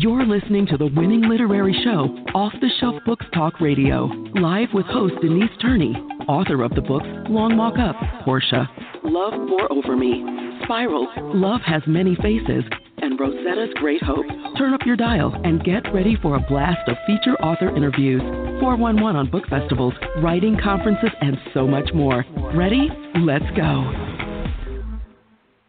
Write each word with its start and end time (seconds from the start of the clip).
You're 0.00 0.24
listening 0.24 0.66
to 0.68 0.78
the 0.78 0.86
winning 0.86 1.28
literary 1.28 1.78
show, 1.84 2.08
Off 2.34 2.54
the 2.62 2.70
Shelf 2.80 2.94
Books 3.04 3.26
Talk 3.34 3.60
Radio, 3.60 4.06
live 4.34 4.68
with 4.72 4.86
host 4.86 5.12
Denise 5.20 5.50
Turney, 5.60 5.92
author 6.26 6.62
of 6.62 6.74
the 6.74 6.80
books 6.80 7.04
Long 7.28 7.58
Walk 7.58 7.78
Up, 7.78 7.96
Portia, 8.24 8.66
Love 9.04 9.34
Pour 9.46 9.70
Over 9.70 9.98
Me, 9.98 10.24
Spiral, 10.64 11.06
Love 11.34 11.60
Has 11.66 11.82
Many 11.86 12.16
Faces, 12.16 12.64
and 13.02 13.20
Rosetta's 13.20 13.74
Great 13.74 14.02
Hope. 14.02 14.24
Turn 14.56 14.72
up 14.72 14.80
your 14.86 14.96
dial 14.96 15.38
and 15.44 15.62
get 15.64 15.92
ready 15.92 16.16
for 16.22 16.36
a 16.36 16.40
blast 16.48 16.88
of 16.88 16.96
feature 17.06 17.36
author 17.42 17.68
interviews, 17.76 18.22
411 18.58 19.16
on 19.16 19.30
book 19.30 19.46
festivals, 19.50 19.92
writing 20.22 20.56
conferences, 20.64 21.10
and 21.20 21.36
so 21.52 21.66
much 21.66 21.90
more. 21.92 22.24
Ready? 22.54 22.88
Let's 23.16 23.44
go. 23.54 23.84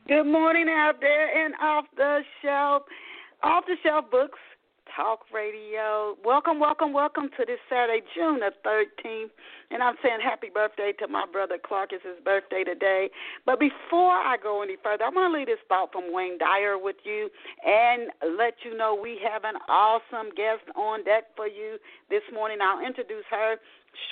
Good 0.08 0.24
morning 0.24 0.68
out 0.70 1.02
there 1.02 1.46
and 1.46 1.54
off 1.62 1.84
the 1.98 2.22
shelf. 2.42 2.84
Off 3.44 3.66
the 3.66 3.76
Shelf 3.82 4.06
Books 4.12 4.38
Talk 4.96 5.22
Radio. 5.34 6.16
Welcome, 6.24 6.60
welcome, 6.60 6.94
welcome 6.94 7.30
to 7.38 7.46
this 7.46 7.58
Saturday, 7.68 8.06
June 8.14 8.40
the 8.40 8.52
13th. 8.62 9.32
And 9.72 9.82
I'm 9.82 9.96
saying 10.04 10.20
happy 10.22 10.50
birthday 10.54 10.94
to 11.00 11.08
my 11.08 11.26
brother 11.26 11.58
Clark. 11.58 11.90
It's 11.92 12.06
his 12.06 12.24
birthday 12.24 12.64
today. 12.64 13.10
But 13.44 13.60
before 13.60 14.14
I 14.14 14.38
go 14.38 14.62
any 14.62 14.76
further, 14.84 15.06
I 15.06 15.10
want 15.10 15.34
to 15.34 15.38
leave 15.40 15.48
this 15.48 15.64
thought 15.68 15.92
from 15.92 16.14
Wayne 16.14 16.38
Dyer 16.38 16.78
with 16.78 16.98
you 17.04 17.30
and 17.66 18.12
let 18.38 18.62
you 18.64 18.78
know 18.78 18.94
we 18.94 19.18
have 19.28 19.44
an 19.44 19.56
awesome 19.68 20.30
guest 20.38 20.62
on 20.76 21.04
deck 21.04 21.34
for 21.36 21.48
you 21.48 21.78
this 22.12 22.24
morning. 22.32 22.60
I'll 22.62 22.86
introduce 22.86 23.26
her 23.32 23.56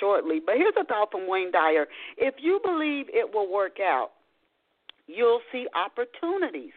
shortly. 0.00 0.40
But 0.44 0.56
here's 0.56 0.74
a 0.80 0.84
thought 0.84 1.12
from 1.12 1.28
Wayne 1.28 1.52
Dyer. 1.52 1.86
If 2.16 2.34
you 2.40 2.58
believe 2.64 3.06
it 3.10 3.32
will 3.32 3.52
work 3.52 3.78
out, 3.78 4.10
you'll 5.06 5.42
see 5.52 5.68
opportunities. 5.76 6.74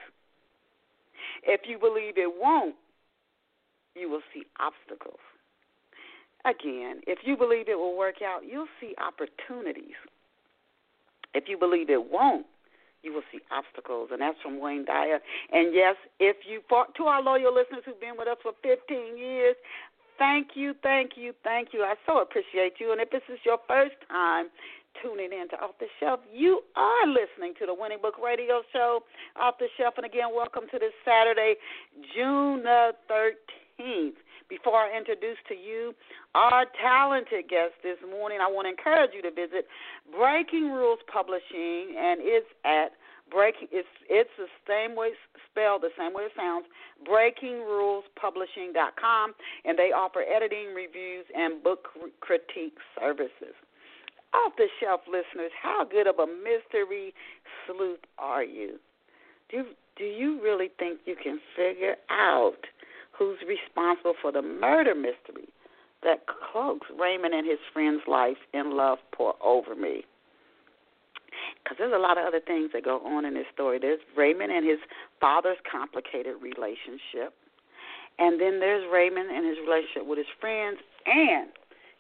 If 1.45 1.61
you 1.67 1.77
believe 1.77 2.17
it 2.17 2.31
won't, 2.39 2.75
you 3.95 4.09
will 4.09 4.21
see 4.33 4.43
obstacles. 4.59 5.20
Again, 6.45 7.02
if 7.08 7.19
you 7.23 7.38
believe 7.38 7.69
it 7.69 7.77
will 7.77 7.97
work 7.97 8.22
out, 8.22 8.41
you'll 8.49 8.72
see 8.81 8.95
opportunities. 8.99 9.95
If 11.33 11.45
you 11.47 11.58
believe 11.58 11.89
it 11.89 12.11
won't, 12.11 12.45
you 13.02 13.14
will 13.14 13.23
see 13.31 13.39
obstacles. 13.52 14.09
And 14.11 14.21
that's 14.21 14.39
from 14.41 14.59
Wayne 14.59 14.86
Dyer. 14.86 15.19
And 15.52 15.73
yes, 15.73 15.95
if 16.19 16.38
you, 16.47 16.61
to 16.69 17.03
our 17.03 17.21
loyal 17.21 17.53
listeners 17.53 17.83
who've 17.86 17.99
been 17.99 18.17
with 18.17 18.27
us 18.27 18.38
for 18.44 18.53
15 18.61 19.17
years, 19.17 19.55
thank 20.17 20.55
you, 20.55 20.73
thank 20.83 21.11
you, 21.16 21.33
thank 21.44 21.69
you. 21.73 21.83
I 21.83 21.95
so 22.05 22.21
appreciate 22.21 22.73
you. 22.80 22.91
And 22.91 22.99
if 22.99 23.09
this 23.09 23.23
is 23.31 23.39
your 23.45 23.58
first 23.67 23.95
time 24.09 24.47
tuning 25.02 25.31
in 25.31 25.47
to 25.49 25.55
Off 25.61 25.72
the 25.80 25.88
Shelf. 25.99 26.19
You 26.31 26.61
are 26.75 27.08
listening 27.08 27.53
to 27.59 27.66
the 27.66 27.73
Winning 27.73 27.99
Book 28.02 28.16
Radio 28.23 28.61
Show, 28.72 29.02
Off 29.39 29.55
the 29.59 29.67
Shelf. 29.77 29.95
And 29.97 30.05
again, 30.05 30.30
welcome 30.36 30.63
to 30.72 30.80
this 30.80 30.94
Saturday, 31.05 31.55
June 32.16 32.63
the 32.63 32.91
13th. 33.09 34.14
Before 34.49 34.77
I 34.77 34.95
introduce 34.95 35.38
to 35.47 35.55
you 35.55 35.95
our 36.36 36.66
talented 36.81 37.49
guest 37.49 37.73
this 37.81 37.97
morning, 38.11 38.39
I 38.41 38.52
want 38.52 38.66
to 38.66 38.69
encourage 38.69 39.11
you 39.16 39.21
to 39.23 39.31
visit 39.31 39.67
Breaking 40.11 40.69
Rules 40.69 40.99
Publishing, 41.11 41.95
and 41.97 42.19
it's 42.21 42.45
at 42.66 42.91
breaking 43.31 43.69
it's 43.71 43.88
it's 44.09 44.30
the 44.38 44.47
same 44.67 44.95
way 44.95 45.11
spelled 45.49 45.81
the 45.81 45.89
same 45.97 46.14
way 46.14 46.23
it 46.23 46.33
sounds 46.36 46.66
breakingrulespublishing.com 47.08 49.33
and 49.66 49.80
they 49.80 49.91
offer 49.95 50.23
editing 50.23 50.73
reviews 50.75 51.25
and 51.36 51.64
book 51.64 51.88
critique 52.19 52.77
services 52.99 53.55
off 54.34 54.53
the 54.58 54.67
shelf 54.80 55.02
listeners, 55.08 55.52
how 55.62 55.86
good 55.89 56.08
of 56.08 56.20
a 56.20 56.28
mystery 56.28 57.14
sleuth 57.66 58.00
are 58.17 58.44
you? 58.44 58.80
Do 59.50 59.66
do 59.95 60.06
you 60.06 60.42
really 60.42 60.72
think 60.80 61.02
you 61.06 61.16
can 61.22 61.39
figure 61.56 61.95
out 62.09 62.66
who's 63.11 63.38
responsible 63.48 64.16
for 64.20 64.31
the 64.31 64.42
murder 64.42 64.95
mystery 64.95 65.48
that 66.04 66.26
cloaks 66.28 66.88
Raymond 67.00 67.34
and 67.34 67.48
his 67.48 67.59
friend's 67.72 68.02
life 68.08 68.38
in 68.54 68.76
love 68.76 68.98
pour 69.14 69.36
over 69.43 69.76
me? 69.76 70.04
Because 71.64 71.77
there's 71.77 71.93
a 71.93 72.02
lot 72.02 72.17
of 72.17 72.26
other 72.26 72.39
things 72.39 72.72
that 72.73 72.83
go 72.83 72.99
on 73.05 73.26
in 73.26 73.36
this 73.36 73.45
story. 73.54 73.80
There's 73.80 73.99
Raymond 74.17 74.52
and 74.52 74.67
his 74.67 74.80
father's 75.22 75.58
complicated 75.70 76.36
relationship. 76.42 77.33
And 78.20 78.39
then 78.39 78.60
there's 78.60 78.86
Raymond 78.92 79.30
and 79.32 79.45
his 79.45 79.58
relationship 79.66 80.05
with 80.05 80.17
his 80.17 80.30
friends 80.39 80.77
and 81.05 81.49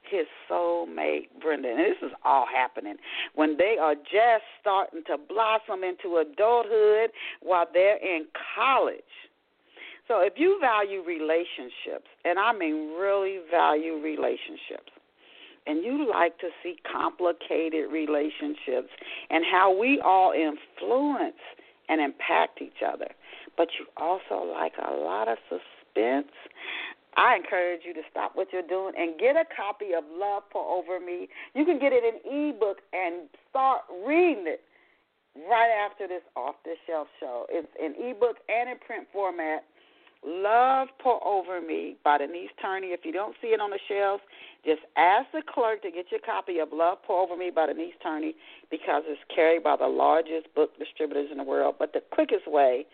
his 0.09 0.25
soulmate 0.49 1.27
Brenda. 1.41 1.69
And 1.69 1.79
this 1.79 1.97
is 2.01 2.11
all 2.23 2.45
happening 2.45 2.95
when 3.35 3.57
they 3.57 3.77
are 3.81 3.95
just 3.95 4.45
starting 4.59 5.03
to 5.07 5.17
blossom 5.17 5.83
into 5.83 6.17
adulthood 6.17 7.11
while 7.41 7.65
they're 7.73 7.97
in 7.97 8.25
college. 8.55 9.03
So 10.07 10.19
if 10.21 10.33
you 10.35 10.57
value 10.59 11.01
relationships, 11.01 12.07
and 12.25 12.37
I 12.37 12.51
mean 12.53 12.95
really 12.99 13.39
value 13.49 14.01
relationships, 14.03 14.91
and 15.65 15.83
you 15.83 16.09
like 16.09 16.37
to 16.39 16.49
see 16.61 16.75
complicated 16.91 17.89
relationships 17.89 18.89
and 19.29 19.45
how 19.49 19.75
we 19.77 20.01
all 20.03 20.33
influence 20.33 21.39
and 21.87 22.01
impact 22.01 22.61
each 22.61 22.83
other, 22.85 23.07
but 23.55 23.69
you 23.79 23.85
also 23.95 24.43
like 24.43 24.73
a 24.85 24.91
lot 24.91 25.29
of 25.29 25.37
suspense, 25.47 26.31
I 27.17 27.35
encourage 27.35 27.81
you 27.85 27.93
to 27.93 28.01
stop 28.09 28.31
what 28.35 28.47
you're 28.51 28.67
doing 28.67 28.93
and 28.97 29.19
get 29.19 29.35
a 29.35 29.45
copy 29.55 29.93
of 29.97 30.03
Love 30.17 30.43
Pour 30.51 30.65
Over 30.65 30.99
Me. 30.99 31.27
You 31.53 31.65
can 31.65 31.79
get 31.79 31.93
it 31.93 32.03
in 32.03 32.21
ebook 32.25 32.77
and 32.93 33.29
start 33.49 33.81
reading 34.05 34.45
it 34.47 34.61
right 35.49 35.69
after 35.69 36.07
this 36.07 36.21
off 36.35 36.55
the 36.63 36.75
shelf 36.87 37.07
show. 37.19 37.45
It's 37.49 37.67
in 37.79 37.93
ebook 37.97 38.37
and 38.49 38.69
in 38.69 38.77
print 38.85 39.07
format. 39.11 39.63
Love 40.25 40.87
Pour 41.01 41.19
Over 41.27 41.59
Me 41.59 41.97
by 42.03 42.17
Denise 42.17 42.49
Turney. 42.61 42.87
If 42.87 43.01
you 43.03 43.11
don't 43.11 43.35
see 43.41 43.49
it 43.49 43.59
on 43.59 43.71
the 43.71 43.79
shelves, 43.89 44.23
just 44.63 44.79
ask 44.95 45.27
the 45.33 45.41
clerk 45.45 45.81
to 45.81 45.91
get 45.91 46.05
your 46.11 46.21
copy 46.21 46.59
of 46.59 46.69
Love 46.71 46.99
Pour 47.05 47.23
Over 47.23 47.35
Me 47.35 47.51
by 47.53 47.67
Denise 47.67 47.93
Turney 48.01 48.33
because 48.71 49.03
it's 49.05 49.19
carried 49.33 49.63
by 49.63 49.75
the 49.75 49.87
largest 49.87 50.47
book 50.55 50.71
distributors 50.79 51.27
in 51.29 51.37
the 51.37 51.43
world. 51.43 51.75
But 51.77 51.91
the 51.91 52.01
quickest 52.11 52.47
way 52.47 52.85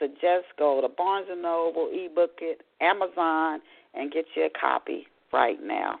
to 0.00 0.08
just 0.08 0.46
go 0.58 0.80
to 0.80 0.88
Barnes 0.88 1.28
and 1.30 1.42
Noble, 1.42 1.90
ebook 1.92 2.38
it, 2.40 2.62
Amazon, 2.80 3.60
and 3.94 4.12
get 4.12 4.26
you 4.34 4.44
a 4.44 4.50
copy 4.50 5.06
right 5.32 5.58
now. 5.62 5.98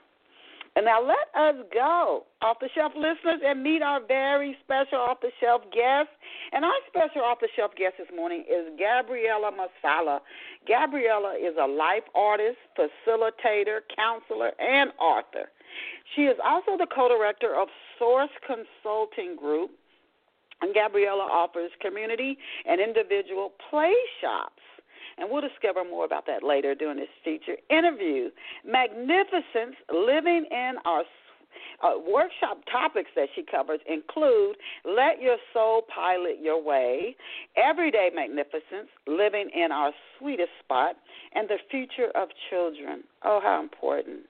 And 0.76 0.84
now 0.84 1.02
let 1.02 1.26
us 1.34 1.56
go 1.74 2.24
off 2.40 2.58
the 2.60 2.68
shelf 2.72 2.92
listeners 2.94 3.40
and 3.44 3.64
meet 3.64 3.82
our 3.82 4.00
very 4.00 4.56
special 4.62 4.98
off 4.98 5.20
the 5.20 5.32
shelf 5.40 5.62
guest. 5.72 6.08
And 6.52 6.64
our 6.64 6.78
special 6.86 7.22
off 7.22 7.38
the 7.40 7.48
shelf 7.56 7.72
guest 7.76 7.94
this 7.98 8.06
morning 8.14 8.44
is 8.48 8.66
Gabriela 8.78 9.50
Masala. 9.50 10.20
Gabriela 10.68 11.34
is 11.34 11.56
a 11.60 11.66
life 11.66 12.04
artist, 12.14 12.58
facilitator, 12.78 13.80
counselor, 13.96 14.52
and 14.60 14.92
author. 15.00 15.50
She 16.14 16.22
is 16.22 16.36
also 16.44 16.76
the 16.78 16.86
co 16.86 17.08
director 17.08 17.56
of 17.56 17.66
Source 17.98 18.30
Consulting 18.46 19.34
Group, 19.34 19.72
and 20.60 20.74
Gabriela 20.74 21.24
offers 21.24 21.70
community 21.80 22.38
and 22.66 22.80
individual 22.80 23.52
play 23.70 23.94
shops. 24.20 24.62
And 25.18 25.28
we'll 25.30 25.42
discover 25.42 25.84
more 25.84 26.04
about 26.04 26.26
that 26.26 26.42
later 26.42 26.74
during 26.74 26.98
this 26.98 27.08
feature 27.24 27.56
interview. 27.70 28.30
Magnificence 28.64 29.74
Living 29.90 30.46
in 30.50 30.74
Our 30.84 31.02
uh, 31.82 31.98
workshop 31.98 32.58
topics 32.70 33.10
that 33.16 33.28
she 33.34 33.42
covers 33.42 33.80
include 33.88 34.56
Let 34.84 35.20
Your 35.20 35.36
Soul 35.52 35.82
Pilot 35.92 36.38
Your 36.40 36.62
Way, 36.62 37.16
Everyday 37.56 38.10
Magnificence, 38.14 38.90
Living 39.06 39.50
in 39.54 39.72
Our 39.72 39.92
Sweetest 40.18 40.50
Spot, 40.64 40.96
and 41.34 41.48
The 41.48 41.58
Future 41.70 42.10
of 42.14 42.28
Children. 42.50 43.02
Oh, 43.24 43.40
how 43.42 43.60
important. 43.60 44.20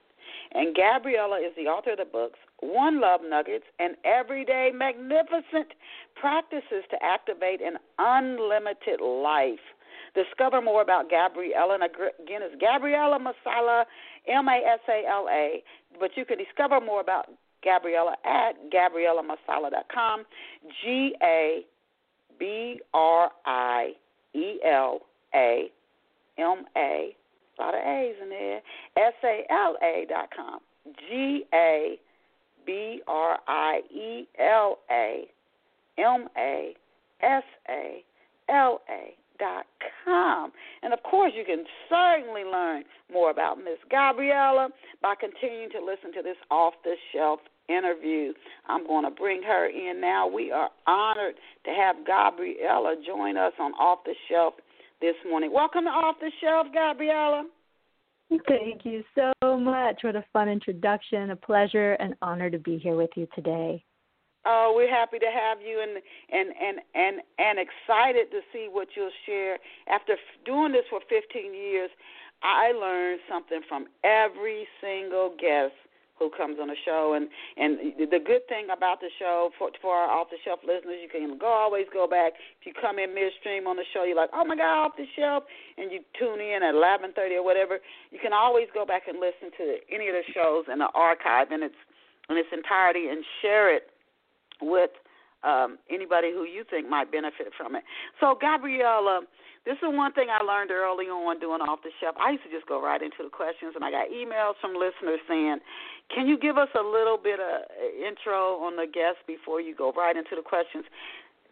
And 0.53 0.75
Gabriela 0.75 1.37
is 1.37 1.53
the 1.57 1.69
author 1.69 1.93
of 1.93 1.99
the 1.99 2.05
books 2.05 2.39
One 2.61 3.01
Love 3.01 3.21
Nuggets 3.29 3.65
and 3.79 3.97
Everyday 4.05 4.71
Magnificent 4.75 5.73
Practices 6.21 6.85
to 6.91 6.97
Activate 7.03 7.61
an 7.61 7.79
Unlimited 7.99 9.01
Life. 9.01 9.63
Discover 10.15 10.63
more 10.63 10.83
about 10.83 11.11
Gabriela. 11.11 11.75
And 11.75 11.85
again, 11.85 12.41
it's 12.43 12.61
Gabriela 12.61 13.19
Masala, 13.19 13.85
M 14.27 14.49
A 14.49 14.61
S 14.75 14.81
A 14.89 15.09
L 15.09 15.27
A. 15.31 15.63
But 16.01 16.11
you 16.17 16.25
can 16.25 16.39
discover 16.39 16.81
more 16.81 17.01
about 17.01 17.27
Gabriela 17.63 18.17
at 18.25 18.53
GabrielaMasala.com. 18.73 20.25
G 20.83 21.15
A 21.23 21.61
B 22.39 22.81
R 22.95 23.31
I 23.47 23.93
E 24.35 24.59
L 24.65 25.01
A 25.35 25.71
M 26.39 26.65
A 26.77 27.17
a 27.59 27.63
lot 27.63 27.75
of 27.75 27.81
A's 27.81 28.15
in 28.23 28.29
there. 28.29 28.61
S 28.97 29.15
A 29.25 29.45
L 29.51 29.77
A 29.83 30.07
dot 30.09 30.29
com. 30.35 30.61
G 31.09 31.45
A 31.53 31.99
B 32.69 33.01
R 33.09 33.39
I 33.49 33.81
E 33.91 34.29
L 34.39 34.79
A 34.91 35.25
M 35.97 36.29
A 36.37 36.75
S 37.23 37.43
A 37.67 38.05
L 38.51 38.83
A 38.91 39.15
dot 39.39 39.65
com. 40.05 40.53
And 40.83 40.93
of 40.93 41.03
course, 41.03 41.33
you 41.35 41.45
can 41.47 41.65
certainly 41.89 42.45
learn 42.45 42.85
more 43.11 43.31
about 43.31 43.57
Miss 43.57 43.79
Gabriela 43.91 44.69
by 45.01 45.15
continuing 45.19 45.71
to 45.71 45.79
listen 45.79 46.13
to 46.13 46.23
this 46.23 46.37
off 46.51 46.75
the 46.85 46.95
shelf 47.15 47.41
interview. 47.71 48.35
I'm 48.67 48.87
going 48.87 49.05
to 49.05 49.11
bring 49.11 49.43
her 49.45 49.67
in 49.67 49.99
now. 50.03 50.29
We 50.29 50.53
are 50.53 50.69
honored 50.87 51.37
to 51.65 51.71
have 51.71 51.97
Gabriela 52.07 52.97
join 53.07 53.39
us 53.39 53.55
on 53.59 53.73
Off 53.73 54.01
the 54.05 54.15
Shelf 54.31 54.55
this 55.01 55.17
morning. 55.27 55.53
Welcome 55.55 55.85
to 55.85 55.91
Off 55.91 56.17
the 56.21 56.31
Shelf, 56.43 56.67
Gabriela. 56.75 57.47
Thank 58.31 58.85
you 58.85 59.03
so 59.15 59.59
much. 59.59 60.01
What 60.03 60.17
a 60.17 60.25
fun 60.33 60.49
introduction. 60.49 61.31
A 61.31 61.37
pleasure 61.37 61.95
and 61.95 62.15
honor 62.21 62.51
to 62.51 62.59
be 62.59 62.79
here 62.79 62.97
with 62.97 63.11
you 63.17 63.27
today. 63.35 63.85
Oh, 64.45 64.73
we're 64.75 64.91
happy 64.91 65.19
to 65.19 65.27
have 65.27 65.59
you 65.61 65.81
and 65.83 66.03
and 66.31 66.55
and 66.61 66.79
and 66.95 67.23
and 67.39 67.59
excited 67.59 68.31
to 68.31 68.41
see 68.53 68.69
what 68.71 68.89
you'll 68.95 69.11
share. 69.27 69.59
After 69.89 70.17
doing 70.45 70.73
this 70.73 70.85
for 70.91 71.01
15 71.09 71.55
years, 71.55 71.91
I 72.43 72.73
learned 72.73 73.21
something 73.29 73.61
from 73.69 73.87
every 74.05 74.67
single 74.81 75.35
guest 75.39 75.75
who 76.19 76.31
comes 76.31 76.59
on 76.61 76.69
the 76.69 76.77
show. 76.85 77.15
And 77.15 77.29
and 77.57 77.95
the 77.99 78.21
good 78.21 78.47
thing 78.49 78.69
about 78.75 79.01
the 79.01 79.11
show 79.19 79.51
for 79.59 79.71
for 79.81 79.95
our 79.95 80.11
off 80.11 80.29
the 80.31 80.39
shelf 80.45 80.61
listeners, 80.67 80.99
you 81.03 81.09
can 81.09 81.39
go 81.39 81.47
always 81.47 81.87
go 81.93 82.07
back. 82.07 82.35
If 82.61 82.67
you 82.67 82.73
come 82.75 82.99
in 82.99 83.15
midstream 83.15 83.67
on 83.67 83.77
the 83.77 83.87
show, 83.95 84.05
you're 84.05 84.17
like, 84.17 84.31
oh 84.33 84.45
my 84.45 84.57
god, 84.57 84.87
off 84.87 84.93
the 84.97 85.07
shelf, 85.17 85.45
and 85.77 85.91
you 85.91 86.01
tune 86.19 86.41
in 86.41 86.63
at 86.63 86.75
11:30 86.75 87.39
or 87.39 87.45
whatever. 87.45 87.79
You 88.11 88.19
can 88.19 88.33
always 88.33 88.69
go 88.75 88.85
back 88.85 89.09
and 89.09 89.19
listen 89.19 89.51
to 89.59 89.79
any 89.91 90.09
of 90.09 90.15
the 90.15 90.27
shows 90.33 90.67
in 90.71 90.79
the 90.79 90.91
archive 90.95 91.53
in 91.53 91.63
its 91.63 91.79
in 92.29 92.37
its 92.37 92.49
entirety 92.53 93.09
and 93.09 93.25
share 93.41 93.75
it 93.75 93.91
with 94.61 94.91
um, 95.45 95.79
anybody 95.91 96.33
who 96.33 96.45
you 96.45 96.65
think 96.69 96.89
might 96.89 97.13
benefit 97.13 97.53
from 97.57 97.77
it. 97.77 97.85
So, 98.21 98.37
Gabriela, 98.41 99.23
this 99.69 99.77
is 99.85 99.93
one 99.93 100.17
thing 100.17 100.33
I 100.33 100.41
learned 100.41 100.73
early 100.73 101.13
on 101.13 101.37
doing 101.45 101.61
off 101.61 101.85
the 101.85 101.93
shelf. 102.01 102.17
I 102.17 102.33
used 102.33 102.49
to 102.49 102.51
just 102.51 102.65
go 102.65 102.81
right 102.81 103.05
into 103.05 103.21
the 103.21 103.29
questions, 103.29 103.77
and 103.77 103.85
I 103.85 103.93
got 103.93 104.09
emails 104.09 104.57
from 104.65 104.73
listeners 104.73 105.21
saying, 105.29 105.61
"Can 106.09 106.25
you 106.25 106.41
give 106.41 106.57
us 106.57 106.73
a 106.73 106.81
little 106.81 107.21
bit 107.21 107.37
of 107.37 107.69
uh, 107.69 107.85
intro 108.01 108.65
on 108.65 108.81
the 108.81 108.89
guests 108.89 109.21
before 109.29 109.61
you 109.61 109.77
go 109.77 109.93
right 109.93 110.17
into 110.17 110.33
the 110.33 110.41
questions 110.41 110.89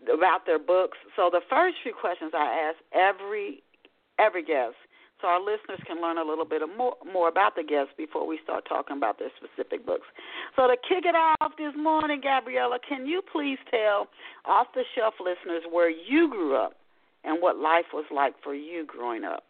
about 0.08 0.48
their 0.48 0.58
books?" 0.58 0.96
So, 1.12 1.28
the 1.28 1.44
first 1.44 1.76
few 1.84 1.92
questions 1.92 2.32
I 2.32 2.72
ask 2.72 2.80
every 2.96 3.60
every 4.18 4.42
guest 4.42 4.80
so 5.20 5.28
our 5.28 5.40
listeners 5.40 5.80
can 5.86 6.00
learn 6.00 6.16
a 6.16 6.24
little 6.24 6.48
bit 6.48 6.62
more 6.72 6.96
more 7.04 7.28
about 7.28 7.52
the 7.52 7.64
guests 7.68 7.92
before 8.00 8.26
we 8.26 8.40
start 8.42 8.64
talking 8.64 8.96
about 8.96 9.18
their 9.18 9.32
specific 9.36 9.84
books. 9.84 10.08
So 10.56 10.66
to 10.66 10.76
kick 10.88 11.04
it 11.04 11.16
off 11.16 11.52
this 11.60 11.76
morning, 11.76 12.24
Gabriela, 12.24 12.78
can 12.80 13.04
you 13.04 13.20
please 13.20 13.58
tell 13.70 14.08
off 14.46 14.68
the 14.72 14.84
shelf 14.96 15.14
listeners 15.20 15.68
where 15.70 15.90
you 15.90 16.28
grew 16.32 16.56
up 16.56 16.80
and 17.26 17.42
what 17.42 17.58
life 17.58 17.86
was 17.92 18.04
like 18.10 18.34
for 18.42 18.54
you 18.54 18.86
growing 18.86 19.24
up? 19.24 19.44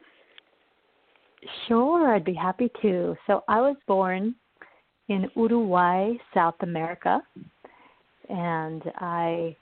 Sure, 1.69 2.15
I'd 2.15 2.25
be 2.25 2.35
happy 2.35 2.71
to. 2.83 3.15
So 3.27 3.45
I 3.47 3.61
was 3.61 3.77
born 3.87 4.35
in 5.09 5.31
Uruguay, 5.37 6.15
South 6.35 6.57
America, 6.61 7.21
and 8.29 8.83
I 8.97 9.55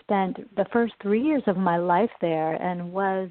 spent 0.00 0.56
the 0.56 0.64
first 0.72 0.94
three 1.00 1.22
years 1.22 1.42
of 1.46 1.56
my 1.56 1.76
life 1.76 2.10
there 2.20 2.54
and 2.54 2.92
was 2.92 3.28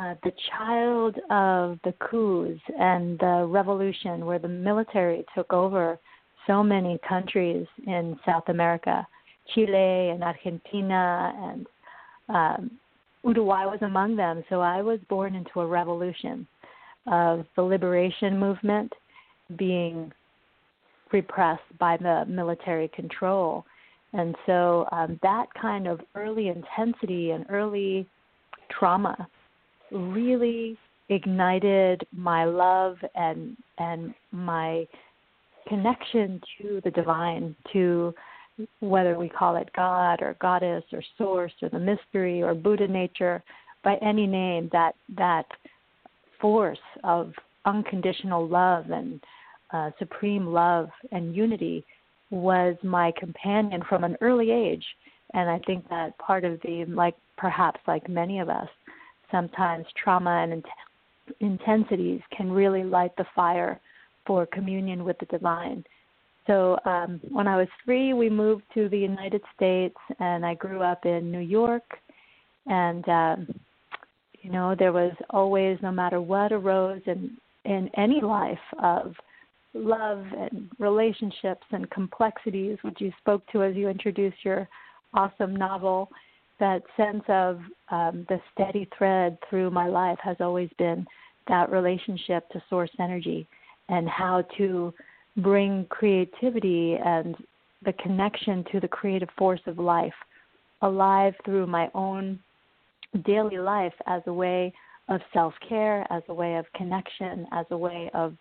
uh, 0.00 0.14
the 0.24 0.32
child 0.50 1.16
of 1.30 1.78
the 1.84 1.94
coups 2.10 2.60
and 2.78 3.18
the 3.18 3.46
revolution, 3.48 4.24
where 4.24 4.38
the 4.38 4.48
military 4.48 5.24
took 5.34 5.52
over 5.52 5.98
so 6.46 6.62
many 6.62 6.98
countries 7.06 7.66
in 7.86 8.18
South 8.24 8.48
America, 8.48 9.06
Chile 9.54 10.10
and 10.10 10.24
Argentina, 10.24 11.32
and 11.36 11.66
um, 12.28 12.70
Uruguay 13.24 13.66
was 13.66 13.78
among 13.82 14.16
them. 14.16 14.42
So 14.48 14.60
I 14.60 14.82
was 14.82 14.98
born 15.08 15.34
into 15.34 15.60
a 15.60 15.66
revolution 15.66 16.46
of 17.06 17.44
the 17.56 17.62
liberation 17.62 18.38
movement 18.38 18.92
being 19.56 20.12
repressed 21.12 21.78
by 21.78 21.96
the 21.96 22.24
military 22.28 22.88
control. 22.88 23.64
And 24.12 24.34
so 24.46 24.88
um, 24.92 25.18
that 25.22 25.46
kind 25.60 25.86
of 25.86 26.00
early 26.14 26.48
intensity 26.48 27.30
and 27.30 27.46
early 27.48 28.06
trauma 28.70 29.28
really 29.90 30.76
ignited 31.08 32.06
my 32.12 32.44
love 32.44 32.96
and 33.16 33.56
and 33.78 34.14
my 34.30 34.86
connection 35.68 36.40
to 36.60 36.80
the 36.84 36.90
divine 36.90 37.54
to 37.72 38.14
whether 38.80 39.18
we 39.18 39.28
call 39.28 39.56
it 39.56 39.68
god 39.74 40.20
or 40.22 40.36
goddess 40.40 40.84
or 40.92 41.02
source 41.18 41.52
or 41.62 41.68
the 41.68 41.78
mystery 41.78 42.42
or 42.42 42.54
buddha 42.54 42.86
nature 42.86 43.42
by 43.82 43.96
any 43.96 44.26
name 44.26 44.68
that 44.72 44.94
that 45.16 45.46
force 46.40 46.78
of 47.04 47.32
unconditional 47.66 48.46
love 48.46 48.90
and 48.90 49.20
uh, 49.72 49.90
supreme 49.98 50.46
love 50.46 50.88
and 51.12 51.34
unity 51.34 51.84
was 52.30 52.76
my 52.82 53.12
companion 53.18 53.82
from 53.88 54.04
an 54.04 54.16
early 54.20 54.50
age 54.50 54.84
and 55.34 55.48
i 55.50 55.58
think 55.66 55.88
that 55.88 56.16
part 56.18 56.44
of 56.44 56.60
the 56.62 56.84
like 56.88 57.14
perhaps 57.36 57.80
like 57.86 58.08
many 58.08 58.38
of 58.38 58.48
us 58.48 58.68
sometimes 59.30 59.86
trauma 60.02 60.42
and 60.42 60.52
int- 60.52 60.66
intensities 61.40 62.20
can 62.36 62.50
really 62.50 62.82
light 62.82 63.12
the 63.16 63.24
fire 63.34 63.80
for 64.26 64.46
communion 64.46 65.04
with 65.04 65.18
the 65.18 65.26
divine. 65.26 65.84
So 66.46 66.78
um, 66.84 67.20
when 67.30 67.46
I 67.46 67.56
was 67.56 67.68
three, 67.84 68.12
we 68.12 68.30
moved 68.30 68.64
to 68.74 68.88
the 68.88 68.98
United 68.98 69.42
States, 69.54 69.96
and 70.18 70.44
I 70.44 70.54
grew 70.54 70.82
up 70.82 71.04
in 71.04 71.30
New 71.30 71.40
York. 71.40 71.84
And 72.66 73.08
um, 73.08 73.48
you 74.42 74.50
know, 74.50 74.74
there 74.78 74.92
was 74.92 75.12
always, 75.30 75.78
no 75.82 75.92
matter 75.92 76.20
what 76.20 76.52
arose 76.52 77.02
in 77.06 77.36
in 77.64 77.90
any 77.96 78.20
life 78.20 78.58
of 78.82 79.14
love 79.74 80.24
and 80.36 80.68
relationships 80.78 81.64
and 81.72 81.88
complexities, 81.90 82.78
which 82.82 83.00
you 83.00 83.12
spoke 83.20 83.42
to 83.52 83.62
as 83.62 83.76
you 83.76 83.88
introduced 83.88 84.44
your 84.44 84.68
awesome 85.14 85.54
novel 85.54 86.08
that 86.58 86.82
sense 86.96 87.22
of 87.28 87.58
um, 87.90 88.26
the 88.28 88.40
steady 88.52 88.88
thread 88.96 89.36
through 89.48 89.70
my 89.70 89.88
life 89.88 90.18
has 90.22 90.36
always 90.40 90.68
been 90.78 91.06
that 91.48 91.70
relationship 91.70 92.48
to 92.50 92.62
source 92.68 92.90
energy 93.00 93.48
and 93.88 94.08
how 94.08 94.42
to 94.56 94.92
bring 95.36 95.86
creativity 95.88 96.96
and 97.04 97.36
the 97.84 97.92
connection 97.94 98.64
to 98.72 98.80
the 98.80 98.88
creative 98.88 99.28
force 99.38 99.60
of 99.66 99.78
life 99.78 100.12
alive 100.82 101.34
through 101.44 101.66
my 101.66 101.90
own 101.94 102.38
daily 103.24 103.58
life 103.58 103.92
as 104.06 104.22
a 104.26 104.32
way 104.32 104.72
of 105.08 105.20
self 105.32 105.54
care, 105.68 106.06
as 106.10 106.22
a 106.28 106.34
way 106.34 106.56
of 106.56 106.64
connection, 106.74 107.46
as 107.52 107.66
a 107.70 107.76
way 107.76 108.10
of 108.14 108.36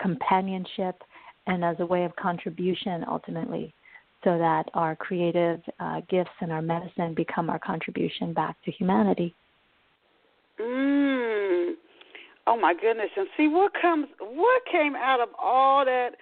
companionship, 0.00 1.02
and 1.46 1.64
as 1.64 1.76
a 1.80 1.86
way 1.86 2.04
of 2.04 2.14
contribution 2.16 3.04
ultimately 3.08 3.74
so 4.24 4.36
that 4.38 4.64
our 4.74 4.96
creative 4.96 5.60
uh, 5.80 6.00
gifts 6.08 6.30
and 6.40 6.52
our 6.52 6.62
medicine 6.62 7.14
become 7.14 7.48
our 7.50 7.58
contribution 7.58 8.32
back 8.32 8.56
to 8.64 8.70
humanity. 8.72 9.34
Mm. 10.60 11.37
Oh 12.48 12.56
my 12.56 12.72
goodness! 12.72 13.10
And 13.14 13.28
see 13.36 13.46
what 13.46 13.72
comes, 13.78 14.06
what 14.20 14.62
came 14.72 14.96
out 14.96 15.20
of 15.20 15.28
all 15.38 15.84
that 15.84 16.12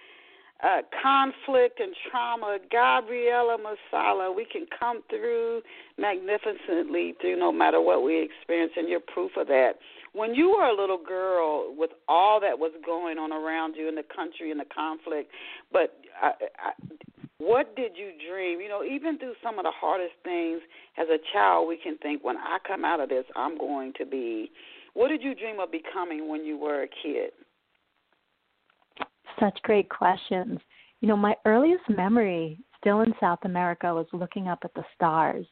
uh, 0.61 0.83
conflict 1.01 1.79
and 1.79 1.95
trauma. 2.11 2.59
Gabriela 2.69 3.57
Masala, 3.59 4.35
we 4.35 4.45
can 4.45 4.67
come 4.77 5.03
through 5.09 5.63
magnificently 5.99 7.15
through 7.21 7.39
no 7.39 7.53
matter 7.53 7.81
what 7.81 8.03
we 8.03 8.25
experience, 8.25 8.73
and 8.77 8.89
you're 8.89 8.99
proof 8.99 9.33
of 9.37 9.47
that. 9.47 9.75
When 10.15 10.35
you 10.35 10.49
were 10.49 10.65
a 10.65 10.75
little 10.75 10.99
girl, 10.99 11.73
with 11.77 11.91
all 12.09 12.41
that 12.41 12.59
was 12.59 12.73
going 12.85 13.19
on 13.19 13.33
around 13.33 13.77
you 13.77 13.89
in 13.89 13.95
the 13.95 14.03
country 14.03 14.51
and 14.51 14.59
the 14.59 14.65
conflict, 14.75 15.31
but 15.73 15.95
I, 16.21 16.33
I, 16.59 16.73
what 17.39 17.77
did 17.77 17.93
you 17.95 18.11
dream? 18.29 18.61
You 18.61 18.69
know, 18.69 18.83
even 18.83 19.17
through 19.19 19.35
some 19.45 19.61
of 19.61 19.65
the 19.65 19.73
hardest 19.73 20.15
things 20.25 20.61
as 20.99 21.07
a 21.09 21.19
child, 21.33 21.69
we 21.69 21.77
can 21.77 21.99
think, 21.99 22.25
when 22.25 22.37
I 22.37 22.59
come 22.67 22.85
out 22.85 22.99
of 22.99 23.11
this, 23.11 23.27
I'm 23.37 23.57
going 23.57 23.93
to 23.99 24.05
be. 24.05 24.51
What 24.97 25.09
did 25.09 25.23
you 25.23 25.35
dream 25.35 25.61
of 25.61 25.71
becoming 25.71 26.27
when 26.27 26.43
you 26.47 26.57
were 26.57 26.85
a 26.85 26.89
kid? 27.03 27.31
Such 29.39 29.61
great 29.61 29.91
questions. 29.91 30.59
You 31.03 31.09
know, 31.09 31.19
my 31.19 31.35
earliest 31.45 31.87
memory, 31.91 32.59
still 32.81 33.03
in 33.03 33.13
South 33.21 33.41
America, 33.43 33.93
was 33.93 34.07
looking 34.15 34.49
up 34.49 34.61
at 34.65 34.73
the 34.73 34.87
stars 34.95 35.45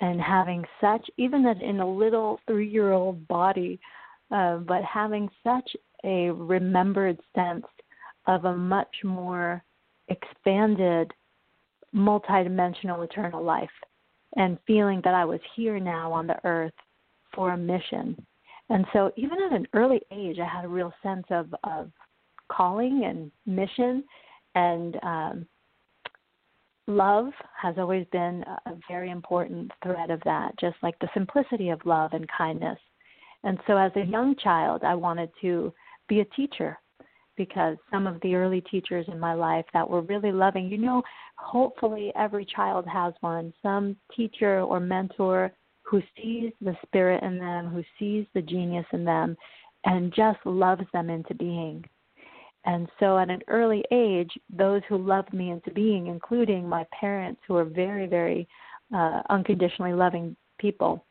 and 0.00 0.20
having 0.20 0.64
such, 0.80 1.08
even 1.16 1.46
in 1.46 1.78
a 1.78 1.88
little 1.88 2.40
three 2.48 2.68
year 2.68 2.90
old 2.90 3.28
body, 3.28 3.78
uh, 4.32 4.56
but 4.56 4.82
having 4.82 5.28
such 5.44 5.76
a 6.02 6.30
remembered 6.30 7.20
sense 7.36 7.66
of 8.26 8.46
a 8.46 8.56
much 8.56 8.96
more 9.04 9.62
expanded 10.08 11.12
multidimensional 11.94 13.04
eternal 13.04 13.44
life 13.44 13.70
and 14.34 14.58
feeling 14.66 15.00
that 15.04 15.14
I 15.14 15.24
was 15.24 15.40
here 15.54 15.78
now 15.78 16.10
on 16.10 16.26
the 16.26 16.44
earth 16.44 16.74
for 17.32 17.52
a 17.52 17.56
mission. 17.56 18.16
And 18.72 18.86
so 18.94 19.12
even 19.16 19.36
at 19.42 19.52
an 19.52 19.66
early 19.74 20.00
age 20.10 20.38
I 20.38 20.46
had 20.46 20.64
a 20.64 20.68
real 20.68 20.94
sense 21.02 21.26
of, 21.28 21.54
of 21.62 21.90
calling 22.50 23.04
and 23.04 23.30
mission 23.46 24.02
and 24.54 24.98
um 25.02 25.46
love 26.88 27.28
has 27.60 27.76
always 27.78 28.06
been 28.12 28.44
a 28.66 28.72
very 28.88 29.10
important 29.10 29.70
thread 29.82 30.10
of 30.10 30.20
that, 30.24 30.58
just 30.58 30.76
like 30.82 30.98
the 30.98 31.08
simplicity 31.14 31.68
of 31.68 31.84
love 31.86 32.12
and 32.12 32.26
kindness. 32.36 32.78
And 33.44 33.58
so 33.66 33.76
as 33.76 33.92
a 33.94 34.04
young 34.04 34.34
child 34.36 34.82
I 34.84 34.94
wanted 34.94 35.30
to 35.42 35.72
be 36.08 36.20
a 36.20 36.24
teacher 36.36 36.78
because 37.36 37.76
some 37.90 38.06
of 38.06 38.20
the 38.22 38.34
early 38.34 38.62
teachers 38.62 39.06
in 39.08 39.18
my 39.18 39.34
life 39.34 39.66
that 39.74 39.88
were 39.88 40.00
really 40.02 40.32
loving, 40.32 40.68
you 40.68 40.78
know, 40.78 41.02
hopefully 41.36 42.10
every 42.16 42.46
child 42.46 42.86
has 42.86 43.12
one, 43.20 43.52
some 43.62 43.96
teacher 44.16 44.60
or 44.60 44.80
mentor 44.80 45.52
who 45.92 46.02
sees 46.16 46.52
the 46.62 46.74
spirit 46.86 47.22
in 47.22 47.38
them, 47.38 47.68
who 47.68 47.84
sees 47.98 48.24
the 48.32 48.40
genius 48.40 48.86
in 48.94 49.04
them, 49.04 49.36
and 49.84 50.10
just 50.14 50.38
loves 50.46 50.84
them 50.94 51.10
into 51.10 51.34
being. 51.34 51.84
And 52.64 52.88
so 52.98 53.18
at 53.18 53.28
an 53.28 53.42
early 53.46 53.84
age, 53.92 54.30
those 54.48 54.80
who 54.88 54.96
loved 54.96 55.34
me 55.34 55.50
into 55.50 55.70
being, 55.70 56.06
including 56.06 56.66
my 56.66 56.86
parents, 56.98 57.42
who 57.46 57.56
are 57.56 57.66
very, 57.66 58.06
very 58.06 58.48
uh, 58.94 59.20
unconditionally 59.28 59.92
loving 59.92 60.34
people, 60.58 61.04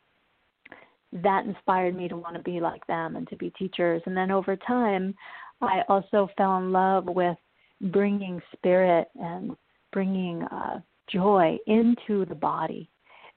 that 1.13 1.45
inspired 1.45 1.95
me 1.95 2.07
to 2.07 2.17
want 2.17 2.35
to 2.35 2.41
be 2.41 2.59
like 2.59 2.85
them 2.87 3.17
and 3.17 3.27
to 3.27 3.35
be 3.35 3.51
teachers. 3.51 4.01
And 4.07 4.17
then 4.17 4.31
over 4.31 4.55
time, 4.55 5.13
I 5.61 5.81
also 5.89 6.27
fell 6.35 6.57
in 6.57 6.71
love 6.71 7.05
with 7.05 7.37
bringing 7.81 8.41
spirit 8.55 9.09
and 9.13 9.55
bringing 9.93 10.41
uh, 10.43 10.79
joy 11.07 11.59
into 11.67 12.25
the 12.25 12.35
body. 12.35 12.89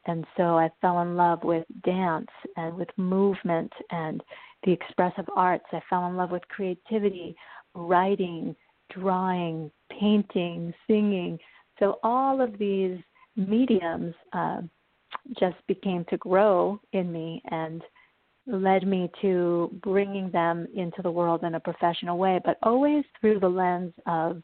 And 0.07 0.25
so 0.37 0.59
I 0.59 0.71
fell 0.81 1.01
in 1.01 1.17
love 1.17 1.45
with 1.45 1.65
dance 1.85 2.31
and 2.57 2.77
with 2.77 2.89
movement 2.97 3.73
and 3.91 4.23
the 4.65 4.73
expressive 4.73 5.27
arts. 5.35 5.65
I 5.73 5.81
fell 5.89 6.07
in 6.07 6.17
love 6.17 6.31
with 6.31 6.47
creativity, 6.49 7.37
writing, 7.75 8.55
drawing, 8.91 9.71
painting, 9.99 10.73
singing. 10.87 11.39
So 11.79 11.99
all 12.03 12.41
of 12.41 12.59
these 12.59 12.99
mediums 13.37 14.15
uh, 14.33 14.61
just 15.39 15.57
became 15.67 16.05
to 16.11 16.17
grow 16.19 16.81
in 16.93 17.13
me 17.13 17.43
and 17.51 17.83
led 18.47 18.87
me 18.87 19.11
to 19.23 19.71
bringing 19.83 20.31
them 20.31 20.67
into 20.75 21.01
the 21.03 21.11
world 21.11 21.45
in 21.45 21.55
a 21.55 21.61
professional 21.61 22.19
way, 22.19 22.41
but 22.45 22.59
always 22.63 23.05
through 23.21 23.41
the 23.41 23.49
lens 23.49 23.93
of 24.07 24.43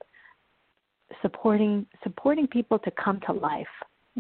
supporting 1.23 1.85
supporting 2.02 2.47
people 2.47 2.79
to 2.79 2.90
come 2.93 3.21
to 3.26 3.33
life. 3.33 3.67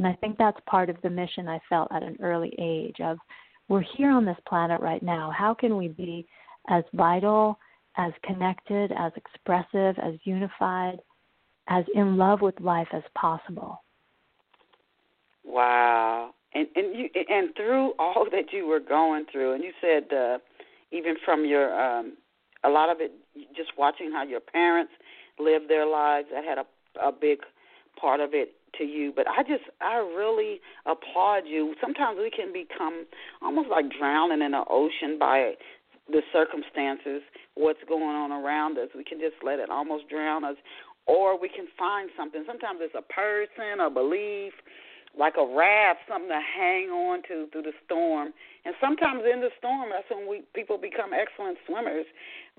And 0.00 0.06
I 0.06 0.14
think 0.14 0.38
that's 0.38 0.56
part 0.64 0.88
of 0.88 0.96
the 1.02 1.10
mission 1.10 1.46
I 1.46 1.60
felt 1.68 1.92
at 1.92 2.02
an 2.02 2.16
early 2.22 2.54
age 2.58 2.96
of 3.04 3.18
we're 3.68 3.84
here 3.98 4.10
on 4.10 4.24
this 4.24 4.38
planet 4.48 4.80
right 4.80 5.02
now. 5.02 5.30
How 5.30 5.52
can 5.52 5.76
we 5.76 5.88
be 5.88 6.26
as 6.70 6.84
vital, 6.94 7.58
as 7.98 8.10
connected, 8.24 8.92
as 8.92 9.12
expressive, 9.14 9.98
as 10.02 10.14
unified, 10.24 11.00
as 11.68 11.84
in 11.94 12.16
love 12.16 12.40
with 12.40 12.58
life 12.60 12.88
as 12.94 13.02
possible? 13.14 13.84
Wow. 15.44 16.30
And 16.54 16.66
and 16.74 16.96
you 16.96 17.10
and 17.28 17.54
through 17.54 17.92
all 17.98 18.26
that 18.32 18.54
you 18.54 18.66
were 18.66 18.80
going 18.80 19.26
through 19.30 19.52
and 19.52 19.62
you 19.62 19.72
said 19.82 20.16
uh 20.16 20.38
even 20.92 21.16
from 21.26 21.44
your 21.44 21.78
um 21.78 22.16
a 22.64 22.70
lot 22.70 22.88
of 22.88 23.02
it 23.02 23.12
just 23.54 23.72
watching 23.76 24.10
how 24.10 24.24
your 24.24 24.40
parents 24.40 24.92
lived 25.38 25.68
their 25.68 25.86
lives 25.86 26.28
that 26.32 26.42
had 26.42 26.56
a 26.56 26.64
a 27.06 27.12
big 27.12 27.40
part 28.00 28.20
of 28.20 28.30
it 28.32 28.54
to 28.78 28.84
you 28.84 29.12
but 29.14 29.26
i 29.28 29.42
just 29.42 29.64
i 29.80 29.96
really 29.96 30.60
applaud 30.86 31.44
you. 31.46 31.74
Sometimes 31.80 32.18
we 32.18 32.30
can 32.30 32.52
become 32.52 33.06
almost 33.42 33.68
like 33.68 33.86
drowning 33.90 34.42
in 34.42 34.54
an 34.54 34.64
ocean 34.68 35.18
by 35.18 35.54
the 36.08 36.22
circumstances 36.32 37.22
what's 37.54 37.80
going 37.88 38.16
on 38.16 38.32
around 38.32 38.78
us. 38.78 38.88
We 38.96 39.04
can 39.04 39.20
just 39.20 39.36
let 39.44 39.58
it 39.58 39.70
almost 39.70 40.08
drown 40.08 40.44
us 40.44 40.56
or 41.06 41.38
we 41.38 41.48
can 41.48 41.66
find 41.78 42.10
something. 42.16 42.44
Sometimes 42.46 42.80
it's 42.82 42.94
a 42.94 43.02
person 43.02 43.80
a 43.80 43.90
belief 43.90 44.52
like 45.18 45.34
a 45.36 45.56
raft 45.56 46.00
something 46.08 46.28
to 46.28 46.40
hang 46.40 46.88
on 46.88 47.20
to 47.26 47.48
through 47.50 47.62
the 47.62 47.74
storm. 47.84 48.32
And 48.64 48.74
sometimes 48.80 49.22
in 49.26 49.40
the 49.40 49.50
storm 49.58 49.90
that's 49.90 50.08
when 50.10 50.28
we 50.28 50.42
people 50.54 50.78
become 50.78 51.10
excellent 51.12 51.58
swimmers. 51.66 52.06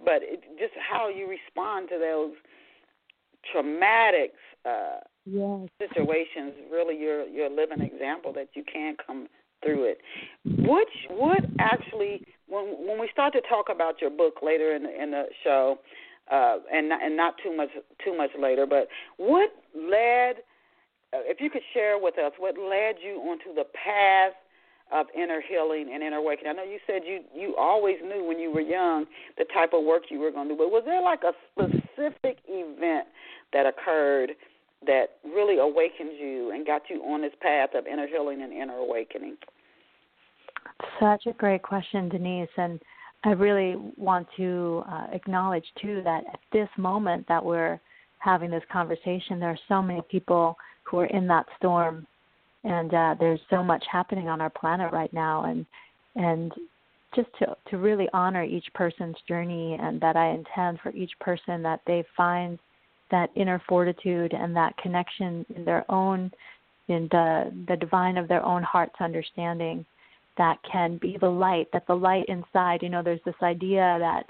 But 0.03 0.21
it 0.21 0.43
just 0.59 0.73
how 0.75 1.09
you 1.09 1.27
respond 1.29 1.89
to 1.89 1.97
those 1.97 2.33
traumatic 3.51 4.33
uh, 4.65 4.99
yes. 5.25 5.67
situations, 5.79 6.53
really 6.71 6.97
you're 6.97 7.27
you're 7.27 7.47
a 7.47 7.55
living 7.55 7.81
example 7.81 8.33
that 8.33 8.49
you 8.53 8.63
can 8.63 8.95
come 9.05 9.27
through 9.63 9.85
it. 9.85 9.97
Which 10.45 10.89
what 11.09 11.39
actually 11.59 12.23
when 12.47 12.65
when 12.87 12.99
we 12.99 13.09
start 13.11 13.33
to 13.33 13.41
talk 13.41 13.67
about 13.69 14.01
your 14.01 14.09
book 14.09 14.35
later 14.41 14.75
in 14.75 14.83
the, 14.83 15.03
in 15.03 15.11
the 15.11 15.25
show, 15.43 15.79
uh, 16.31 16.57
and 16.71 16.89
not, 16.89 17.03
and 17.03 17.17
not 17.17 17.35
too 17.43 17.55
much 17.55 17.69
too 18.03 18.15
much 18.15 18.31
later, 18.39 18.65
but 18.65 18.87
what 19.17 19.51
led, 19.75 20.37
if 21.13 21.39
you 21.39 21.49
could 21.49 21.63
share 21.73 21.97
with 21.99 22.17
us, 22.17 22.31
what 22.37 22.55
led 22.57 22.95
you 23.03 23.21
onto 23.21 23.53
the 23.53 23.65
path 23.73 24.33
of 24.91 25.07
inner 25.15 25.41
healing 25.47 25.89
and 25.93 26.03
inner 26.03 26.17
awakening. 26.17 26.51
I 26.51 26.53
know 26.53 26.63
you 26.63 26.79
said 26.85 27.03
you 27.05 27.21
you 27.33 27.55
always 27.57 27.97
knew 28.03 28.25
when 28.25 28.39
you 28.39 28.51
were 28.51 28.61
young 28.61 29.05
the 29.37 29.45
type 29.53 29.71
of 29.73 29.83
work 29.83 30.03
you 30.09 30.19
were 30.19 30.31
going 30.31 30.49
to 30.49 30.53
do, 30.53 30.57
but 30.57 30.69
was 30.69 30.83
there 30.85 31.01
like 31.01 31.21
a 31.23 31.33
specific 31.53 32.39
event 32.47 33.07
that 33.53 33.65
occurred 33.65 34.31
that 34.85 35.17
really 35.23 35.59
awakened 35.59 36.17
you 36.19 36.51
and 36.51 36.65
got 36.65 36.83
you 36.89 37.01
on 37.03 37.21
this 37.21 37.33
path 37.41 37.69
of 37.75 37.87
inner 37.87 38.07
healing 38.07 38.41
and 38.41 38.51
inner 38.51 38.77
awakening? 38.77 39.37
Such 40.99 41.25
a 41.27 41.33
great 41.33 41.61
question, 41.61 42.09
Denise, 42.09 42.49
and 42.57 42.79
I 43.23 43.31
really 43.31 43.75
want 43.97 44.27
to 44.37 44.83
uh, 44.89 45.07
acknowledge 45.11 45.65
too 45.81 46.01
that 46.03 46.23
at 46.33 46.39
this 46.51 46.69
moment 46.77 47.27
that 47.27 47.43
we're 47.43 47.79
having 48.19 48.49
this 48.49 48.63
conversation, 48.71 49.39
there 49.39 49.49
are 49.49 49.59
so 49.67 49.81
many 49.81 50.01
people 50.09 50.55
who 50.83 50.99
are 50.99 51.05
in 51.07 51.27
that 51.27 51.45
storm 51.57 52.07
and 52.63 52.93
uh, 52.93 53.15
there's 53.19 53.39
so 53.49 53.63
much 53.63 53.83
happening 53.91 54.27
on 54.27 54.41
our 54.41 54.49
planet 54.49 54.91
right 54.91 55.11
now, 55.13 55.45
and 55.45 55.65
and 56.15 56.51
just 57.15 57.29
to 57.39 57.55
to 57.69 57.77
really 57.77 58.07
honor 58.13 58.43
each 58.43 58.67
person's 58.73 59.15
journey, 59.27 59.77
and 59.81 59.99
that 60.01 60.15
I 60.15 60.29
intend 60.29 60.79
for 60.81 60.91
each 60.91 61.11
person 61.19 61.63
that 61.63 61.81
they 61.87 62.03
find 62.15 62.59
that 63.11 63.29
inner 63.35 63.61
fortitude 63.67 64.33
and 64.33 64.55
that 64.55 64.75
connection 64.77 65.45
in 65.55 65.65
their 65.65 65.89
own 65.89 66.31
in 66.87 67.07
the 67.11 67.51
the 67.67 67.77
divine 67.77 68.17
of 68.17 68.27
their 68.27 68.43
own 68.43 68.63
heart's 68.63 68.99
understanding 68.99 69.85
that 70.37 70.57
can 70.69 70.97
be 70.97 71.17
the 71.19 71.29
light 71.29 71.67
that 71.73 71.85
the 71.87 71.93
light 71.93 72.25
inside 72.27 72.81
you 72.81 72.89
know 72.89 73.03
there's 73.03 73.19
this 73.25 73.35
idea 73.43 73.97
that 73.99 74.25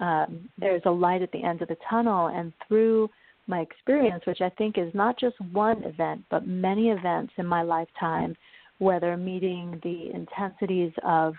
um, 0.00 0.48
there's 0.58 0.82
a 0.86 0.90
light 0.90 1.22
at 1.22 1.30
the 1.32 1.42
end 1.42 1.62
of 1.62 1.68
the 1.68 1.76
tunnel. 1.88 2.28
And 2.28 2.52
through 2.66 3.08
my 3.46 3.60
experience, 3.60 4.24
which 4.26 4.40
I 4.40 4.48
think 4.50 4.78
is 4.78 4.92
not 4.94 5.18
just 5.18 5.40
one 5.52 5.84
event, 5.84 6.24
but 6.30 6.46
many 6.46 6.88
events 6.88 7.32
in 7.36 7.46
my 7.46 7.62
lifetime, 7.62 8.36
whether 8.78 9.16
meeting 9.16 9.78
the 9.82 10.10
intensities 10.14 10.92
of 11.04 11.34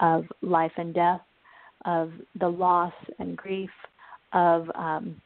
of 0.00 0.24
life 0.42 0.72
and 0.76 0.94
death, 0.94 1.20
of 1.84 2.12
the 2.38 2.48
loss 2.48 2.92
and 3.18 3.36
grief, 3.36 3.70
of 4.32 4.70
um, 4.74 5.20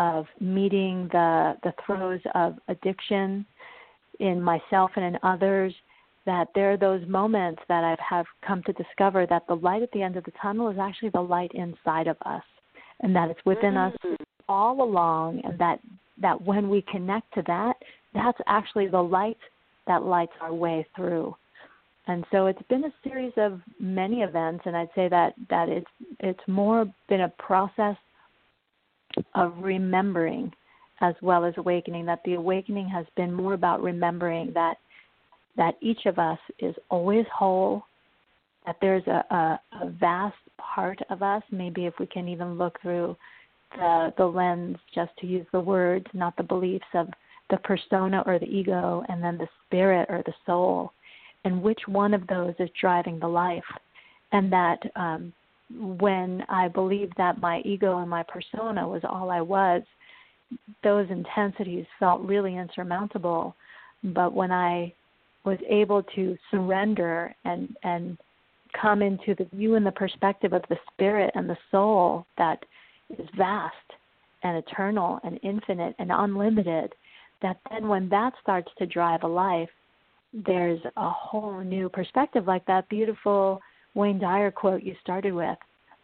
of 0.00 0.26
meeting 0.40 1.08
the 1.12 1.54
the 1.62 1.72
throes 1.86 2.20
of 2.34 2.56
addiction 2.66 3.46
in 4.18 4.42
myself 4.42 4.90
and 4.96 5.04
in 5.04 5.18
others, 5.22 5.72
that 6.26 6.48
there 6.54 6.72
are 6.72 6.76
those 6.76 7.06
moments 7.06 7.62
that 7.68 7.84
I 7.84 7.96
have 8.02 8.26
come 8.46 8.62
to 8.64 8.72
discover 8.72 9.26
that 9.26 9.46
the 9.46 9.54
light 9.54 9.82
at 9.82 9.92
the 9.92 10.02
end 10.02 10.16
of 10.16 10.24
the 10.24 10.32
tunnel 10.42 10.68
is 10.68 10.78
actually 10.78 11.10
the 11.10 11.20
light 11.20 11.52
inside 11.54 12.08
of 12.08 12.16
us, 12.26 12.42
and 13.00 13.14
that 13.14 13.30
it's 13.30 13.44
within 13.44 13.74
mm-hmm. 13.74 14.12
us 14.12 14.16
all 14.50 14.82
along 14.82 15.40
and 15.44 15.56
that 15.60 15.78
that 16.20 16.42
when 16.42 16.68
we 16.68 16.84
connect 16.90 17.32
to 17.32 17.42
that 17.46 17.74
that's 18.12 18.38
actually 18.48 18.88
the 18.88 19.00
light 19.00 19.38
that 19.86 20.02
lights 20.02 20.32
our 20.40 20.52
way 20.52 20.84
through 20.96 21.34
and 22.08 22.24
so 22.32 22.46
it's 22.46 22.62
been 22.68 22.84
a 22.84 22.92
series 23.04 23.32
of 23.36 23.60
many 23.78 24.22
events 24.22 24.62
and 24.66 24.76
i'd 24.76 24.88
say 24.96 25.08
that 25.08 25.34
that 25.48 25.68
it's 25.68 25.86
it's 26.18 26.40
more 26.48 26.84
been 27.08 27.20
a 27.20 27.28
process 27.38 27.96
of 29.34 29.52
remembering 29.58 30.52
as 31.00 31.14
well 31.22 31.44
as 31.44 31.54
awakening 31.56 32.04
that 32.06 32.20
the 32.24 32.34
awakening 32.34 32.88
has 32.88 33.06
been 33.16 33.32
more 33.32 33.54
about 33.54 33.82
remembering 33.82 34.52
that 34.54 34.76
that 35.56 35.74
each 35.80 36.06
of 36.06 36.18
us 36.18 36.38
is 36.58 36.74
always 36.90 37.24
whole 37.34 37.82
that 38.66 38.76
there's 38.80 39.06
a, 39.06 39.24
a, 39.34 39.60
a 39.82 39.90
vast 39.90 40.36
part 40.58 40.98
of 41.10 41.22
us 41.22 41.42
maybe 41.50 41.86
if 41.86 41.94
we 41.98 42.06
can 42.06 42.28
even 42.28 42.58
look 42.58 42.80
through 42.82 43.16
the 43.76 44.12
the 44.16 44.24
lens, 44.24 44.76
just 44.94 45.10
to 45.18 45.26
use 45.26 45.46
the 45.52 45.60
words, 45.60 46.06
not 46.12 46.36
the 46.36 46.42
beliefs 46.42 46.84
of 46.94 47.08
the 47.50 47.56
persona 47.58 48.22
or 48.26 48.38
the 48.38 48.46
ego, 48.46 49.04
and 49.08 49.22
then 49.22 49.38
the 49.38 49.48
spirit 49.66 50.06
or 50.08 50.22
the 50.26 50.34
soul, 50.46 50.92
and 51.44 51.62
which 51.62 51.80
one 51.86 52.14
of 52.14 52.26
those 52.26 52.54
is 52.58 52.68
driving 52.80 53.18
the 53.18 53.28
life, 53.28 53.64
and 54.32 54.52
that 54.52 54.78
um, 54.96 55.32
when 55.78 56.44
I 56.48 56.68
believed 56.68 57.14
that 57.16 57.40
my 57.40 57.60
ego 57.60 57.98
and 57.98 58.10
my 58.10 58.24
persona 58.24 58.86
was 58.86 59.02
all 59.08 59.30
I 59.30 59.40
was, 59.40 59.82
those 60.82 61.08
intensities 61.10 61.86
felt 61.98 62.20
really 62.22 62.56
insurmountable. 62.56 63.54
But 64.02 64.32
when 64.32 64.50
I 64.50 64.92
was 65.44 65.58
able 65.68 66.02
to 66.14 66.36
surrender 66.50 67.34
and 67.44 67.76
and 67.82 68.18
come 68.80 69.02
into 69.02 69.34
the 69.34 69.44
view 69.56 69.74
and 69.74 69.84
the 69.84 69.92
perspective 69.92 70.52
of 70.52 70.62
the 70.68 70.78
spirit 70.92 71.30
and 71.34 71.48
the 71.48 71.58
soul 71.70 72.24
that 72.38 72.64
is 73.18 73.26
vast 73.36 73.74
and 74.42 74.56
eternal 74.56 75.18
and 75.24 75.40
infinite 75.42 75.94
and 75.98 76.10
unlimited, 76.12 76.92
that 77.42 77.58
then 77.70 77.88
when 77.88 78.08
that 78.08 78.32
starts 78.40 78.70
to 78.78 78.86
drive 78.86 79.22
a 79.24 79.28
life, 79.28 79.68
there's 80.32 80.80
a 80.96 81.10
whole 81.10 81.60
new 81.60 81.88
perspective, 81.88 82.46
like 82.46 82.64
that 82.66 82.88
beautiful 82.88 83.60
Wayne 83.94 84.18
Dyer 84.18 84.50
quote 84.50 84.82
you 84.82 84.94
started 85.00 85.32
with. 85.32 85.58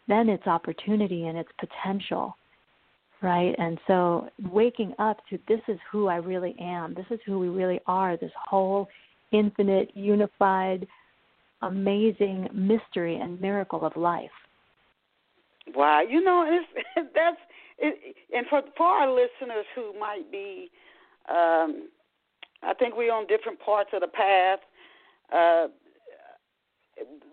Then 0.07 0.29
it's 0.29 0.47
opportunity 0.47 1.27
and 1.27 1.37
it's 1.37 1.49
potential, 1.59 2.35
right? 3.21 3.53
And 3.57 3.77
so 3.87 4.29
waking 4.51 4.93
up 4.99 5.17
to 5.29 5.39
this 5.47 5.61
is 5.67 5.79
who 5.91 6.07
I 6.07 6.17
really 6.17 6.55
am, 6.59 6.93
this 6.93 7.05
is 7.11 7.19
who 7.25 7.39
we 7.39 7.49
really 7.49 7.79
are, 7.87 8.15
this 8.17 8.31
whole 8.49 8.87
infinite, 9.31 9.91
unified, 9.95 10.87
amazing 11.61 12.47
mystery 12.53 13.17
and 13.17 13.41
miracle 13.41 13.85
of 13.85 13.95
life 13.97 14.31
Wow, 15.75 16.01
you 16.07 16.23
know, 16.23 16.45
it's, 16.47 16.87
that's 17.15 17.37
it, 17.79 18.15
and 18.33 18.45
for 18.47 18.61
for 18.75 18.87
our 18.87 19.09
listeners 19.09 19.65
who 19.75 19.97
might 19.99 20.31
be, 20.31 20.71
um, 21.29 21.89
I 22.63 22.73
think 22.77 22.95
we're 22.95 23.13
on 23.13 23.27
different 23.27 23.59
parts 23.59 23.89
of 23.93 24.01
the 24.01 24.07
path. 24.07 24.59
Uh, 25.31 25.67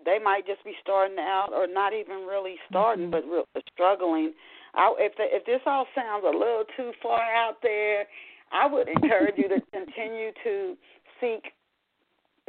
they 0.05 0.19
might 0.19 0.45
just 0.45 0.63
be 0.63 0.73
starting 0.81 1.17
out, 1.19 1.49
or 1.53 1.67
not 1.67 1.93
even 1.93 2.25
really 2.27 2.55
starting, 2.69 3.09
mm-hmm. 3.09 3.11
but 3.11 3.25
real, 3.25 3.45
struggling. 3.73 4.33
I, 4.73 4.93
if 4.99 5.15
the, 5.17 5.23
if 5.27 5.45
this 5.45 5.61
all 5.65 5.85
sounds 5.95 6.23
a 6.25 6.37
little 6.37 6.65
too 6.77 6.91
far 7.01 7.21
out 7.21 7.57
there, 7.63 8.05
I 8.51 8.67
would 8.67 8.87
encourage 8.87 9.35
you 9.37 9.49
to 9.49 9.61
continue 9.73 10.31
to 10.43 10.75
seek 11.19 11.51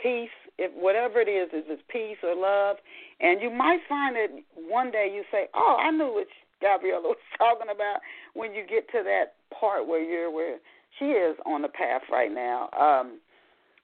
peace, 0.01 0.35
if 0.59 0.73
whatever 0.75 1.21
it 1.21 1.29
is, 1.29 1.49
is 1.53 1.65
it 1.69 1.81
peace 1.89 2.19
or 2.23 2.35
love, 2.35 2.77
and 3.21 3.41
you 3.41 3.51
might 3.51 3.81
find 3.89 4.17
that 4.17 4.29
one 4.55 4.91
day 4.91 5.11
you 5.13 5.23
say, 5.31 5.49
"Oh, 5.55 5.77
I 5.81 5.91
knew 5.91 6.13
what 6.13 6.27
Gabriela 6.61 7.03
was 7.09 7.17
talking 7.39 7.71
about." 7.75 8.01
When 8.35 8.55
you 8.55 8.65
get 8.67 8.89
to 8.93 9.03
that 9.05 9.35
part 9.59 9.87
where 9.87 10.03
you're 10.03 10.31
where 10.31 10.59
she 10.99 11.07
is 11.07 11.37
on 11.47 11.63
the 11.63 11.69
path 11.69 12.03
right 12.11 12.33
now, 12.33 12.69
um, 12.79 13.21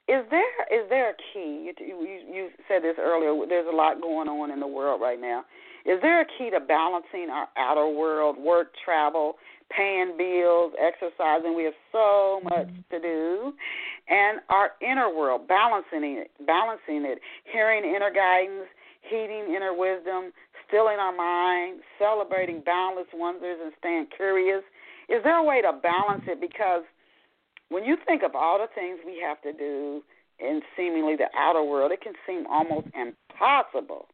is 0.08 0.24
there 0.30 0.82
is 0.82 0.88
there 0.88 1.10
a 1.10 1.14
key? 1.32 1.70
You, 1.70 1.72
you 1.78 2.20
you 2.32 2.48
said 2.68 2.82
this 2.82 2.96
earlier. 3.00 3.46
There's 3.46 3.68
a 3.72 3.76
lot 3.76 4.00
going 4.00 4.28
on 4.28 4.50
in 4.50 4.60
the 4.60 4.66
world 4.66 5.00
right 5.00 5.20
now. 5.20 5.44
Is 5.84 5.98
there 6.00 6.20
a 6.20 6.24
key 6.38 6.50
to 6.50 6.60
balancing 6.60 7.28
our 7.30 7.48
outer 7.56 7.88
world, 7.88 8.36
work, 8.38 8.68
travel, 8.84 9.34
paying 9.76 10.16
bills, 10.16 10.72
exercising. 10.78 11.56
We 11.56 11.64
have 11.64 11.78
so 11.90 12.40
much 12.44 12.68
mm-hmm. 12.68 12.90
to 12.90 13.00
do, 13.00 13.52
and 14.08 14.40
our 14.48 14.72
inner 14.80 15.14
world, 15.14 15.48
balancing 15.48 16.04
it, 16.04 16.30
balancing 16.46 17.04
it, 17.04 17.18
hearing 17.50 17.84
inner 17.84 18.10
guidance, 18.12 18.68
heeding 19.02 19.54
inner 19.54 19.74
wisdom, 19.74 20.32
stilling 20.68 20.98
our 20.98 21.14
mind, 21.14 21.80
celebrating 21.98 22.62
boundless 22.64 23.08
wonders, 23.14 23.58
and 23.62 23.72
staying 23.78 24.06
curious. 24.16 24.62
Is 25.08 25.22
there 25.24 25.36
a 25.36 25.44
way 25.44 25.60
to 25.62 25.72
balance 25.82 26.22
it? 26.26 26.40
Because 26.40 26.82
when 27.72 27.84
you 27.84 27.96
think 28.06 28.22
of 28.22 28.34
all 28.34 28.58
the 28.58 28.68
things 28.74 28.98
we 29.04 29.20
have 29.24 29.40
to 29.42 29.52
do 29.52 30.02
in 30.38 30.60
seemingly 30.76 31.16
the 31.16 31.28
outer 31.36 31.62
world, 31.62 31.92
it 31.92 32.00
can 32.00 32.14
seem 32.26 32.46
almost 32.46 32.88
impossible 32.94 34.08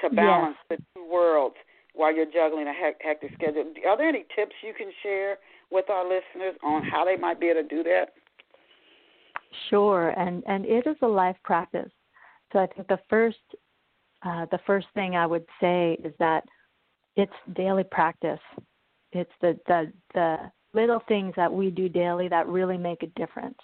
to 0.00 0.10
balance 0.10 0.56
yes. 0.70 0.78
the 0.78 0.84
two 0.94 1.10
worlds 1.10 1.56
while 1.94 2.14
you're 2.14 2.26
juggling 2.26 2.68
a 2.68 2.72
hectic 2.72 3.32
schedule. 3.34 3.64
Are 3.86 3.96
there 3.96 4.08
any 4.08 4.24
tips 4.36 4.54
you 4.62 4.72
can 4.76 4.90
share 5.02 5.38
with 5.70 5.90
our 5.90 6.04
listeners 6.04 6.54
on 6.62 6.84
how 6.84 7.04
they 7.04 7.16
might 7.16 7.40
be 7.40 7.48
able 7.48 7.62
to 7.62 7.68
do 7.68 7.82
that? 7.82 8.12
Sure, 9.70 10.10
and 10.10 10.42
and 10.46 10.64
it 10.66 10.86
is 10.86 10.96
a 11.02 11.06
life 11.06 11.36
practice. 11.42 11.90
So 12.52 12.58
I 12.58 12.66
think 12.66 12.86
the 12.88 13.00
first 13.08 13.38
uh, 14.24 14.46
the 14.50 14.60
first 14.66 14.86
thing 14.94 15.16
I 15.16 15.26
would 15.26 15.46
say 15.60 15.98
is 16.04 16.12
that 16.18 16.44
it's 17.16 17.32
daily 17.54 17.84
practice. 17.84 18.40
It's 19.12 19.30
the 19.40 19.58
the 19.66 19.92
the 20.14 20.36
little 20.74 21.02
things 21.08 21.32
that 21.36 21.52
we 21.52 21.70
do 21.70 21.88
daily 21.88 22.28
that 22.28 22.46
really 22.46 22.76
make 22.76 23.02
a 23.02 23.18
difference. 23.18 23.58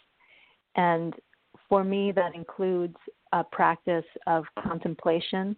And 0.76 1.14
for 1.68 1.84
me, 1.84 2.12
that 2.12 2.34
includes 2.34 2.96
a 3.32 3.44
practice 3.44 4.04
of 4.26 4.44
contemplation 4.62 5.56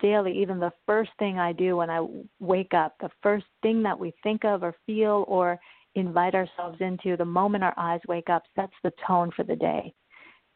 daily, 0.00 0.36
even 0.36 0.58
the 0.58 0.72
first 0.86 1.10
thing 1.18 1.38
I 1.38 1.52
do 1.52 1.76
when 1.76 1.90
I 1.90 2.06
wake 2.40 2.74
up, 2.74 2.96
the 3.00 3.10
first 3.22 3.46
thing 3.62 3.82
that 3.84 3.98
we 3.98 4.12
think 4.22 4.44
of 4.44 4.62
or 4.62 4.74
feel 4.86 5.24
or 5.28 5.58
invite 5.94 6.34
ourselves 6.34 6.78
into 6.80 7.16
the 7.16 7.24
moment 7.24 7.64
our 7.64 7.74
eyes 7.76 8.00
wake 8.08 8.28
up 8.28 8.42
sets 8.54 8.72
the 8.82 8.92
tone 9.06 9.30
for 9.34 9.44
the 9.44 9.56
day. 9.56 9.92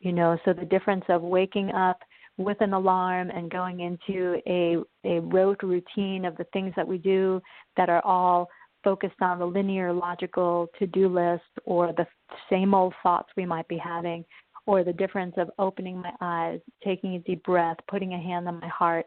You 0.00 0.12
know, 0.12 0.36
so 0.44 0.52
the 0.52 0.64
difference 0.64 1.04
of 1.08 1.22
waking 1.22 1.70
up 1.70 2.00
with 2.36 2.60
an 2.60 2.72
alarm 2.72 3.30
and 3.30 3.50
going 3.50 3.80
into 3.80 4.40
a 4.46 4.78
a 5.04 5.20
rote 5.20 5.62
routine 5.62 6.24
of 6.24 6.36
the 6.36 6.46
things 6.52 6.72
that 6.76 6.86
we 6.86 6.98
do 6.98 7.40
that 7.76 7.88
are 7.88 8.04
all 8.04 8.48
focused 8.84 9.20
on 9.20 9.38
the 9.38 9.46
linear 9.46 9.92
logical 9.92 10.68
to-do 10.78 11.08
list 11.08 11.44
or 11.64 11.92
the 11.92 12.06
same 12.50 12.74
old 12.74 12.94
thoughts 13.02 13.28
we 13.36 13.46
might 13.46 13.68
be 13.68 13.78
having 13.78 14.24
or 14.66 14.84
the 14.84 14.92
difference 14.92 15.34
of 15.38 15.50
opening 15.58 15.98
my 15.98 16.12
eyes, 16.20 16.60
taking 16.84 17.14
a 17.14 17.18
deep 17.20 17.42
breath, 17.44 17.76
putting 17.88 18.14
a 18.14 18.20
hand 18.20 18.46
on 18.46 18.60
my 18.60 18.68
heart, 18.68 19.06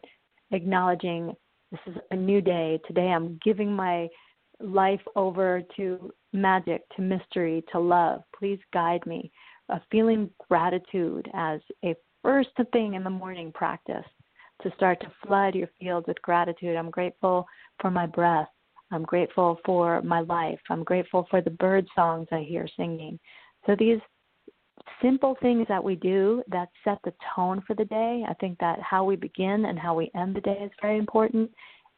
acknowledging 0.52 1.34
this 1.72 1.80
is 1.88 1.96
a 2.12 2.16
new 2.16 2.42
day. 2.42 2.80
Today 2.88 3.08
I'm 3.08 3.40
giving 3.44 3.72
my 3.72 4.08
life 4.60 5.02
over 5.16 5.62
to 5.78 6.12
magic, 6.34 6.82
to 6.96 7.02
mystery, 7.02 7.64
to 7.72 7.80
love. 7.80 8.22
Please 8.38 8.60
guide 8.74 9.06
me. 9.06 9.32
Uh, 9.70 9.80
feeling 9.92 10.30
gratitude 10.48 11.28
as 11.34 11.60
a 11.84 11.96
first 12.22 12.50
thing 12.72 12.94
in 12.94 13.04
the 13.04 13.10
morning 13.10 13.52
practice 13.54 14.06
to 14.62 14.72
start 14.76 15.00
to 15.02 15.12
flood 15.26 15.56
your 15.56 15.70
fields 15.80 16.08
with 16.08 16.22
gratitude. 16.22 16.76
I'm 16.76 16.92
grateful 16.92 17.46
for 17.82 17.90
my 17.90 18.06
breath. 18.06 18.48
I'm 18.96 19.04
grateful 19.04 19.60
for 19.66 20.02
my 20.02 20.22
life. 20.22 20.60
I'm 20.70 20.84
grateful 20.84 21.28
for 21.30 21.42
the 21.42 21.52
bird 21.52 21.86
songs 21.96 22.28
I 22.32 22.40
hear 22.40 22.68
singing. 22.78 23.20
So 23.66 23.76
these 23.78 24.00
simple 25.02 25.36
things 25.42 25.66
that 25.68 25.84
we 25.84 25.96
do 25.96 26.44
that 26.48 26.70
set 26.84 27.00
the 27.04 27.14
tone 27.36 27.62
for 27.68 27.76
the 27.76 27.86
day. 27.86 28.24
I 28.28 28.34
think 28.36 28.58
that 28.60 28.80
how 28.82 29.04
we 29.04 29.16
begin 29.16 29.66
and 29.66 29.78
how 29.78 29.96
we 29.96 30.12
end 30.16 30.36
the 30.36 30.42
day 30.42 30.60
is 30.64 30.72
very 30.82 30.98
important. 30.98 31.52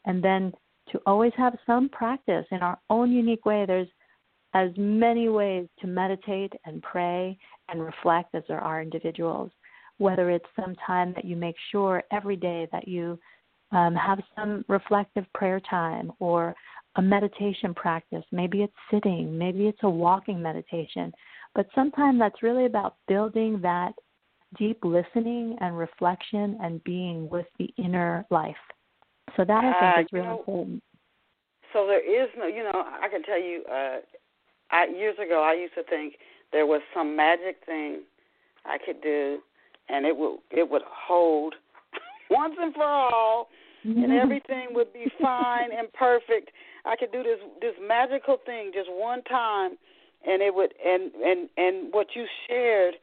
And 0.06 0.24
then 0.24 0.52
to 0.92 1.02
always 1.06 1.34
have 1.38 1.56
some 1.66 1.90
practice 1.90 2.46
in 2.52 2.60
our 2.60 2.80
own 2.90 3.12
unique 3.12 3.46
way. 3.46 3.66
There's 3.66 3.90
as 4.54 4.72
many 4.78 5.30
ways 5.30 5.68
to 5.80 5.88
meditate 5.88 6.54
and 6.66 6.82
pray 6.82 7.38
and 7.70 7.84
reflect 7.84 8.34
as 8.34 8.44
there 8.48 8.62
are 8.62 8.82
individuals. 8.82 9.52
Whether 9.98 10.30
it's 10.30 10.46
some 10.56 10.76
time 10.86 11.14
that 11.16 11.26
you 11.26 11.36
make 11.36 11.56
sure 11.72 12.04
every 12.12 12.38
day 12.38 12.68
that 12.72 12.88
you 12.88 13.20
um, 13.72 13.96
have 13.96 14.20
some 14.36 14.64
reflective 14.68 15.26
prayer 15.34 15.60
time 15.60 16.12
or 16.20 16.56
a 16.98 17.02
meditation 17.02 17.74
practice. 17.74 18.24
Maybe 18.32 18.64
it's 18.64 18.74
sitting, 18.92 19.38
maybe 19.38 19.68
it's 19.68 19.80
a 19.84 19.90
walking 19.90 20.42
meditation. 20.42 21.14
But 21.56 21.68
sometimes 21.74 22.20
that's 22.20 22.44
really 22.44 22.66
about 22.66 22.96
building 23.08 23.60
that 23.62 23.94
deep 24.58 24.80
listening 24.84 25.58
and 25.62 25.78
reflection 25.78 26.58
and 26.62 26.84
being 26.84 27.30
with 27.30 27.46
the 27.60 27.70
inner 27.78 28.26
life. 28.30 28.56
So 29.36 29.44
that 29.46 29.64
I 29.64 29.80
think 29.80 29.98
uh, 29.98 30.02
is 30.02 30.08
really 30.12 30.28
know, 30.28 30.40
important. 30.40 30.84
So 31.74 31.86
there 31.86 32.24
is 32.24 32.30
no, 32.38 32.48
you 32.48 32.64
know, 32.64 32.72
I 32.74 33.08
can 33.10 33.24
tell 33.24 33.42
you, 33.42 33.64
uh, 33.70 33.98
I, 34.72 34.88
years 34.88 35.16
ago 35.24 35.44
I 35.44 35.54
used 35.54 35.76
to 35.76 35.84
think 35.84 36.16
there 36.52 36.66
was 36.66 36.82
some 36.94 37.16
magic 37.16 37.58
thing 37.66 38.02
I 38.66 38.78
could 38.84 39.02
do, 39.02 39.40
and 39.90 40.06
it 40.06 40.16
would 40.16 40.40
it 40.52 40.70
would 40.70 40.82
hold 40.88 41.56
once 42.32 42.56
and 42.60 42.74
for 42.74 42.84
all, 42.84 43.50
and 43.84 44.12
everything 44.22 44.68
would 44.72 44.94
be 44.94 45.06
fine 45.22 45.70
and 45.78 45.92
perfect. 45.94 46.52
I 46.88 46.96
could 46.96 47.12
do 47.12 47.24
this 47.24 47.40
this 47.62 47.74
magical 47.86 48.38
thing 48.46 48.72
just 48.74 48.90
one 48.90 49.24
time, 49.24 49.78
and 50.26 50.42
it 50.42 50.54
would 50.56 50.74
and 50.84 51.12
and 51.16 51.50
and 51.58 51.94
what 51.94 52.08
you 52.16 52.26
shared 52.48 52.96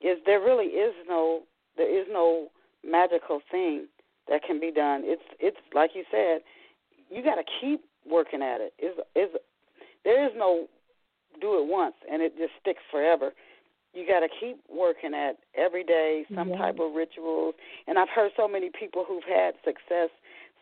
is 0.00 0.18
there 0.26 0.40
really 0.40 0.66
is 0.66 0.94
no 1.08 1.42
there 1.76 1.88
is 1.88 2.06
no 2.10 2.48
magical 2.84 3.40
thing 3.50 3.86
that 4.28 4.42
can 4.42 4.60
be 4.60 4.70
done. 4.70 5.02
It's 5.04 5.22
it's 5.38 5.56
like 5.74 5.90
you 5.94 6.04
said, 6.10 6.40
you 7.10 7.22
got 7.22 7.36
to 7.36 7.44
keep 7.60 7.80
working 8.08 8.42
at 8.42 8.60
it. 8.60 8.74
Is 8.78 8.94
is 9.14 9.30
there 10.04 10.24
is 10.26 10.32
no 10.36 10.66
do 11.40 11.58
it 11.58 11.66
once 11.66 11.94
and 12.10 12.20
it 12.22 12.36
just 12.36 12.52
sticks 12.60 12.82
forever. 12.90 13.32
You 13.94 14.06
got 14.06 14.20
to 14.20 14.28
keep 14.40 14.56
working 14.74 15.12
at 15.12 15.36
every 15.54 15.84
day 15.84 16.24
some 16.34 16.48
type 16.56 16.78
of 16.80 16.94
rituals. 16.94 17.54
And 17.86 17.98
I've 17.98 18.08
heard 18.08 18.32
so 18.36 18.48
many 18.48 18.70
people 18.70 19.04
who've 19.06 19.24
had 19.24 19.52
success 19.64 20.08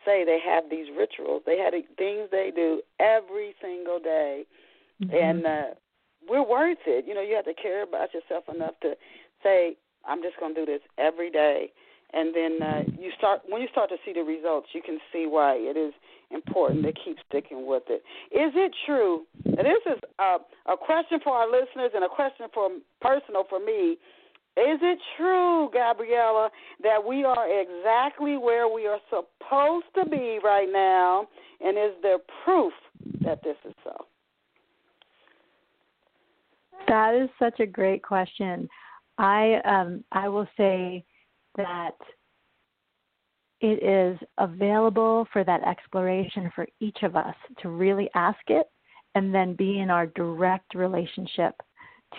say 0.05 0.23
they 0.25 0.39
have 0.43 0.69
these 0.69 0.87
rituals. 0.97 1.43
They 1.45 1.57
had 1.57 1.73
things 1.97 2.29
they 2.31 2.51
do 2.55 2.81
every 2.99 3.55
single 3.61 3.99
day, 3.99 4.45
mm-hmm. 5.01 5.15
and 5.15 5.45
uh, 5.45 5.75
we're 6.27 6.47
worth 6.47 6.79
it. 6.85 7.05
You 7.07 7.15
know, 7.15 7.21
you 7.21 7.35
have 7.35 7.45
to 7.45 7.53
care 7.53 7.83
about 7.83 8.13
yourself 8.13 8.45
enough 8.53 8.79
to 8.81 8.95
say, 9.43 9.77
"I'm 10.05 10.21
just 10.21 10.39
going 10.39 10.55
to 10.55 10.65
do 10.65 10.71
this 10.71 10.81
every 10.97 11.31
day." 11.31 11.71
And 12.13 12.35
then 12.35 12.61
uh, 12.61 12.83
you 12.99 13.11
start 13.17 13.41
when 13.47 13.61
you 13.61 13.67
start 13.71 13.89
to 13.89 13.97
see 14.05 14.13
the 14.13 14.23
results, 14.23 14.69
you 14.73 14.81
can 14.81 14.99
see 15.13 15.25
why 15.27 15.55
it 15.55 15.77
is 15.77 15.93
important 16.29 16.83
to 16.83 16.91
keep 16.93 17.17
sticking 17.27 17.65
with 17.65 17.83
it. 17.87 18.03
Is 18.31 18.53
it 18.55 18.71
true? 18.85 19.23
And 19.45 19.59
this 19.59 19.83
is 19.85 19.99
a, 20.19 20.37
a 20.71 20.77
question 20.77 21.19
for 21.23 21.33
our 21.33 21.49
listeners 21.49 21.91
and 21.93 22.03
a 22.03 22.09
question 22.09 22.47
for 22.53 22.69
personal 23.01 23.43
for 23.49 23.59
me. 23.59 23.97
Is 24.57 24.79
it 24.81 24.99
true, 25.15 25.69
Gabriela, 25.71 26.49
that 26.83 27.01
we 27.03 27.23
are 27.23 27.47
exactly 27.61 28.37
where 28.37 28.67
we 28.67 28.85
are 28.85 28.99
supposed 29.09 29.85
to 29.95 30.05
be 30.09 30.39
right 30.43 30.67
now? 30.69 31.25
And 31.61 31.77
is 31.77 31.93
there 32.01 32.17
proof 32.43 32.73
that 33.21 33.41
this 33.43 33.55
is 33.65 33.73
so? 33.83 33.95
That 36.87 37.15
is 37.15 37.29
such 37.39 37.61
a 37.61 37.65
great 37.65 38.03
question. 38.03 38.67
I 39.17 39.61
um, 39.63 40.03
I 40.11 40.27
will 40.27 40.47
say 40.57 41.05
that 41.55 41.95
it 43.61 43.83
is 43.83 44.19
available 44.37 45.27
for 45.31 45.43
that 45.45 45.63
exploration 45.63 46.51
for 46.55 46.67
each 46.79 47.03
of 47.03 47.15
us 47.15 47.35
to 47.61 47.69
really 47.69 48.09
ask 48.15 48.39
it 48.47 48.69
and 49.15 49.33
then 49.33 49.53
be 49.53 49.79
in 49.79 49.89
our 49.89 50.07
direct 50.07 50.73
relationship 50.73 51.55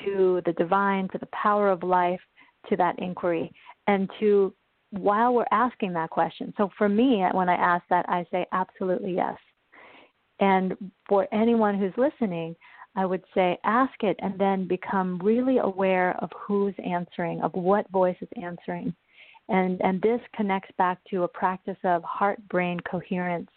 to 0.05 0.43
the 0.45 0.53
divine, 0.55 1.09
to 1.09 1.19
the 1.19 1.29
power 1.33 1.71
of 1.71 1.83
life, 1.83 2.21
to 2.69 2.77
that 2.77 2.99
inquiry, 2.99 3.53
and 3.87 4.09
to 4.21 4.53
while 4.91 5.33
we're 5.35 5.47
asking 5.51 5.93
that 5.95 6.11
question. 6.11 6.53
So 6.57 6.71
for 6.77 6.89
me, 6.89 7.25
when 7.33 7.49
I 7.49 7.55
ask 7.55 7.83
that, 7.89 8.05
I 8.09 8.27
say 8.31 8.47
absolutely 8.53 9.15
yes. 9.15 9.39
And 10.41 10.77
for 11.09 11.27
anyone 11.33 11.79
who's 11.79 11.95
listening, 11.97 12.55
I 12.95 13.07
would 13.07 13.25
say 13.35 13.59
ask 13.65 13.95
it 14.03 14.17
and 14.21 14.39
then 14.39 14.69
become 14.69 15.19
really 15.23 15.59
aware 15.59 16.15
of 16.21 16.31
who's 16.37 16.75
answering, 16.85 17.41
of 17.41 17.55
what 17.55 17.91
voice 17.91 18.17
is 18.21 18.29
answering. 18.43 18.95
And, 19.49 19.81
and 19.83 20.01
this 20.03 20.21
connects 20.35 20.71
back 20.77 20.99
to 21.11 21.23
a 21.23 21.29
practice 21.29 21.79
of 21.85 22.03
heart 22.05 22.47
brain 22.49 22.79
coherence. 22.81 23.49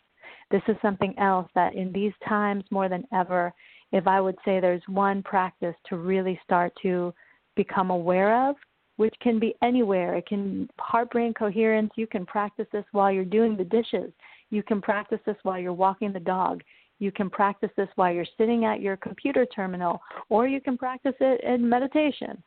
This 0.52 0.62
is 0.68 0.78
something 0.82 1.14
else 1.20 1.50
that 1.54 1.76
in 1.76 1.92
these 1.92 2.14
times 2.28 2.64
more 2.72 2.88
than 2.88 3.04
ever, 3.14 3.54
if 3.96 4.08
I 4.08 4.20
would 4.20 4.36
say 4.44 4.60
there's 4.60 4.84
one 4.88 5.24
practice 5.24 5.74
to 5.88 5.96
really 5.96 6.38
start 6.44 6.74
to 6.82 7.14
become 7.56 7.92
aware 7.92 8.50
of, 8.50 8.58
which 8.98 9.16
can 9.22 9.40
be 9.40 9.56
anywhere. 9.64 10.16
It 10.16 10.28
can 10.28 10.70
heart 10.78 11.12
brain 11.12 11.34
coherence. 11.34 11.92
You 11.96 12.06
can 12.06 12.26
practice 12.26 12.68
this 12.74 12.84
while 12.92 13.10
you're 13.10 13.24
doing 13.24 13.56
the 13.56 13.64
dishes. 13.64 14.12
You 14.50 14.64
can 14.64 14.82
practice 14.82 15.20
this 15.26 15.38
while 15.44 15.58
you're 15.58 15.72
walking 15.72 16.12
the 16.12 16.20
dog. 16.20 16.62
You 17.00 17.10
can 17.14 17.30
practice 17.30 17.70
this 17.78 17.88
while 17.96 18.14
you're 18.14 18.26
sitting 18.38 18.66
at 18.66 18.82
your 18.82 18.98
computer 18.98 19.46
terminal, 19.46 20.02
or 20.28 20.46
you 20.46 20.60
can 20.60 20.78
practice 20.78 21.16
it 21.22 21.42
in 21.46 21.68
meditation. 21.68 22.44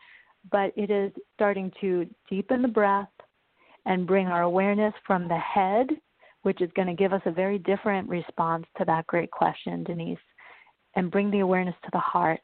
But 0.53 0.75
it 0.77 0.91
is 0.91 1.13
starting 1.33 1.73
to 1.81 2.07
deepen 2.29 2.61
the 2.61 2.69
breath 2.69 3.09
and 3.87 4.07
bring 4.07 4.27
our 4.27 4.43
awareness 4.43 4.93
from 5.07 5.29
the 5.29 5.39
head, 5.39 5.89
which 6.43 6.61
is 6.61 6.71
going 6.77 6.89
to 6.89 6.95
give 6.95 7.15
us 7.15 7.23
a 7.25 7.31
very 7.31 7.59
different 7.59 8.07
response 8.07 8.67
to 8.77 8.85
that 8.85 9.07
great 9.07 9.31
question, 9.31 9.83
Denise, 9.83 10.19
and 10.99 11.13
bring 11.13 11.31
the 11.31 11.39
awareness 11.39 11.77
to 11.85 11.91
the 11.93 11.99
heart. 11.99 12.41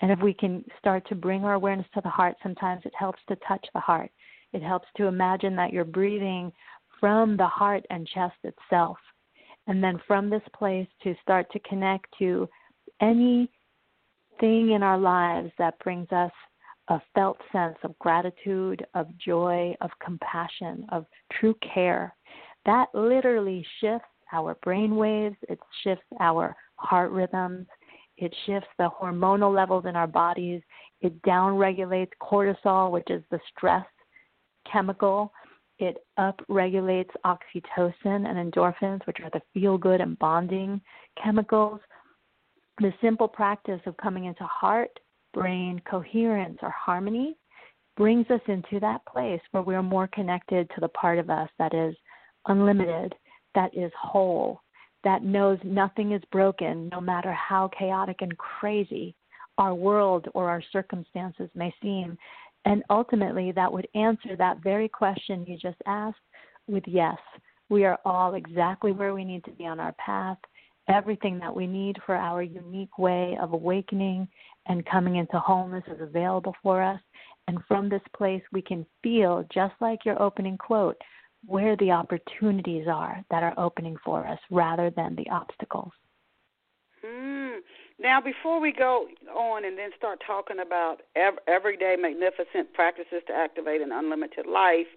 And 0.00 0.12
if 0.12 0.20
we 0.20 0.32
can 0.32 0.64
start 0.78 1.06
to 1.08 1.16
bring 1.16 1.44
our 1.44 1.54
awareness 1.54 1.88
to 1.94 2.00
the 2.00 2.08
heart, 2.08 2.36
sometimes 2.40 2.82
it 2.84 2.92
helps 2.96 3.18
to 3.28 3.36
touch 3.48 3.66
the 3.74 3.80
heart. 3.80 4.12
It 4.52 4.62
helps 4.62 4.86
to 4.96 5.06
imagine 5.06 5.56
that 5.56 5.72
you're 5.72 5.84
breathing 5.84 6.52
from 7.00 7.36
the 7.36 7.48
heart 7.48 7.84
and 7.90 8.06
chest 8.06 8.36
itself 8.44 8.96
and 9.66 9.82
then 9.82 10.00
from 10.06 10.30
this 10.30 10.42
place 10.56 10.86
to 11.02 11.16
start 11.20 11.50
to 11.50 11.58
connect 11.68 12.06
to 12.20 12.48
anything 13.00 13.48
in 14.40 14.84
our 14.84 14.98
lives 14.98 15.50
that 15.58 15.78
brings 15.80 16.10
us 16.12 16.32
a 16.88 17.02
felt 17.12 17.38
sense 17.50 17.76
of 17.82 17.98
gratitude, 17.98 18.86
of 18.94 19.06
joy, 19.18 19.74
of 19.80 19.90
compassion, 20.00 20.86
of 20.92 21.06
true 21.32 21.56
care. 21.74 22.14
That 22.66 22.86
literally 22.94 23.66
shifts 23.80 24.06
our 24.32 24.56
brain 24.62 24.94
waves, 24.94 25.36
it 25.48 25.58
shifts 25.82 26.06
our 26.20 26.54
heart 26.76 27.10
rhythms, 27.10 27.66
it 28.20 28.34
shifts 28.46 28.68
the 28.78 28.90
hormonal 29.00 29.54
levels 29.54 29.84
in 29.86 29.96
our 29.96 30.06
bodies, 30.06 30.62
it 31.00 31.20
downregulates 31.22 32.10
cortisol, 32.22 32.90
which 32.90 33.08
is 33.10 33.22
the 33.30 33.40
stress 33.56 33.86
chemical 34.70 35.32
it 35.80 35.96
upregulates 36.18 37.10
oxytocin 37.24 38.28
and 38.28 38.52
endorphins, 38.52 39.04
which 39.06 39.16
are 39.24 39.30
the 39.32 39.40
feel 39.54 39.78
good 39.78 40.02
and 40.02 40.18
bonding 40.18 40.80
chemicals. 41.22 41.80
The 42.78 42.92
simple 43.00 43.28
practice 43.28 43.80
of 43.86 43.96
coming 43.96 44.26
into 44.26 44.44
heart 44.44 44.90
brain 45.32 45.80
coherence 45.90 46.58
or 46.60 46.70
harmony 46.70 47.36
brings 47.96 48.26
us 48.30 48.40
into 48.46 48.78
that 48.80 49.04
place 49.06 49.40
where 49.52 49.62
we're 49.62 49.82
more 49.82 50.08
connected 50.08 50.68
to 50.74 50.80
the 50.82 50.88
part 50.88 51.18
of 51.18 51.30
us 51.30 51.48
that 51.58 51.72
is 51.72 51.94
unlimited, 52.46 53.14
that 53.54 53.74
is 53.74 53.90
whole, 53.98 54.60
that 55.04 55.22
knows 55.22 55.58
nothing 55.64 56.12
is 56.12 56.22
broken, 56.30 56.88
no 56.90 57.00
matter 57.00 57.32
how 57.32 57.70
chaotic 57.76 58.18
and 58.20 58.36
crazy 58.36 59.14
our 59.58 59.74
world 59.74 60.26
or 60.34 60.48
our 60.48 60.62
circumstances 60.72 61.50
may 61.54 61.72
seem. 61.82 62.16
And 62.64 62.82
ultimately, 62.90 63.52
that 63.52 63.72
would 63.72 63.88
answer 63.94 64.36
that 64.36 64.62
very 64.62 64.88
question 64.88 65.44
you 65.46 65.56
just 65.56 65.80
asked 65.86 66.18
with 66.66 66.84
yes. 66.86 67.16
We 67.68 67.84
are 67.84 67.98
all 68.04 68.34
exactly 68.34 68.92
where 68.92 69.14
we 69.14 69.24
need 69.24 69.44
to 69.44 69.52
be 69.52 69.66
on 69.66 69.80
our 69.80 69.92
path. 69.92 70.38
Everything 70.88 71.38
that 71.38 71.54
we 71.54 71.66
need 71.66 71.96
for 72.04 72.16
our 72.16 72.42
unique 72.42 72.98
way 72.98 73.38
of 73.40 73.52
awakening 73.52 74.28
and 74.66 74.84
coming 74.86 75.16
into 75.16 75.38
wholeness 75.38 75.84
is 75.86 76.00
available 76.00 76.54
for 76.62 76.82
us. 76.82 77.00
And 77.48 77.58
from 77.66 77.88
this 77.88 78.02
place, 78.16 78.42
we 78.52 78.62
can 78.62 78.84
feel, 79.02 79.44
just 79.52 79.74
like 79.80 80.04
your 80.04 80.20
opening 80.20 80.58
quote, 80.58 80.96
where 81.46 81.76
the 81.76 81.90
opportunities 81.90 82.86
are 82.86 83.24
that 83.30 83.42
are 83.42 83.54
opening 83.58 83.96
for 84.04 84.26
us 84.26 84.38
rather 84.50 84.90
than 84.90 85.16
the 85.16 85.28
obstacles. 85.30 85.92
Mm. 87.04 87.58
Now, 87.98 88.20
before 88.20 88.60
we 88.60 88.72
go 88.72 89.08
on 89.34 89.64
and 89.64 89.78
then 89.78 89.90
start 89.96 90.20
talking 90.26 90.58
about 90.58 91.02
everyday 91.46 91.96
magnificent 91.98 92.72
practices 92.74 93.22
to 93.26 93.32
activate 93.32 93.80
an 93.80 93.90
unlimited 93.92 94.46
life, 94.46 94.88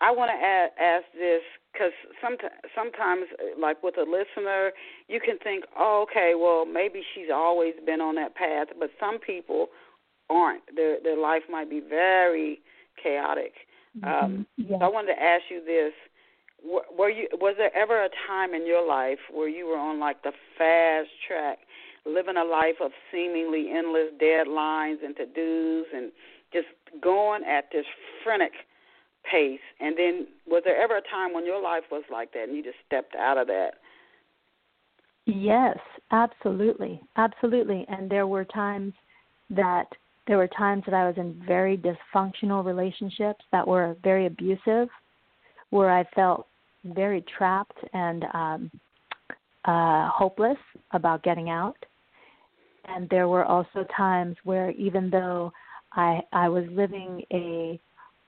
I 0.00 0.12
want 0.12 0.30
to 0.30 0.82
ask 0.82 1.04
this 1.12 1.42
because 1.72 1.92
sometimes, 2.22 2.54
sometimes, 2.74 3.26
like 3.58 3.82
with 3.82 3.96
a 3.98 4.02
listener, 4.02 4.72
you 5.08 5.20
can 5.20 5.38
think, 5.38 5.64
oh, 5.76 6.06
okay, 6.08 6.34
well, 6.38 6.64
maybe 6.64 7.02
she's 7.14 7.30
always 7.32 7.74
been 7.84 8.00
on 8.00 8.14
that 8.14 8.34
path, 8.34 8.68
but 8.78 8.90
some 8.98 9.18
people 9.18 9.68
aren't. 10.30 10.62
Their 10.74 10.98
their 11.02 11.18
life 11.18 11.42
might 11.50 11.68
be 11.68 11.80
very 11.80 12.60
chaotic. 13.02 13.54
Mm-hmm. 13.96 14.24
Um, 14.24 14.46
yes. 14.56 14.78
So 14.80 14.84
I 14.84 14.88
wanted 14.88 15.14
to 15.14 15.22
ask 15.22 15.44
you 15.50 15.64
this: 15.64 15.92
Were 16.96 17.10
you 17.10 17.28
was 17.34 17.54
there 17.56 17.74
ever 17.76 18.04
a 18.04 18.08
time 18.26 18.54
in 18.54 18.66
your 18.66 18.86
life 18.86 19.18
where 19.32 19.48
you 19.48 19.66
were 19.66 19.78
on 19.78 19.98
like 20.00 20.22
the 20.22 20.32
fast 20.56 21.10
track 21.26 21.58
living 22.06 22.36
a 22.36 22.44
life 22.44 22.76
of 22.82 22.90
seemingly 23.12 23.70
endless 23.70 24.10
deadlines 24.20 25.04
and 25.04 25.16
to 25.16 25.26
dos 25.26 25.86
and 25.94 26.10
just 26.52 26.68
going 27.02 27.44
at 27.44 27.66
this 27.72 27.84
frenetic 28.24 28.52
pace. 29.30 29.60
And 29.80 29.96
then, 29.98 30.26
was 30.46 30.62
there 30.64 30.80
ever 30.80 30.96
a 30.96 31.02
time 31.02 31.34
when 31.34 31.44
your 31.44 31.62
life 31.62 31.84
was 31.90 32.04
like 32.10 32.32
that 32.32 32.44
and 32.48 32.56
you 32.56 32.62
just 32.62 32.78
stepped 32.86 33.14
out 33.14 33.38
of 33.38 33.46
that? 33.48 33.72
Yes, 35.26 35.78
absolutely, 36.10 37.00
absolutely. 37.16 37.84
And 37.88 38.10
there 38.10 38.26
were 38.26 38.46
times 38.46 38.94
that 39.50 39.88
there 40.28 40.36
were 40.36 40.48
times 40.48 40.84
that 40.84 40.94
I 40.94 41.06
was 41.06 41.16
in 41.16 41.42
very 41.46 41.78
dysfunctional 41.78 42.64
relationships 42.64 43.44
that 43.50 43.66
were 43.66 43.96
very 44.04 44.26
abusive, 44.26 44.88
where 45.70 45.90
I 45.90 46.04
felt 46.14 46.46
very 46.84 47.24
trapped 47.36 47.78
and 47.94 48.24
um, 48.34 48.70
uh, 49.64 50.08
hopeless 50.10 50.58
about 50.92 51.22
getting 51.22 51.48
out. 51.48 51.76
And 52.84 53.08
there 53.08 53.26
were 53.26 53.44
also 53.44 53.86
times 53.96 54.36
where 54.44 54.70
even 54.72 55.10
though 55.10 55.50
I 55.92 56.20
I 56.32 56.48
was 56.48 56.64
living 56.70 57.22
a 57.32 57.80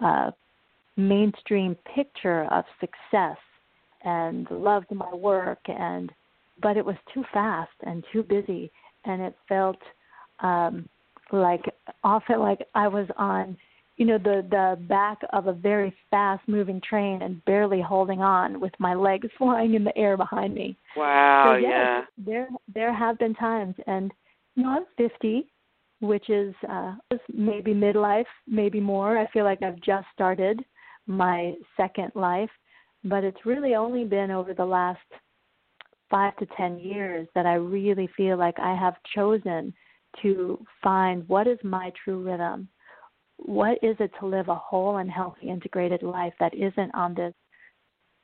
uh, 0.02 0.30
mainstream 0.96 1.76
picture 1.94 2.44
of 2.50 2.64
success 2.80 3.36
and 4.04 4.50
loved 4.50 4.90
my 4.90 5.14
work 5.14 5.60
and 5.66 6.10
but 6.62 6.76
it 6.76 6.84
was 6.84 6.96
too 7.12 7.24
fast 7.32 7.72
and 7.82 8.04
too 8.12 8.22
busy 8.22 8.70
and 9.04 9.20
it 9.22 9.34
felt 9.48 9.78
um 10.40 10.88
like 11.32 11.62
often 12.04 12.40
like 12.40 12.66
I 12.74 12.88
was 12.88 13.08
on 13.16 13.56
you 13.96 14.06
know 14.06 14.18
the 14.18 14.46
the 14.50 14.78
back 14.88 15.18
of 15.32 15.46
a 15.46 15.52
very 15.52 15.94
fast 16.10 16.46
moving 16.48 16.80
train 16.80 17.22
and 17.22 17.44
barely 17.44 17.80
holding 17.80 18.20
on 18.20 18.60
with 18.60 18.72
my 18.78 18.94
legs 18.94 19.28
flying 19.38 19.74
in 19.74 19.84
the 19.84 19.96
air 19.96 20.16
behind 20.16 20.54
me. 20.54 20.76
Wow, 20.96 21.52
so, 21.54 21.58
yes, 21.58 21.70
yeah. 21.70 22.00
There 22.18 22.48
there 22.72 22.94
have 22.94 23.18
been 23.18 23.34
times 23.34 23.74
and 23.86 24.12
you 24.56 24.64
know, 24.64 24.70
I'm 24.70 24.84
50, 24.96 25.46
which 26.00 26.28
is 26.28 26.54
uh, 26.68 26.94
maybe 27.32 27.72
midlife, 27.72 28.26
maybe 28.46 28.80
more. 28.80 29.16
I 29.18 29.26
feel 29.28 29.44
like 29.44 29.62
I've 29.62 29.80
just 29.80 30.06
started 30.12 30.60
my 31.06 31.54
second 31.76 32.12
life, 32.14 32.50
but 33.04 33.24
it's 33.24 33.46
really 33.46 33.74
only 33.74 34.04
been 34.04 34.30
over 34.30 34.54
the 34.54 34.64
last 34.64 35.00
five 36.10 36.36
to 36.38 36.46
10 36.56 36.78
years 36.78 37.28
that 37.34 37.46
I 37.46 37.54
really 37.54 38.08
feel 38.16 38.36
like 38.36 38.58
I 38.58 38.74
have 38.74 38.94
chosen 39.14 39.72
to 40.22 40.64
find 40.82 41.26
what 41.28 41.46
is 41.46 41.58
my 41.62 41.92
true 42.04 42.22
rhythm. 42.22 42.68
What 43.36 43.78
is 43.82 43.96
it 44.00 44.10
to 44.20 44.26
live 44.26 44.48
a 44.48 44.54
whole 44.54 44.98
and 44.98 45.10
healthy 45.10 45.48
integrated 45.48 46.02
life 46.02 46.34
that 46.40 46.54
isn't 46.54 46.94
on 46.94 47.14
this 47.14 47.34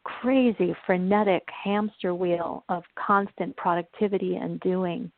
crazy, 0.05 0.75
frenetic 0.85 1.42
hamster 1.64 2.14
wheel 2.14 2.64
of 2.68 2.83
constant 2.96 3.57
productivity 3.57 4.37
and 4.37 4.61
doing? 4.61 5.11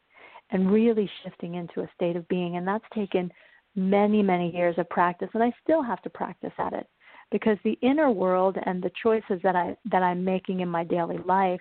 and 0.50 0.70
really 0.70 1.10
shifting 1.22 1.56
into 1.56 1.80
a 1.80 1.90
state 1.94 2.16
of 2.16 2.26
being. 2.28 2.56
And 2.56 2.66
that's 2.66 2.84
taken 2.94 3.30
many, 3.74 4.22
many 4.22 4.54
years 4.54 4.76
of 4.78 4.88
practice, 4.88 5.28
and 5.34 5.42
I 5.42 5.52
still 5.62 5.82
have 5.82 6.02
to 6.02 6.10
practice 6.10 6.52
at 6.58 6.72
it 6.72 6.86
because 7.30 7.58
the 7.62 7.78
inner 7.82 8.10
world 8.10 8.56
and 8.64 8.82
the 8.82 8.90
choices 9.02 9.40
that 9.42 9.54
I 9.54 9.76
that 9.90 10.02
I'm 10.02 10.24
making 10.24 10.60
in 10.60 10.68
my 10.68 10.84
daily 10.84 11.18
life, 11.26 11.60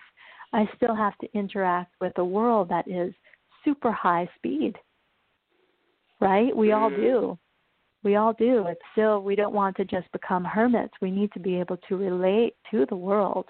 I 0.54 0.68
still 0.76 0.96
have 0.96 1.18
to 1.20 1.28
interact 1.34 1.94
with 2.00 2.14
a 2.18 2.26
world 2.26 2.70
that 2.70 2.88
is 2.88 3.14
super 3.66 3.92
high 3.92 4.30
speed. 4.38 4.76
Right? 6.20 6.56
We 6.56 6.72
all 6.72 6.90
mm-hmm. 6.90 7.02
do. 7.02 7.40
We 8.04 8.16
all 8.16 8.34
do. 8.34 8.66
It's 8.68 8.82
still 8.94 9.22
we 9.22 9.36
don't 9.36 9.54
want 9.54 9.76
to 9.78 9.86
just 9.86 10.12
become 10.12 10.44
hermits. 10.44 10.94
We 11.02 11.12
need 11.12 11.32
to 11.34 11.40
be 11.40 11.60
able 11.60 11.78
to 11.90 11.98
relate 11.98 12.54
to 12.72 12.86
the 12.88 12.96
world. 12.96 13.46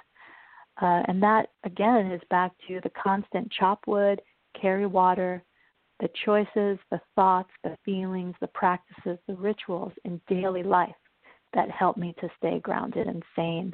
Uh, 0.81 1.03
and 1.07 1.21
that 1.23 1.47
again 1.63 2.11
is 2.11 2.21
back 2.29 2.51
to 2.67 2.79
the 2.83 2.91
constant 3.01 3.51
chop 3.51 3.81
wood, 3.87 4.21
carry 4.59 4.85
water, 4.85 5.43
the 5.99 6.09
choices, 6.25 6.77
the 6.91 7.01
thoughts, 7.15 7.49
the 7.63 7.75
feelings, 7.83 8.35
the 8.39 8.47
practices, 8.47 9.17
the 9.27 9.35
rituals 9.35 9.91
in 10.05 10.21
daily 10.27 10.63
life 10.63 10.95
that 11.53 11.69
help 11.71 11.97
me 11.97 12.13
to 12.19 12.29
stay 12.37 12.59
grounded 12.59 13.07
and 13.07 13.23
sane. 13.35 13.73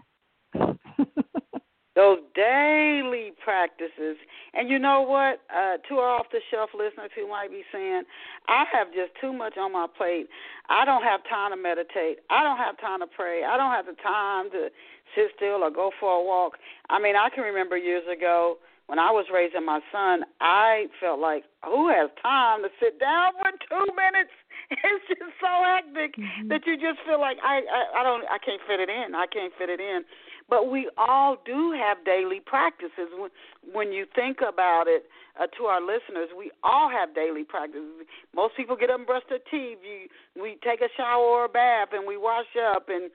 Daily 2.36 3.32
practices. 3.44 4.18
And 4.54 4.70
you 4.70 4.80
know 4.80 5.02
what? 5.02 5.42
Uh, 5.54 5.78
to 5.90 5.96
our 5.96 6.10
off 6.20 6.28
the 6.32 6.40
shelf 6.50 6.72
listeners 6.74 7.12
who 7.16 7.30
might 7.30 7.52
be 7.52 7.64
saying, 7.72 8.04
I 8.48 8.66
have 8.74 8.88
just 8.88 9.12
too 9.22 9.34
much 9.34 9.58
on 9.58 9.72
my 9.72 9.88
plate. 9.98 10.28
I 10.70 10.86
don't 10.86 11.04
have 11.04 11.22
time 11.30 11.52
to 11.52 11.58
meditate. 11.58 12.20
I 12.30 12.44
don't 12.44 12.58
have 12.58 12.80
time 12.80 13.00
to 13.02 13.08
pray. 13.08 13.44
I 13.44 13.58
don't 13.58 13.72
have 13.72 13.86
the 13.86 14.02
time 14.02 14.50
to 14.52 14.70
sit 15.16 15.32
still 15.36 15.64
or 15.64 15.70
go 15.70 15.92
for 16.00 16.12
a 16.12 16.24
walk. 16.24 16.54
I 16.90 17.00
mean, 17.00 17.16
I 17.16 17.30
can 17.30 17.44
remember 17.44 17.78
years 17.78 18.04
ago 18.12 18.58
when 18.88 19.00
I 19.00 19.12
was 19.12 19.26
raising 19.34 19.66
my 19.66 19.80
son, 19.92 20.24
I 20.42 20.88
felt 21.00 21.20
like, 21.20 21.44
who 21.64 21.90
has 21.90 22.10
time 22.22 22.64
to 22.64 22.70
sit 22.82 23.00
down 23.00 23.32
for 23.40 23.52
two 23.70 23.88
minutes? 23.96 24.32
It's 24.84 25.08
just 25.08 25.36
so 25.42 25.52
hectic 25.64 26.16
mm-hmm. 26.16 26.48
that 26.50 26.66
you 26.66 26.76
just 26.76 27.00
feel 27.06 27.20
like 27.20 27.38
I, 27.44 27.62
I 27.68 28.02
I 28.02 28.04
don't 28.04 28.24
I 28.30 28.38
can't 28.40 28.62
fit 28.68 28.80
it 28.80 28.90
in. 28.90 29.16
I 29.16 29.26
can't 29.28 29.54
fit 29.58 29.70
it 29.70 29.80
in. 29.80 30.04
But 30.50 30.70
we 30.70 30.90
all 30.98 31.38
do 31.46 31.72
have 31.72 32.04
daily 32.06 32.40
practices. 32.40 33.10
When, 33.18 33.32
when 33.72 33.92
you 33.92 34.06
think 34.14 34.40
about 34.42 34.88
it, 34.88 35.06
uh, 35.40 35.48
to 35.58 35.66
our 35.66 35.82
listeners, 35.82 36.30
we 36.38 36.52
all 36.64 36.90
have 36.90 37.16
daily 37.16 37.44
practices. 37.44 38.06
Most 38.36 38.56
people 38.56 38.76
get 38.76 38.92
up 38.92 38.98
and 39.00 39.08
brush 39.08 39.24
their 39.30 39.42
teeth. 39.50 39.80
You, 39.82 40.06
we 40.40 40.58
take 40.64 40.82
a 40.82 40.90
shower 40.96 41.24
or 41.24 41.46
a 41.46 41.50
bath, 41.50 41.90
and 41.92 42.06
we 42.06 42.18
wash 42.18 42.54
up. 42.60 42.86
And 42.88 43.10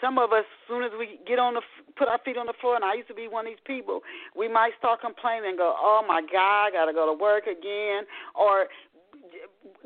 some 0.00 0.16
of 0.16 0.32
us, 0.32 0.48
as 0.48 0.68
soon 0.68 0.82
as 0.82 0.92
we 0.98 1.20
get 1.26 1.38
on 1.38 1.54
the, 1.54 1.62
put 1.96 2.08
our 2.08 2.20
feet 2.24 2.38
on 2.38 2.46
the 2.46 2.56
floor, 2.60 2.76
and 2.76 2.84
I 2.84 2.94
used 2.94 3.08
to 3.08 3.14
be 3.14 3.28
one 3.28 3.46
of 3.46 3.52
these 3.52 3.64
people, 3.66 4.00
we 4.36 4.48
might 4.48 4.72
start 4.78 5.00
complaining 5.02 5.50
and 5.50 5.58
go, 5.58 5.74
"Oh 5.76 6.02
my 6.08 6.22
God, 6.22 6.68
I 6.68 6.70
got 6.72 6.86
to 6.86 6.94
go 6.94 7.04
to 7.04 7.12
work 7.12 7.44
again," 7.44 8.04
or 8.34 8.68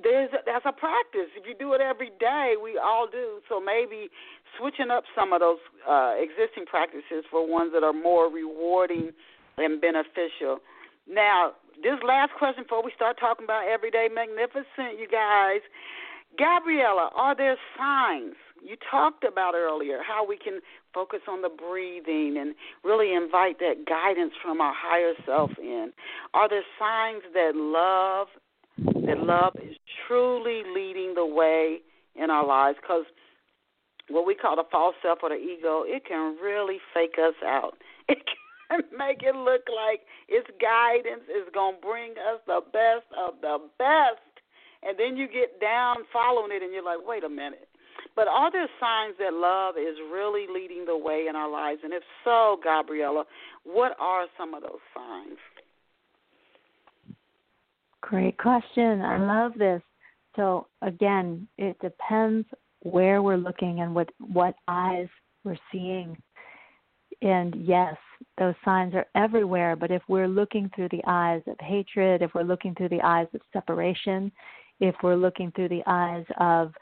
there's 0.03 0.31
that's 0.47 0.65
a 0.67 0.73
practice. 0.73 1.31
If 1.37 1.47
you 1.47 1.55
do 1.59 1.73
it 1.75 1.81
every 1.81 2.11
day, 2.21 2.55
we 2.63 2.79
all 2.79 3.07
do. 3.11 3.41
So 3.49 3.61
maybe 3.61 4.09
switching 4.59 4.91
up 4.91 5.05
some 5.15 5.33
of 5.33 5.41
those 5.41 5.59
uh, 5.89 6.15
existing 6.19 6.67
practices 6.67 7.25
for 7.31 7.47
ones 7.47 7.73
that 7.75 7.83
are 7.83 7.93
more 7.93 8.31
rewarding 8.31 9.11
and 9.59 9.81
beneficial. 9.81 10.59
Now, 11.09 11.53
this 11.83 11.99
last 12.07 12.33
question 12.39 12.65
before 12.65 12.85
we 12.85 12.93
start 12.95 13.19
talking 13.19 13.45
about 13.45 13.67
everyday 13.67 14.09
magnificent, 14.13 14.99
you 14.99 15.09
guys. 15.11 15.61
Gabriela, 16.39 17.11
are 17.15 17.37
there 17.37 17.57
signs 17.77 18.35
you 18.63 18.77
talked 18.91 19.25
about 19.25 19.55
earlier 19.55 19.99
how 20.07 20.27
we 20.27 20.39
can 20.39 20.61
focus 20.95 21.21
on 21.29 21.43
the 21.43 21.49
breathing 21.49 22.37
and 22.39 22.55
really 22.85 23.13
invite 23.13 23.59
that 23.59 23.85
guidance 23.87 24.33
from 24.43 24.61
our 24.61 24.75
higher 24.75 25.13
self 25.27 25.51
in? 25.59 25.93
Are 26.33 26.49
there 26.49 26.63
signs 26.79 27.23
that 27.35 27.53
love 27.55 28.29
that 29.07 29.19
love 29.19 29.55
is 29.63 29.77
truly 30.07 30.63
leading 30.75 31.15
the 31.15 31.27
way 31.27 31.79
in 32.15 32.31
our 32.31 32.47
lives 32.47 32.79
because 32.81 33.05
what 34.09 34.27
we 34.27 34.35
call 34.35 34.57
the 34.57 34.65
false 34.71 34.95
self 35.03 35.21
or 35.23 35.31
the 35.31 35.37
ego, 35.37 35.85
it 35.87 36.05
can 36.07 36.37
really 36.43 36.79
fake 36.95 37.17
us 37.19 37.35
out. 37.45 37.75
It 38.73 38.89
can 38.89 38.99
make 38.99 39.23
it 39.23 39.37
look 39.37 39.69
like 39.69 40.01
its 40.29 40.49
guidance 40.57 41.29
is 41.29 41.45
going 41.53 41.77
to 41.77 41.81
bring 41.81 42.13
us 42.13 42.41
the 42.47 42.61
best 42.73 43.05
of 43.13 43.35
the 43.41 43.59
best. 43.77 44.33
And 44.83 44.99
then 44.99 45.17
you 45.17 45.29
get 45.29 45.61
down 45.61 46.09
following 46.11 46.51
it 46.57 46.63
and 46.63 46.73
you're 46.73 46.83
like, 46.83 47.05
wait 47.05 47.23
a 47.23 47.29
minute. 47.29 47.69
But 48.17 48.29
are 48.29 48.51
there 48.51 48.69
signs 48.81 49.17
that 49.19 49.35
love 49.35 49.77
is 49.77 49.97
really 50.11 50.47
leading 50.49 50.87
the 50.87 50.97
way 50.97 51.27
in 51.29 51.37
our 51.37 51.51
lives? 51.51 51.81
And 51.85 51.93
if 51.93 52.03
so, 52.25 52.59
Gabriela, 52.65 53.25
what 53.65 53.93
are 54.01 54.27
some 54.37 54.55
of 54.55 54.63
those 54.63 54.83
signs? 54.95 55.39
Great 58.03 58.37
question. 58.39 59.01
I 59.01 59.19
love 59.19 59.53
this. 59.57 59.81
So 60.37 60.67
again, 60.83 61.49
it 61.59 61.77
depends 61.81 62.47
where 62.81 63.23
we're 63.23 63.37
looking 63.37 63.81
and 63.81 63.95
what 63.95 64.11
what 64.19 64.55
eyes 64.69 65.09
we're 65.45 65.59
seeing. 65.71 66.17
And 67.23 67.55
yes, 67.55 67.95
those 68.39 68.55
signs 68.65 68.95
are 68.95 69.07
everywhere, 69.15 69.77
but 69.77 69.93
if 69.93 70.03
we're 70.09 70.29
looking 70.29 70.71
through 70.75 70.89
the 70.91 71.03
eyes 71.07 71.43
of 71.47 71.57
hatred, 71.61 72.23
if 72.23 72.35
we're 72.35 72.43
looking 72.43 72.75
through 72.75 72.89
the 72.89 73.01
eyes 73.03 73.29
of 73.35 73.41
separation, 73.53 74.33
if 74.81 74.97
we're 75.03 75.17
looking 75.17 75.53
through 75.53 75.69
the 75.69 75.85
eyes 75.87 76.25
of 76.41 76.73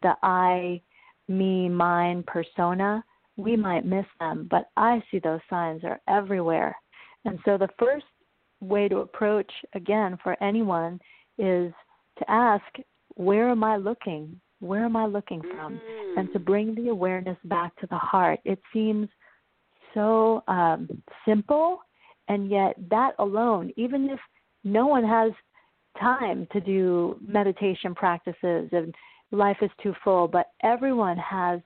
the 0.00 0.14
I, 0.22 0.80
me, 1.28 1.68
mine 1.68 2.24
persona, 2.26 3.04
we 3.36 3.56
might 3.56 3.84
miss 3.84 4.06
them, 4.18 4.48
but 4.50 4.70
I 4.76 5.02
see 5.10 5.18
those 5.18 5.40
signs 5.50 5.84
are 5.84 6.00
everywhere. 6.08 6.74
And 7.26 7.38
so 7.44 7.58
the 7.58 7.68
first 7.78 8.06
way 8.60 8.88
to 8.88 8.98
approach 8.98 9.50
again 9.74 10.18
for 10.22 10.40
anyone 10.42 11.00
is 11.38 11.72
to 12.18 12.30
ask 12.30 12.64
where 13.14 13.50
am 13.50 13.64
i 13.64 13.76
looking? 13.76 14.40
Where 14.60 14.84
am 14.84 14.96
i 14.96 15.06
looking 15.06 15.42
from? 15.42 15.74
Mm. 15.74 16.18
and 16.18 16.32
to 16.32 16.38
bring 16.38 16.74
the 16.74 16.88
awareness 16.88 17.38
back 17.44 17.74
to 17.80 17.86
the 17.86 17.98
heart. 17.98 18.40
It 18.44 18.60
seems 18.72 19.08
so 19.94 20.42
um, 20.48 20.88
simple 21.26 21.80
and 22.28 22.48
yet 22.48 22.76
that 22.90 23.12
alone 23.18 23.72
even 23.76 24.08
if 24.08 24.20
no 24.64 24.86
one 24.86 25.04
has 25.04 25.32
time 25.98 26.46
to 26.52 26.60
do 26.60 27.18
meditation 27.26 27.94
practices 27.94 28.68
and 28.72 28.94
life 29.32 29.56
is 29.62 29.70
too 29.82 29.94
full 30.02 30.28
but 30.28 30.46
everyone 30.62 31.16
has 31.16 31.60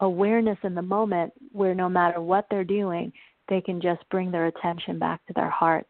awareness 0.00 0.58
in 0.62 0.74
the 0.74 0.82
moment 0.82 1.32
where 1.52 1.74
no 1.74 1.88
matter 1.88 2.20
what 2.20 2.46
they're 2.50 2.64
doing 2.64 3.12
they 3.48 3.60
can 3.60 3.80
just 3.80 4.02
bring 4.10 4.30
their 4.30 4.46
attention 4.46 4.98
back 4.98 5.24
to 5.26 5.32
their 5.34 5.50
hearts 5.50 5.88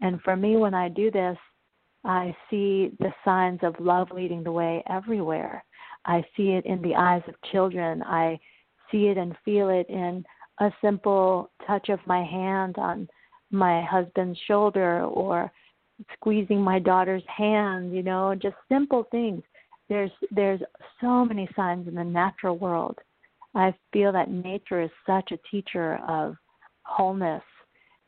and 0.00 0.20
for 0.22 0.36
me, 0.36 0.56
when 0.56 0.74
I 0.74 0.88
do 0.88 1.10
this, 1.10 1.38
I 2.04 2.36
see 2.50 2.92
the 2.98 3.12
signs 3.24 3.60
of 3.62 3.74
love 3.80 4.08
leading 4.10 4.42
the 4.42 4.52
way 4.52 4.82
everywhere. 4.88 5.64
I 6.04 6.22
see 6.36 6.50
it 6.50 6.66
in 6.66 6.82
the 6.82 6.94
eyes 6.94 7.22
of 7.28 7.34
children. 7.50 8.02
I 8.02 8.38
see 8.90 9.06
it 9.06 9.16
and 9.16 9.34
feel 9.44 9.70
it 9.70 9.88
in 9.88 10.24
a 10.60 10.70
simple 10.82 11.50
touch 11.66 11.88
of 11.88 11.98
my 12.06 12.22
hand 12.22 12.76
on 12.76 13.08
my 13.50 13.82
husband's 13.82 14.38
shoulder 14.46 15.02
or 15.04 15.50
squeezing 16.14 16.60
my 16.60 16.78
daughter's 16.78 17.22
hand, 17.26 17.94
you 17.94 18.02
know, 18.02 18.34
just 18.34 18.56
simple 18.68 19.04
things. 19.10 19.42
There's 19.88 20.10
there's 20.30 20.60
so 21.00 21.24
many 21.24 21.48
signs 21.54 21.88
in 21.88 21.94
the 21.94 22.04
natural 22.04 22.58
world. 22.58 22.98
I 23.54 23.74
feel 23.92 24.12
that 24.12 24.30
nature 24.30 24.82
is 24.82 24.90
such 25.06 25.30
a 25.30 25.38
teacher 25.50 26.00
of 26.08 26.36
wholeness 26.82 27.42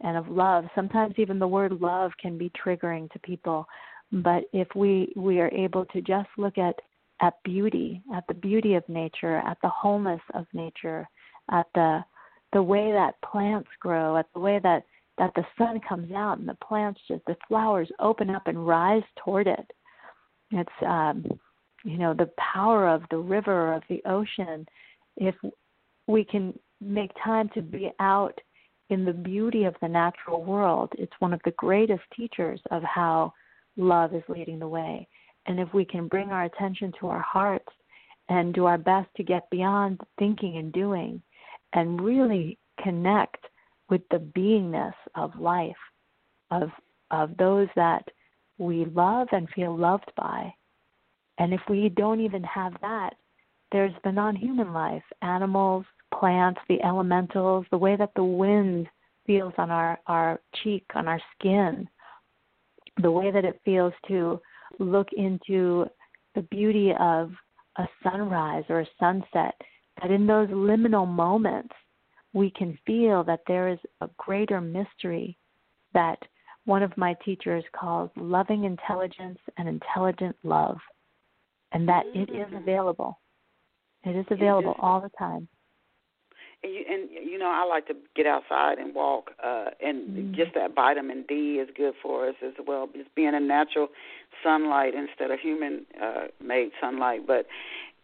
and 0.01 0.17
of 0.17 0.29
love. 0.29 0.65
Sometimes 0.75 1.15
even 1.17 1.39
the 1.39 1.49
word 1.49 1.81
love 1.81 2.13
can 2.21 2.37
be 2.37 2.51
triggering 2.51 3.11
to 3.13 3.19
people, 3.21 3.67
but 4.13 4.45
if 4.53 4.69
we 4.75 5.13
we 5.17 5.41
are 5.41 5.51
able 5.51 5.85
to 5.87 6.01
just 6.01 6.29
look 6.37 6.59
at 6.59 6.75
at 7.21 7.35
beauty, 7.45 8.03
at 8.15 8.25
the 8.29 8.35
beauty 8.35 8.75
of 8.75 8.87
nature, 8.89 9.39
at 9.39 9.57
the 9.63 9.69
wholeness 9.69 10.21
of 10.35 10.47
nature, 10.53 11.09
at 11.51 11.67
the 11.75 12.05
the 12.53 12.63
way 12.63 12.93
that 12.93 13.21
plants 13.23 13.69
grow, 13.81 14.17
at 14.17 14.27
the 14.35 14.41
way 14.41 14.61
that 14.63 14.85
that 15.19 15.33
the 15.35 15.45
sun 15.57 15.81
comes 15.89 16.13
out 16.13 16.39
and 16.39 16.49
the 16.49 16.57
plants 16.67 17.01
just 17.09 17.25
the 17.27 17.37
flowers 17.49 17.91
open 18.01 18.31
up 18.31 18.47
and 18.47 18.67
rise 18.67 19.03
toward 19.25 19.47
it. 19.47 19.71
It's 20.51 20.71
um 20.83 21.25
you 21.85 21.99
know 21.99 22.15
the 22.15 22.31
power 22.39 22.89
of 22.89 23.03
the 23.11 23.19
river 23.19 23.73
of 23.73 23.83
the 23.89 24.03
ocean 24.07 24.67
if 25.17 25.35
we 26.07 26.25
can 26.25 26.57
make 26.81 27.11
time 27.25 27.49
to 27.55 27.63
be 27.63 27.91
out 28.01 28.39
in 28.91 29.05
the 29.05 29.13
beauty 29.13 29.65
of 29.65 29.75
the 29.81 29.89
natural 29.89 30.45
world, 30.45 30.93
it's 30.97 31.13
one 31.19 31.33
of 31.33 31.41
the 31.45 31.53
greatest 31.53 32.03
teachers 32.17 32.61
of 32.71 32.83
how 32.83 33.33
love 33.77 34.15
is 34.15 34.23
leading 34.29 34.59
the 34.59 34.69
way. 34.69 35.09
And 35.47 35.61
if 35.61 35.73
we 35.75 35.85
can 35.85 36.09
bring 36.09 36.31
our 36.31 36.45
attention 36.45 36.93
to 37.01 37.09
our 37.09 37.21
hearts 37.21 37.69
and 38.29 38.55
do 38.55 38.67
our 38.67 38.79
best 38.79 39.09
to 39.17 39.23
get 39.23 39.49
beyond 39.51 40.01
thinking 40.19 40.59
and 40.59 40.73
doing 40.73 41.23
and 41.73 42.01
really 42.01 42.59
connect 42.83 43.45
with 43.89 44.03
the 44.11 44.19
beingness 44.19 44.95
of 45.15 45.39
life, 45.39 45.77
of 46.51 46.71
of 47.13 47.37
those 47.37 47.69
that 47.77 48.05
we 48.59 48.85
love 48.87 49.29
and 49.31 49.49
feel 49.51 49.77
loved 49.77 50.11
by. 50.17 50.53
And 51.39 51.53
if 51.53 51.61
we 51.69 51.89
don't 51.91 52.21
even 52.21 52.43
have 52.43 52.73
that, 52.81 53.11
there's 53.71 53.93
the 54.05 54.13
non 54.13 54.35
human 54.35 54.73
life, 54.73 55.03
animals, 55.23 55.85
plants, 56.15 56.61
the 56.69 56.83
elementals, 56.83 57.67
the 57.71 57.79
way 57.79 57.97
that 57.97 58.13
the 58.15 58.25
wind 58.25 58.89
feels 59.27 59.53
on 59.59 59.71
our, 59.71 59.99
our 60.07 60.41
cheek, 60.63 60.85
on 60.95 61.09
our 61.09 61.21
skin, 61.39 61.89
the 63.03 63.11
way 63.11 63.31
that 63.31 63.45
it 63.45 63.61
feels 63.65 63.93
to 64.09 64.41
look 64.79 65.09
into 65.17 65.87
the 66.35 66.43
beauty 66.43 66.93
of 66.99 67.33
a 67.79 67.87
sunrise 68.03 68.65
or 68.69 68.81
a 68.81 68.89
sunset, 68.99 69.55
that 70.01 70.11
in 70.11 70.27
those 70.27 70.49
liminal 70.49 71.07
moments, 71.07 71.75
we 72.33 72.51
can 72.51 72.79
feel 72.87 73.25
that 73.25 73.41
there 73.47 73.69
is 73.69 73.79
a 74.01 74.09
greater 74.19 74.61
mystery 74.61 75.37
that 75.95 76.19
one 76.67 76.83
of 76.83 76.97
my 76.97 77.15
teachers 77.25 77.65
calls 77.79 78.11
loving 78.17 78.65
intelligence 78.65 79.39
and 79.57 79.69
intelligent 79.69 80.37
love, 80.43 80.77
and 81.73 81.89
that 81.89 82.05
it 82.15 82.29
is 82.29 82.47
mm-hmm. 82.47 82.57
available. 82.57 83.19
It 84.05 84.17
is 84.17 84.27
available 84.31 84.77
all 84.81 85.01
the 85.01 85.11
time 85.19 85.49
and 86.63 86.73
you, 86.75 86.85
and 86.89 87.09
you 87.31 87.39
know 87.39 87.47
I 87.51 87.65
like 87.65 87.87
to 87.89 87.95
get 88.15 88.27
outside 88.27 88.79
and 88.79 88.95
walk, 88.95 89.31
uh, 89.43 89.67
and 89.81 90.09
mm 90.11 90.37
just 90.37 90.53
that 90.55 90.75
vitamin 90.75 91.25
D 91.29 91.59
is 91.63 91.69
good 91.77 91.95
for 92.03 92.29
us 92.29 92.35
as 92.45 92.53
well. 92.67 92.89
Just 92.95 93.15
being 93.15 93.35
in 93.35 93.47
natural 93.49 93.89
sunlight 94.43 94.93
instead 94.95 95.31
of 95.31 95.39
human 95.41 95.87
uh, 96.03 96.27
made 96.45 96.71
sunlight, 96.81 97.27
but 97.27 97.47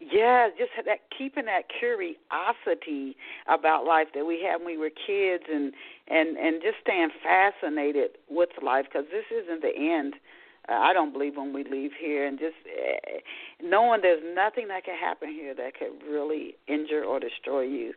Yeah, 0.00 0.48
just 0.58 0.70
that 0.86 1.00
keeping 1.16 1.44
that 1.44 1.64
curiosity 1.78 3.16
about 3.46 3.84
life 3.84 4.08
that 4.14 4.24
we 4.26 4.42
had 4.42 4.56
when 4.56 4.66
we 4.66 4.76
were 4.78 4.90
kids, 4.90 5.44
and 5.52 5.72
and 6.08 6.36
and 6.36 6.62
just 6.62 6.76
staying 6.82 7.10
fascinated 7.22 8.10
with 8.28 8.50
life 8.62 8.86
because 8.90 9.06
this 9.12 9.24
isn't 9.30 9.62
the 9.62 9.74
end. 9.76 10.14
Uh, 10.68 10.74
I 10.74 10.92
don't 10.92 11.12
believe 11.12 11.36
when 11.36 11.52
we 11.52 11.64
leave 11.64 11.92
here, 12.00 12.26
and 12.26 12.38
just 12.38 12.56
uh, 12.66 13.18
knowing 13.62 14.00
there's 14.02 14.22
nothing 14.34 14.68
that 14.68 14.84
can 14.84 14.96
happen 14.96 15.28
here 15.30 15.54
that 15.54 15.74
could 15.78 16.02
really 16.08 16.54
injure 16.66 17.04
or 17.04 17.20
destroy 17.20 17.62
you, 17.62 17.92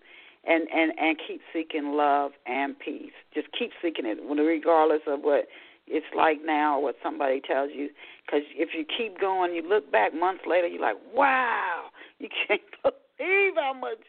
and 0.48 0.68
and 0.74 0.92
and 0.98 1.18
keep 1.28 1.42
seeking 1.54 1.94
love 1.94 2.32
and 2.46 2.78
peace. 2.78 3.14
Just 3.34 3.48
keep 3.58 3.72
seeking 3.82 4.06
it, 4.06 4.18
regardless 4.22 5.02
of 5.08 5.22
what 5.22 5.48
it's 5.88 6.06
like 6.16 6.40
now 6.44 6.78
or 6.78 6.84
what 6.84 6.96
somebody 7.04 7.42
tells 7.42 7.72
you. 7.74 7.90
Because 8.26 8.42
if 8.56 8.70
you 8.74 8.86
keep 8.86 9.20
going, 9.20 9.54
you 9.54 9.68
look 9.68 9.92
back 9.92 10.14
months 10.14 10.44
later, 10.48 10.68
you're 10.68 10.82
like, 10.82 10.98
wow, 11.14 11.86
you 12.20 12.30
can't 12.48 12.62
believe 12.84 13.54
how 13.56 13.74
much 13.74 14.00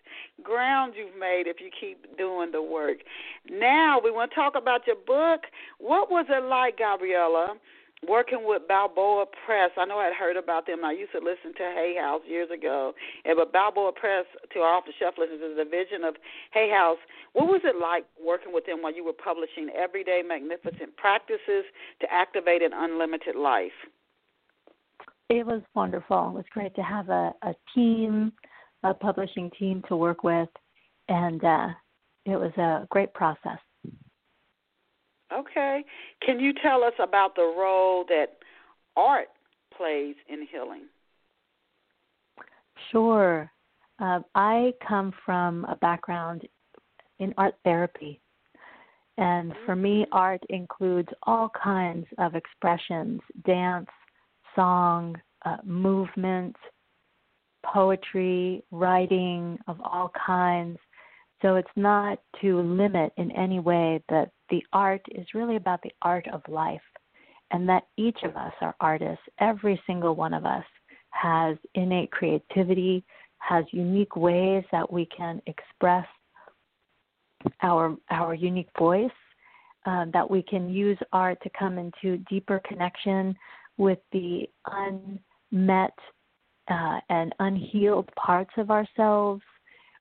ground 0.42 0.94
you've 0.96 1.18
made 1.18 1.44
if 1.46 1.56
you 1.60 1.70
keep 1.78 2.16
doing 2.16 2.50
the 2.52 2.62
work. 2.62 2.98
Now 3.50 4.00
we 4.02 4.10
want 4.10 4.30
to 4.30 4.34
talk 4.34 4.54
about 4.56 4.86
your 4.86 4.96
book. 4.96 5.42
What 5.78 6.10
was 6.10 6.26
it 6.28 6.44
like, 6.44 6.78
Gabriela? 6.78 7.54
Working 8.06 8.44
with 8.44 8.68
Balboa 8.68 9.26
Press. 9.46 9.70
I 9.76 9.84
know 9.84 9.98
I'd 9.98 10.12
heard 10.12 10.36
about 10.36 10.66
them. 10.66 10.84
I 10.84 10.92
used 10.92 11.12
to 11.12 11.18
listen 11.18 11.54
to 11.56 11.62
Hay 11.62 11.96
House 11.98 12.22
years 12.26 12.50
ago. 12.50 12.92
And 13.24 13.36
but 13.36 13.52
Balboa 13.52 13.92
Press, 13.92 14.26
to 14.52 14.58
our 14.60 14.76
off 14.76 14.84
the 14.86 14.92
shelf 14.98 15.14
listeners, 15.18 15.40
is 15.40 15.58
a 15.58 15.64
division 15.64 16.04
of 16.04 16.16
Hay 16.52 16.70
House. 16.70 16.98
What 17.32 17.46
was 17.46 17.62
it 17.64 17.80
like 17.80 18.04
working 18.24 18.52
with 18.52 18.66
them 18.66 18.82
while 18.82 18.94
you 18.94 19.04
were 19.04 19.12
publishing 19.12 19.70
Everyday 19.76 20.22
Magnificent 20.26 20.96
Practices 20.96 21.64
to 22.00 22.12
Activate 22.12 22.62
an 22.62 22.72
Unlimited 22.74 23.36
Life? 23.36 23.76
It 25.28 25.44
was 25.44 25.62
wonderful. 25.74 26.28
It 26.28 26.34
was 26.34 26.44
great 26.50 26.74
to 26.76 26.82
have 26.82 27.08
a, 27.08 27.32
a 27.42 27.54
team, 27.74 28.32
a 28.84 28.94
publishing 28.94 29.50
team 29.58 29.82
to 29.88 29.96
work 29.96 30.22
with, 30.22 30.48
and 31.08 31.42
uh, 31.42 31.68
it 32.24 32.36
was 32.36 32.52
a 32.58 32.86
great 32.90 33.12
process. 33.12 33.58
Okay. 35.32 35.84
Can 36.24 36.38
you 36.40 36.52
tell 36.62 36.84
us 36.84 36.94
about 37.02 37.34
the 37.34 37.42
role 37.42 38.04
that 38.08 38.38
art 38.96 39.28
plays 39.76 40.14
in 40.28 40.46
healing? 40.50 40.82
Sure. 42.90 43.50
Uh, 43.98 44.20
I 44.34 44.72
come 44.86 45.12
from 45.24 45.64
a 45.64 45.76
background 45.76 46.46
in 47.18 47.34
art 47.38 47.54
therapy. 47.64 48.20
And 49.18 49.54
for 49.64 49.74
me, 49.74 50.02
mm-hmm. 50.02 50.14
art 50.14 50.42
includes 50.50 51.08
all 51.22 51.50
kinds 51.62 52.06
of 52.18 52.34
expressions 52.34 53.20
dance, 53.46 53.88
song, 54.54 55.16
uh, 55.44 55.56
movement, 55.64 56.54
poetry, 57.64 58.62
writing 58.70 59.58
of 59.66 59.80
all 59.80 60.12
kinds. 60.26 60.78
So 61.42 61.56
it's 61.56 61.68
not 61.76 62.18
to 62.40 62.60
limit 62.60 63.12
in 63.16 63.30
any 63.32 63.60
way 63.60 64.02
that 64.08 64.30
the 64.50 64.64
art 64.72 65.02
is 65.10 65.26
really 65.34 65.56
about 65.56 65.82
the 65.82 65.92
art 66.02 66.26
of 66.32 66.42
life 66.48 66.80
and 67.50 67.68
that 67.68 67.86
each 67.96 68.18
of 68.24 68.36
us 68.36 68.52
are 68.60 68.74
artists. 68.80 69.24
Every 69.38 69.80
single 69.86 70.14
one 70.14 70.34
of 70.34 70.46
us 70.46 70.64
has 71.10 71.56
innate 71.74 72.10
creativity, 72.10 73.04
has 73.38 73.64
unique 73.70 74.16
ways 74.16 74.64
that 74.72 74.90
we 74.90 75.06
can 75.16 75.40
express 75.46 76.06
our 77.62 77.94
our 78.10 78.34
unique 78.34 78.70
voice, 78.78 79.10
uh, 79.84 80.06
that 80.12 80.28
we 80.28 80.42
can 80.42 80.68
use 80.68 80.98
art 81.12 81.38
to 81.42 81.50
come 81.56 81.78
into 81.78 82.16
deeper 82.28 82.60
connection 82.66 83.36
with 83.76 83.98
the 84.12 84.48
unmet 84.66 85.94
uh, 86.68 86.98
and 87.10 87.34
unhealed 87.38 88.10
parts 88.16 88.50
of 88.56 88.70
ourselves 88.70 89.42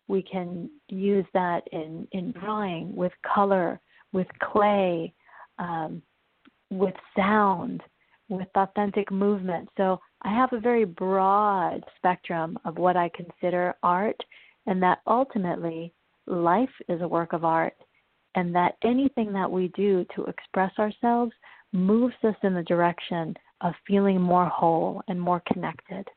we 0.08 0.22
can 0.22 0.70
use 0.90 1.26
that 1.34 1.64
in, 1.72 2.08
in 2.12 2.32
drawing 2.32 2.96
with 2.96 3.12
color, 3.34 3.80
with 4.14 4.28
clay, 4.42 5.14
um, 5.60 6.02
with 6.70 6.94
sound, 7.16 7.82
with 8.30 8.48
authentic 8.56 9.12
movement. 9.12 9.70
So 9.78 10.00
I 10.22 10.34
have 10.34 10.54
a 10.54 10.60
very 10.60 10.86
broad 10.86 11.84
spectrum 11.98 12.58
of 12.66 12.78
what 12.78 12.98
I 12.98 13.10
consider 13.16 13.76
art, 13.84 14.20
and 14.68 14.82
that 14.82 15.00
ultimately 15.08 15.94
life 16.28 16.70
is 16.90 17.02
a 17.02 17.08
work 17.08 17.34
of 17.34 17.46
art, 17.46 17.76
and 18.36 18.54
that 18.56 18.78
anything 18.84 19.32
that 19.34 19.50
we 19.50 19.70
do 19.70 20.06
to 20.16 20.26
express 20.26 20.72
ourselves 20.80 21.32
moves 21.72 22.16
us 22.24 22.36
in 22.44 22.54
the 22.54 22.64
direction 22.64 23.36
of 23.62 23.74
feeling 23.88 24.20
more 24.20 24.48
whole 24.48 25.02
and 25.08 25.20
more 25.20 25.42
connected 25.52 26.08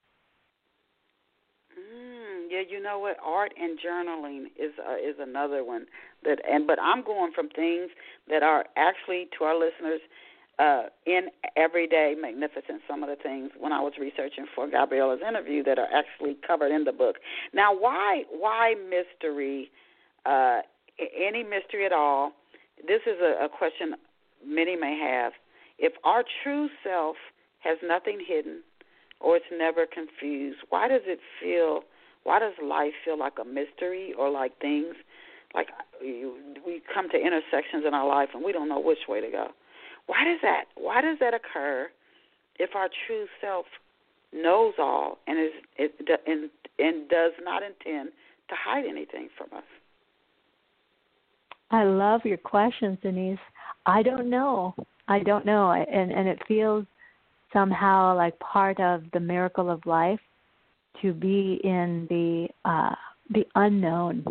yeah, 2.51 2.63
you 2.69 2.83
know 2.83 2.99
what? 2.99 3.17
Art 3.25 3.53
and 3.61 3.79
journaling 3.79 4.47
is 4.59 4.73
uh, 4.79 4.97
is 4.97 5.17
another 5.21 5.65
one 5.65 5.87
that, 6.25 6.39
and 6.49 6.67
but 6.67 6.79
I'm 6.81 7.03
going 7.05 7.33
from 7.33 7.49
things 7.49 7.91
that 8.29 8.43
are 8.43 8.65
actually 8.77 9.29
to 9.39 9.45
our 9.45 9.59
listeners 9.59 10.01
uh, 10.59 10.85
in 11.07 11.29
everyday 11.57 12.15
magnificent. 12.21 12.83
Some 12.89 13.03
of 13.03 13.09
the 13.09 13.17
things 13.17 13.51
when 13.59 13.73
I 13.73 13.81
was 13.81 13.93
researching 14.01 14.47
for 14.55 14.69
Gabriela's 14.69 15.21
interview 15.27 15.63
that 15.65 15.79
are 15.79 15.89
actually 15.93 16.37
covered 16.47 16.73
in 16.73 16.85
the 16.85 16.93
book. 16.93 17.17
Now, 17.53 17.77
why 17.77 18.25
why 18.31 18.75
mystery? 18.75 19.71
Uh, 20.27 20.61
any 20.99 21.43
mystery 21.43 21.87
at 21.87 21.93
all? 21.93 22.33
This 22.87 23.01
is 23.07 23.17
a, 23.21 23.45
a 23.45 23.49
question 23.49 23.95
many 24.45 24.77
may 24.77 24.99
have. 24.99 25.33
If 25.79 25.93
our 26.05 26.25
true 26.43 26.69
self 26.83 27.17
has 27.61 27.79
nothing 27.83 28.19
hidden 28.27 28.63
or 29.21 29.37
it's 29.37 29.47
never 29.57 29.87
confused, 29.87 30.59
why 30.71 30.89
does 30.89 31.03
it 31.07 31.21
feel 31.41 31.83
why 32.25 32.39
does 32.39 32.55
life 32.63 32.93
feel 33.05 33.19
like 33.19 33.35
a 33.41 33.45
mystery 33.45 34.15
or 34.19 34.31
like 34.31 34.59
things 34.61 34.95
like 35.55 35.69
we 36.01 36.83
come 36.93 37.09
to 37.11 37.17
intersections 37.17 37.85
in 37.87 37.95
our 37.95 38.07
life 38.07 38.31
and 38.35 38.45
we 38.45 38.53
don't 38.53 38.69
know 38.69 38.81
which 38.81 39.09
way 39.09 39.21
to 39.21 39.31
go? 39.31 39.49
Why 40.07 40.25
does 40.25 40.39
that? 40.43 40.65
Why 40.77 41.01
does 41.01 41.19
that 41.21 41.35
occur 41.35 41.89
if 42.59 42.75
our 42.75 42.89
true 43.07 43.27
self 43.41 43.67
knows 44.33 44.75
all 44.79 45.19
and 45.27 45.39
is 45.39 45.53
it, 45.77 46.21
and 46.27 46.51
and 46.79 47.09
does 47.09 47.33
not 47.43 47.63
intend 47.63 48.11
to 48.49 48.55
hide 48.55 48.85
anything 48.85 49.29
from 49.37 49.49
us? 49.57 49.65
I 51.71 51.85
love 51.85 52.23
your 52.25 52.39
questions, 52.39 52.99
Denise. 53.03 53.39
I 53.87 54.03
don't 54.03 54.31
know. 54.31 54.75
I 55.09 55.21
don't 55.21 55.47
know, 55.47 55.73
and 55.73 56.13
and 56.13 56.29
it 56.29 56.41
feels 56.47 56.85
somehow 57.53 58.15
like 58.15 58.39
part 58.41 58.79
of 58.81 59.05
the 59.13 59.21
miracle 59.21 59.71
of 59.71 59.85
life 59.87 60.21
to 61.03 61.13
be 61.13 61.61
in 61.65 62.07
the 62.11 62.49
uh, 62.65 62.95
the 63.31 63.47
unknown, 63.55 64.25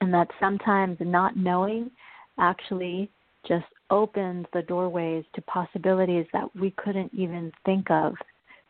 and 0.00 0.14
that 0.14 0.28
sometimes 0.40 0.96
not 1.00 1.36
knowing 1.36 1.90
actually 2.38 3.10
just 3.46 3.66
opens 3.90 4.46
the 4.52 4.62
doorways 4.62 5.24
to 5.34 5.42
possibilities 5.42 6.26
that 6.32 6.54
we 6.54 6.70
couldn't 6.72 7.12
even 7.14 7.50
think 7.64 7.90
of 7.90 8.14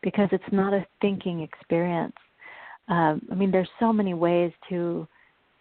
because 0.01 0.29
it's 0.31 0.43
not 0.51 0.73
a 0.73 0.85
thinking 1.01 1.41
experience. 1.41 2.15
Um, 2.87 3.21
I 3.31 3.35
mean, 3.35 3.51
there's 3.51 3.69
so 3.79 3.93
many 3.93 4.13
ways 4.13 4.51
to 4.69 5.07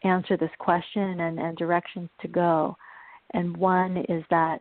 answer 0.04 0.36
this 0.36 0.50
question 0.58 1.20
and, 1.20 1.38
and 1.38 1.56
directions 1.56 2.08
to 2.22 2.28
go. 2.28 2.76
And 3.34 3.56
one 3.56 3.98
is 4.08 4.24
that 4.30 4.60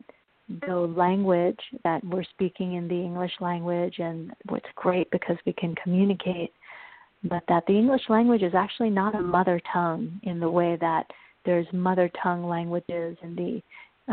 the 0.68 0.76
language 0.76 1.60
that 1.84 2.04
we're 2.06 2.24
speaking 2.24 2.76
in 2.76 2.88
the 2.88 2.96
English 2.96 3.34
language, 3.40 4.00
and 4.00 4.32
what's 4.50 4.66
great 4.76 5.10
because 5.12 5.38
we 5.46 5.54
can 5.54 5.76
communicate 5.76 6.52
but 7.24 7.44
that 7.48 7.66
the 7.68 7.74
English 7.74 8.04
language 8.10 8.44
is 8.44 8.54
actually 8.54 8.90
not 8.90 9.16
a 9.16 9.22
mother 9.22 9.60
tongue 9.72 10.20
in 10.24 10.40
the 10.40 10.50
way 10.50 10.78
that 10.80 11.06
there's 11.46 11.68
mother 11.74 12.10
tongue 12.22 12.48
languages 12.48 13.18
in 13.24 13.36
the 13.36 13.62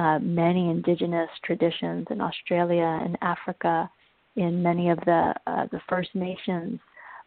uh, 0.00 0.18
many 0.18 0.70
indigenous 0.70 1.28
traditions 1.44 2.06
in 2.10 2.20
Australia 2.20 2.98
and 3.02 3.16
Africa, 3.22 3.88
in 4.36 4.62
many 4.62 4.90
of 4.90 4.98
the 5.06 5.34
uh, 5.46 5.66
the 5.70 5.80
First 5.88 6.14
Nations 6.14 6.80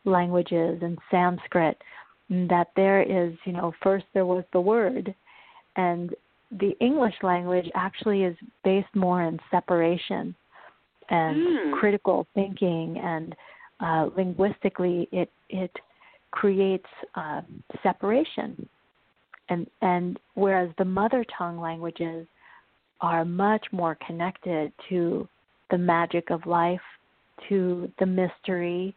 languages 0.06 0.80
and 0.82 0.98
Sanskrit. 1.12 1.78
That 2.30 2.68
there 2.76 3.02
is, 3.04 3.38
you 3.46 3.54
know, 3.54 3.74
first 3.82 4.06
there 4.14 4.26
was 4.26 4.44
the 4.52 4.60
word, 4.60 5.16
and 5.78 6.14
the 6.52 6.76
English 6.82 7.16
language 7.24 7.70
actually 7.74 8.24
is 8.24 8.36
based 8.64 8.94
more 8.96 9.24
in 9.24 9.40
separation 9.50 10.36
and 11.10 11.38
mm. 11.38 11.80
critical 11.80 12.28
thinking 12.34 13.00
and 13.02 13.36
uh, 13.80 14.10
linguistically 14.16 15.08
it 15.12 15.30
it 15.50 15.72
creates 16.32 16.86
uh, 17.16 17.42
separation, 17.84 18.68
and 19.50 19.68
and 19.82 20.20
whereas 20.36 20.70
the 20.78 20.86
mother 20.86 21.26
tongue 21.38 21.60
languages 21.60 22.28
are 23.02 23.24
much 23.26 23.66
more 23.72 23.98
connected 24.06 24.72
to 24.90 25.28
the 25.70 25.78
magic 25.78 26.30
of 26.32 26.46
life, 26.46 26.82
to 27.50 27.92
the 28.00 28.06
mystery, 28.06 28.96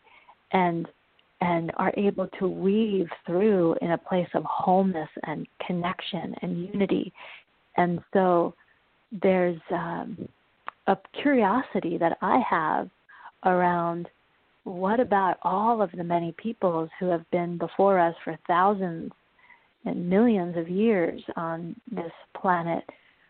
and 0.52 0.88
and 1.42 1.72
are 1.76 1.92
able 1.96 2.28
to 2.38 2.46
weave 2.48 3.08
through 3.26 3.74
in 3.80 3.92
a 3.92 3.98
place 3.98 4.28
of 4.34 4.44
wholeness 4.44 5.08
and 5.24 5.46
connection 5.66 6.34
and 6.42 6.66
unity. 6.66 7.12
And 7.76 8.00
so 8.12 8.54
there's 9.22 9.60
um, 9.70 10.28
a 10.86 10.96
curiosity 11.22 11.96
that 11.98 12.18
I 12.20 12.40
have 12.48 12.90
around 13.44 14.08
what 14.64 15.00
about 15.00 15.38
all 15.42 15.80
of 15.82 15.90
the 15.92 16.04
many 16.04 16.32
peoples 16.32 16.90
who 16.98 17.06
have 17.06 17.28
been 17.30 17.58
before 17.58 17.98
us 17.98 18.14
for 18.24 18.38
thousands 18.46 19.12
and 19.84 20.08
millions 20.08 20.56
of 20.56 20.68
years 20.68 21.22
on 21.36 21.74
this 21.90 22.12
planet 22.40 22.84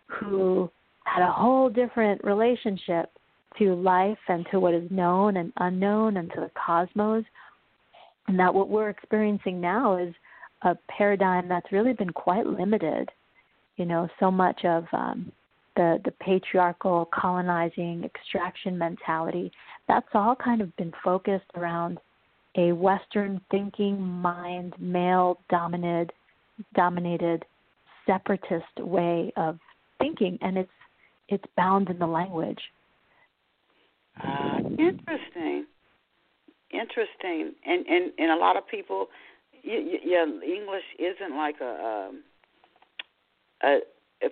who 0.07 0.71
had 1.05 1.23
a 1.23 1.33
whole 1.33 1.71
different 1.71 2.23
relationship 2.25 3.11
to 3.59 3.75
life 3.75 4.19
and 4.29 4.47
to 4.51 4.61
what 4.61 4.75
is 4.75 4.91
known 4.91 5.37
and 5.37 5.53
unknown 5.59 6.17
and 6.17 6.31
to 6.31 6.41
the 6.41 6.51
cosmos. 6.67 7.25
And 8.29 8.39
that 8.39 8.53
what 8.53 8.69
we're 8.69 8.91
experiencing 8.91 9.61
now 9.61 9.97
is 9.97 10.15
a 10.63 10.77
paradigm 10.89 11.49
that's 11.49 11.73
really 11.73 11.93
been 11.93 12.11
quite 12.11 12.47
limited. 12.47 13.09
You 13.77 13.87
know, 13.87 14.09
so 14.19 14.31
much 14.31 14.65
of 14.65 14.85
um, 14.93 15.33
the 15.77 16.01
the 16.05 16.11
patriarchal 16.13 17.09
colonizing 17.13 18.05
extraction 18.05 18.77
mentality 18.77 19.51
that's 19.89 20.09
all 20.15 20.35
kind 20.35 20.61
of 20.61 20.75
been 20.77 20.93
focused 21.03 21.51
around 21.57 21.99
a 22.57 22.73
western 22.73 23.41
thinking 23.51 24.01
mind 24.01 24.75
male 24.79 25.39
dominated 25.49 26.13
dominated 26.75 27.45
separatist 28.07 28.65
way 28.79 29.33
of 29.37 29.59
thinking 29.99 30.39
and 30.43 30.59
it's 30.59 30.71
it's 31.29 31.45
bound 31.57 31.89
in 31.89 31.99
the 31.99 32.07
language. 32.07 32.59
Uh, 34.21 34.59
interesting. 34.79 35.65
Interesting. 36.73 37.55
And 37.65 37.87
and 37.87 38.13
and 38.19 38.31
a 38.33 38.37
lot 38.37 38.57
of 38.57 38.67
people 38.67 39.09
yeah 39.63 40.25
english 40.25 40.85
isn't 40.99 41.37
like 41.37 41.57
a 41.61 42.09
um 42.11 42.23
a 43.63 43.79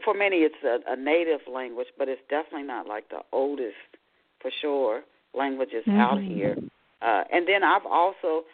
for 0.04 0.14
many 0.14 0.38
it's 0.38 0.54
a, 0.64 0.78
a 0.92 0.96
native 0.96 1.40
language, 1.52 1.88
but 1.96 2.08
it's 2.08 2.20
definitely 2.28 2.66
not 2.66 2.86
like 2.86 3.08
the 3.08 3.20
oldest, 3.32 3.76
for 4.40 4.50
sure, 4.60 5.02
languages 5.34 5.84
mm-hmm. 5.86 5.98
out 5.98 6.22
here. 6.22 6.56
Uh, 7.00 7.24
and 7.32 7.46
then 7.46 7.62
I've 7.62 7.86
also 7.86 8.44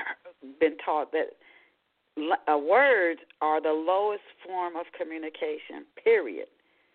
been 0.60 0.76
taught 0.84 1.12
that 1.12 1.36
uh, 2.18 2.58
words 2.58 3.20
are 3.40 3.60
the 3.60 3.72
lowest 3.72 4.22
form 4.46 4.76
of 4.76 4.86
communication. 4.96 5.86
Period. 6.02 6.46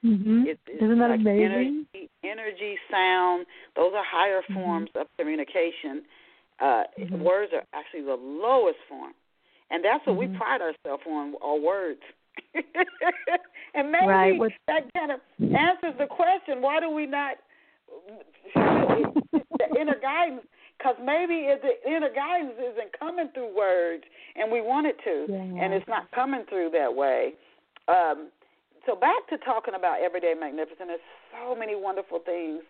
Mm-hmm. 0.04 0.44
It, 0.48 0.60
Isn't 0.68 1.00
that 1.00 1.10
like 1.12 1.20
amazing? 1.20 1.86
Energy, 1.94 2.10
energy, 2.24 2.76
sound, 2.91 3.46
those 3.76 3.94
are 3.96 4.04
higher 4.06 4.41
mm-hmm. 4.41 4.54
forms 4.54 4.89
of 4.96 5.08
communication. 5.18 6.04
Uh, 6.60 6.84
mm-hmm. 7.00 7.24
Words 7.24 7.54
are 7.54 7.64
actually 7.74 8.02
the 8.02 8.20
lowest 8.20 8.80
form, 8.89 9.14
and 9.72 9.84
that's 9.84 10.06
what 10.06 10.18
we 10.18 10.26
mm-hmm. 10.26 10.38
pride 10.38 10.62
ourselves 10.62 11.04
on: 11.08 11.36
our 11.41 11.60
words. 11.60 12.02
and 13.73 13.91
maybe 13.91 14.07
right. 14.07 14.39
that 14.67 14.84
kind 14.93 15.11
of 15.11 15.19
answers 15.41 15.95
the 15.99 16.07
question: 16.07 16.61
Why 16.61 16.79
do 16.79 16.89
we 16.89 17.05
not 17.05 17.38
the 18.55 19.67
inner 19.79 19.99
guidance? 20.01 20.45
Because 20.77 20.95
maybe 21.03 21.47
the 21.61 21.89
inner 21.89 22.09
guidance 22.13 22.55
isn't 22.59 22.99
coming 22.99 23.29
through 23.34 23.55
words, 23.55 24.03
and 24.36 24.51
we 24.51 24.61
want 24.61 24.88
it 24.88 24.97
to, 25.05 25.31
yeah. 25.31 25.63
and 25.63 25.73
it's 25.73 25.88
not 25.88 26.11
coming 26.11 26.43
through 26.49 26.71
that 26.71 26.93
way. 26.93 27.34
Um, 27.88 28.29
so 28.86 28.95
back 28.95 29.27
to 29.29 29.38
talking 29.38 29.75
about 29.75 30.01
everyday 30.01 30.34
magnificent. 30.34 30.88
There's 30.88 30.99
so 31.31 31.55
many 31.55 31.75
wonderful 31.75 32.19
things 32.19 32.63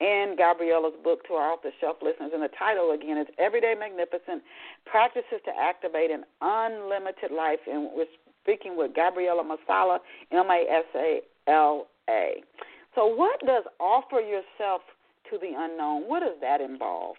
in 0.00 0.34
Gabriela's 0.36 0.96
book 1.04 1.26
to 1.28 1.34
our 1.34 1.52
off 1.52 1.62
the 1.62 1.70
shelf 1.80 1.98
listeners. 2.02 2.32
And 2.32 2.42
the 2.42 2.50
title 2.58 2.90
again 2.92 3.18
is 3.18 3.26
Everyday 3.38 3.74
Magnificent 3.78 4.42
Practices 4.86 5.44
to 5.44 5.52
Activate 5.54 6.10
an 6.10 6.24
Unlimited 6.40 7.30
Life. 7.30 7.60
And 7.70 7.90
we're 7.94 8.10
speaking 8.42 8.76
with 8.76 8.94
Gabriela 8.94 9.42
Masala, 9.42 9.98
M 10.32 10.46
A 10.50 10.64
S 10.70 10.84
A 10.94 11.20
L 11.48 11.86
A. 12.08 12.42
So, 12.94 13.06
what 13.06 13.38
does 13.46 13.64
offer 13.78 14.20
yourself 14.20 14.82
to 15.30 15.38
the 15.38 15.52
unknown? 15.56 16.08
What 16.08 16.20
does 16.20 16.36
that 16.40 16.60
involve? 16.60 17.16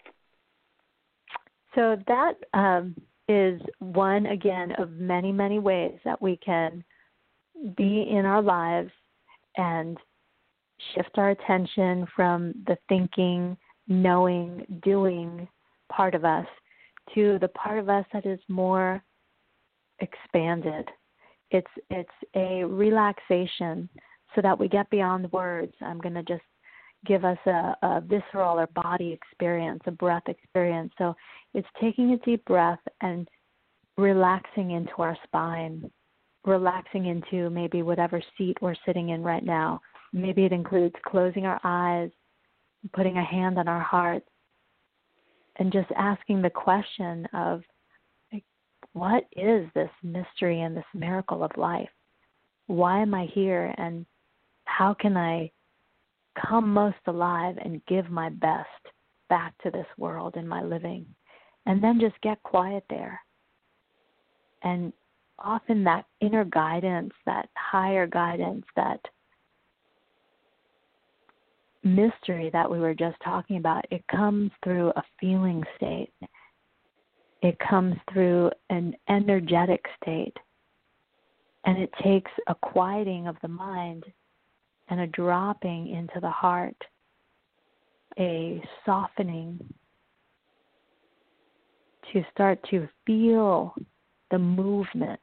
So 1.74 1.96
that 2.06 2.34
um, 2.52 2.94
is 3.28 3.60
one 3.78 4.26
again 4.26 4.72
of 4.78 4.90
many, 4.92 5.32
many 5.32 5.58
ways 5.58 5.98
that 6.04 6.20
we 6.20 6.36
can 6.44 6.84
be 7.76 8.06
in 8.10 8.26
our 8.26 8.42
lives 8.42 8.90
and 9.56 9.96
shift 10.94 11.16
our 11.16 11.30
attention 11.30 12.06
from 12.14 12.52
the 12.66 12.76
thinking, 12.88 13.56
knowing, 13.88 14.66
doing 14.82 15.48
part 15.90 16.14
of 16.14 16.24
us 16.24 16.46
to 17.14 17.38
the 17.40 17.48
part 17.48 17.78
of 17.78 17.88
us 17.88 18.04
that 18.12 18.26
is 18.26 18.40
more 18.48 19.02
expanded 20.00 20.88
it's 21.52 21.70
it's 21.90 22.10
a 22.34 22.64
relaxation 22.64 23.88
so 24.34 24.40
that 24.40 24.58
we 24.58 24.68
get 24.68 24.88
beyond 24.90 25.30
words. 25.32 25.74
I'm 25.80 25.98
going 25.98 26.14
to 26.14 26.22
just 26.22 26.42
give 27.06 27.24
us 27.24 27.38
a, 27.46 27.76
a 27.82 28.00
visceral 28.00 28.58
or 28.58 28.66
body 28.68 29.12
experience, 29.12 29.82
a 29.86 29.90
breath 29.90 30.22
experience. 30.28 30.92
So 30.98 31.14
it's 31.52 31.68
taking 31.80 32.12
a 32.12 32.18
deep 32.18 32.44
breath 32.44 32.78
and 33.00 33.28
relaxing 33.96 34.70
into 34.70 34.94
our 34.98 35.16
spine, 35.24 35.90
relaxing 36.44 37.06
into 37.06 37.50
maybe 37.50 37.82
whatever 37.82 38.22
seat 38.38 38.56
we're 38.60 38.76
sitting 38.86 39.10
in 39.10 39.22
right 39.22 39.44
now. 39.44 39.80
Maybe 40.12 40.44
it 40.44 40.52
includes 40.52 40.94
closing 41.06 41.44
our 41.44 41.60
eyes, 41.64 42.10
putting 42.94 43.18
a 43.18 43.24
hand 43.24 43.58
on 43.58 43.68
our 43.68 43.80
heart, 43.80 44.22
and 45.56 45.72
just 45.72 45.90
asking 45.96 46.40
the 46.40 46.50
question 46.50 47.26
of 47.34 47.62
what 48.92 49.24
is 49.36 49.66
this 49.74 49.90
mystery 50.02 50.60
and 50.60 50.76
this 50.76 50.84
miracle 50.94 51.42
of 51.42 51.50
life? 51.56 51.88
Why 52.66 53.00
am 53.00 53.14
I 53.14 53.26
here 53.26 53.74
and 53.78 54.06
how 54.64 54.94
can 54.94 55.16
I 55.16 55.50
come 56.50 56.72
most 56.72 56.96
alive 57.06 57.56
and 57.62 57.84
give 57.86 58.10
my 58.10 58.28
best 58.28 58.68
back 59.28 59.54
to 59.62 59.70
this 59.70 59.86
world 59.98 60.36
in 60.36 60.46
my 60.46 60.62
living? 60.62 61.06
And 61.66 61.82
then 61.82 62.00
just 62.00 62.20
get 62.22 62.42
quiet 62.42 62.84
there. 62.90 63.20
And 64.62 64.92
often 65.38 65.84
that 65.84 66.06
inner 66.20 66.44
guidance, 66.44 67.12
that 67.26 67.48
higher 67.56 68.06
guidance, 68.06 68.64
that 68.76 69.00
mystery 71.84 72.50
that 72.52 72.70
we 72.70 72.78
were 72.78 72.94
just 72.94 73.16
talking 73.24 73.56
about, 73.56 73.84
it 73.90 74.04
comes 74.08 74.50
through 74.62 74.90
a 74.90 75.02
feeling 75.20 75.62
state. 75.76 76.12
It 77.42 77.58
comes 77.58 77.96
through 78.12 78.50
an 78.70 78.94
energetic 79.08 79.84
state. 80.00 80.36
And 81.64 81.78
it 81.78 81.90
takes 82.02 82.30
a 82.48 82.54
quieting 82.54 83.26
of 83.26 83.36
the 83.42 83.48
mind 83.48 84.04
and 84.88 85.00
a 85.00 85.06
dropping 85.08 85.88
into 85.88 86.18
the 86.20 86.30
heart, 86.30 86.76
a 88.18 88.62
softening 88.84 89.60
to 92.12 92.24
start 92.32 92.58
to 92.70 92.88
feel 93.06 93.74
the 94.30 94.38
movement 94.38 95.20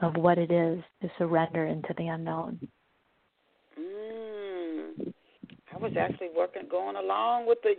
of 0.00 0.16
what 0.16 0.38
it 0.38 0.50
is 0.50 0.82
to 1.00 1.10
surrender 1.18 1.66
into 1.66 1.94
the 1.96 2.08
unknown. 2.08 2.58
Mm. 3.78 5.12
I 5.72 5.78
was 5.78 5.92
actually 5.98 6.30
working, 6.36 6.62
going 6.68 6.96
along 6.96 7.46
with 7.46 7.58
the 7.62 7.74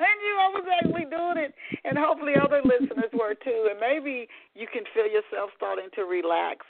I 0.00 0.10
knew 0.18 0.34
I 0.40 0.48
was 0.50 0.66
actually 0.66 1.06
doing 1.06 1.38
it, 1.38 1.54
and 1.84 1.96
hopefully 1.98 2.34
other 2.34 2.62
listeners 2.64 3.10
were 3.14 3.34
too. 3.34 3.68
And 3.70 3.78
maybe 3.78 4.26
you 4.54 4.66
can 4.66 4.82
feel 4.92 5.06
yourself 5.06 5.50
starting 5.56 5.88
to 5.94 6.02
relax. 6.02 6.66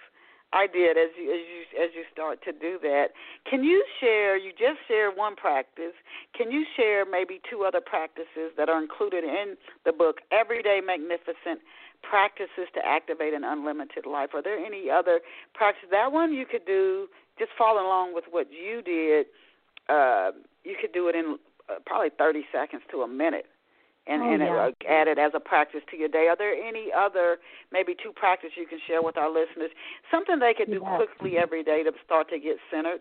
I 0.55 0.69
did 0.69 0.97
as 0.97 1.11
you 1.19 1.35
as 1.35 1.43
you 1.43 1.61
as 1.83 1.91
you 1.97 2.05
start 2.13 2.39
to 2.45 2.53
do 2.53 2.79
that. 2.83 3.09
Can 3.49 3.65
you 3.65 3.83
share? 3.99 4.37
You 4.37 4.53
just 4.53 4.79
shared 4.87 5.17
one 5.17 5.35
practice. 5.35 5.99
Can 6.37 6.53
you 6.53 6.65
share 6.77 7.05
maybe 7.05 7.41
two 7.51 7.65
other 7.67 7.81
practices 7.81 8.55
that 8.57 8.69
are 8.69 8.81
included 8.81 9.25
in 9.25 9.57
the 9.85 9.93
book, 9.93 10.19
Everyday 10.31 10.81
Magnificent 10.85 11.59
Practices 12.09 12.71
to 12.75 12.81
Activate 12.87 13.35
an 13.35 13.43
Unlimited 13.43 14.07
Life? 14.07 14.31
Are 14.33 14.43
there 14.43 14.59
any 14.59 14.89
other 14.91 15.21
practices? 15.55 15.89
That 15.91 16.13
one 16.13 16.33
you 16.33 16.47
could 16.47 16.65
do 16.67 17.09
just 17.37 17.51
following 17.59 17.87
along 17.87 18.15
with 18.15 18.25
what 18.31 18.47
you 18.53 18.81
did. 18.81 19.27
Uh, 19.89 20.31
you 20.63 20.77
could 20.81 20.93
do 20.93 21.09
it 21.09 21.17
in 21.17 21.37
uh, 21.69 21.75
probably 21.87 22.11
30 22.19 22.45
seconds 22.53 22.83
to 22.91 23.03
a 23.03 23.09
minute 23.09 23.47
and, 24.07 24.23
oh, 24.23 24.33
and 24.33 24.43
yeah. 24.43 24.67
it, 24.67 24.77
uh, 24.87 24.93
add 24.93 25.09
it 25.09 25.19
as 25.19 25.33
a 25.35 25.41
practice 25.41 25.81
to 25.91 25.97
your 25.97 26.09
day. 26.09 26.27
Are 26.29 26.37
there 26.37 26.55
any 26.55 26.89
other, 26.97 27.39
maybe 27.73 27.95
two 28.01 28.13
practices 28.15 28.53
you 28.57 28.67
can 28.67 28.79
share 28.87 29.03
with 29.03 29.17
our 29.17 29.29
listeners? 29.29 29.71
Something 30.11 30.39
they 30.39 30.55
could 30.55 30.67
do 30.71 30.81
yes. 30.83 30.97
quickly 30.97 31.39
every 31.39 31.63
day 31.63 31.83
to 31.83 31.93
start 32.05 32.29
to 32.31 32.39
get 32.39 32.57
centered? 32.71 33.01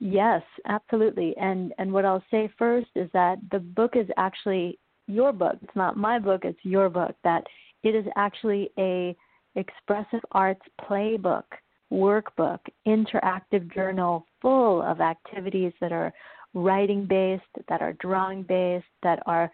Yes, 0.00 0.42
absolutely. 0.66 1.36
And 1.36 1.74
and 1.78 1.92
what 1.92 2.06
I'll 2.06 2.24
say 2.30 2.50
first 2.58 2.88
is 2.94 3.10
that 3.12 3.36
the 3.52 3.58
book 3.58 3.96
is 3.96 4.08
actually 4.16 4.78
your 5.06 5.30
book. 5.30 5.56
It's 5.62 5.76
not 5.76 5.96
my 5.96 6.18
book, 6.18 6.44
it's 6.44 6.58
your 6.62 6.88
book. 6.88 7.14
That 7.22 7.44
it 7.82 7.94
is 7.94 8.06
actually 8.16 8.70
a 8.78 9.14
expressive 9.56 10.20
arts 10.32 10.62
playbook, 10.80 11.44
workbook, 11.92 12.60
interactive 12.86 13.72
journal 13.74 14.26
full 14.40 14.80
of 14.82 15.02
activities 15.02 15.72
that 15.82 15.92
are 15.92 16.12
writing 16.54 17.06
based, 17.06 17.42
that 17.68 17.80
are 17.80 17.92
drawing 17.94 18.42
based, 18.42 18.86
that 19.02 19.20
are 19.26 19.50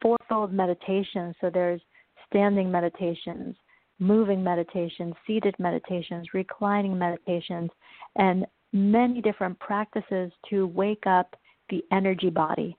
fourfold 0.00 0.52
meditations. 0.52 1.34
So 1.40 1.50
there's 1.52 1.80
standing 2.28 2.70
meditations, 2.70 3.56
moving 3.98 4.42
meditations, 4.42 5.14
seated 5.26 5.54
meditations, 5.58 6.28
reclining 6.32 6.98
meditations, 6.98 7.70
and 8.16 8.46
many 8.72 9.20
different 9.20 9.58
practices 9.58 10.32
to 10.48 10.66
wake 10.68 11.06
up 11.06 11.36
the 11.68 11.84
energy 11.92 12.30
body, 12.30 12.76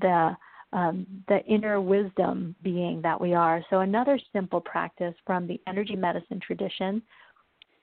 the 0.00 0.36
um, 0.72 1.06
the 1.28 1.42
inner 1.46 1.80
wisdom 1.80 2.54
being 2.62 3.00
that 3.00 3.18
we 3.18 3.32
are. 3.32 3.64
So, 3.70 3.80
another 3.80 4.20
simple 4.34 4.60
practice 4.60 5.14
from 5.24 5.46
the 5.46 5.58
energy 5.66 5.96
medicine 5.96 6.40
tradition 6.40 7.00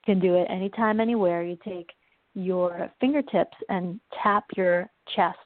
can 0.05 0.19
do 0.19 0.35
it 0.35 0.45
anytime, 0.51 0.99
anywhere. 0.99 1.43
You 1.43 1.57
take 1.65 1.89
your 2.35 2.91
fingertips 2.99 3.57
and 3.69 3.99
tap 4.21 4.45
your 4.55 4.89
chest, 5.15 5.37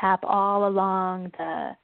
tap 0.00 0.20
all 0.22 0.68
along 0.68 1.32
the 1.36 1.76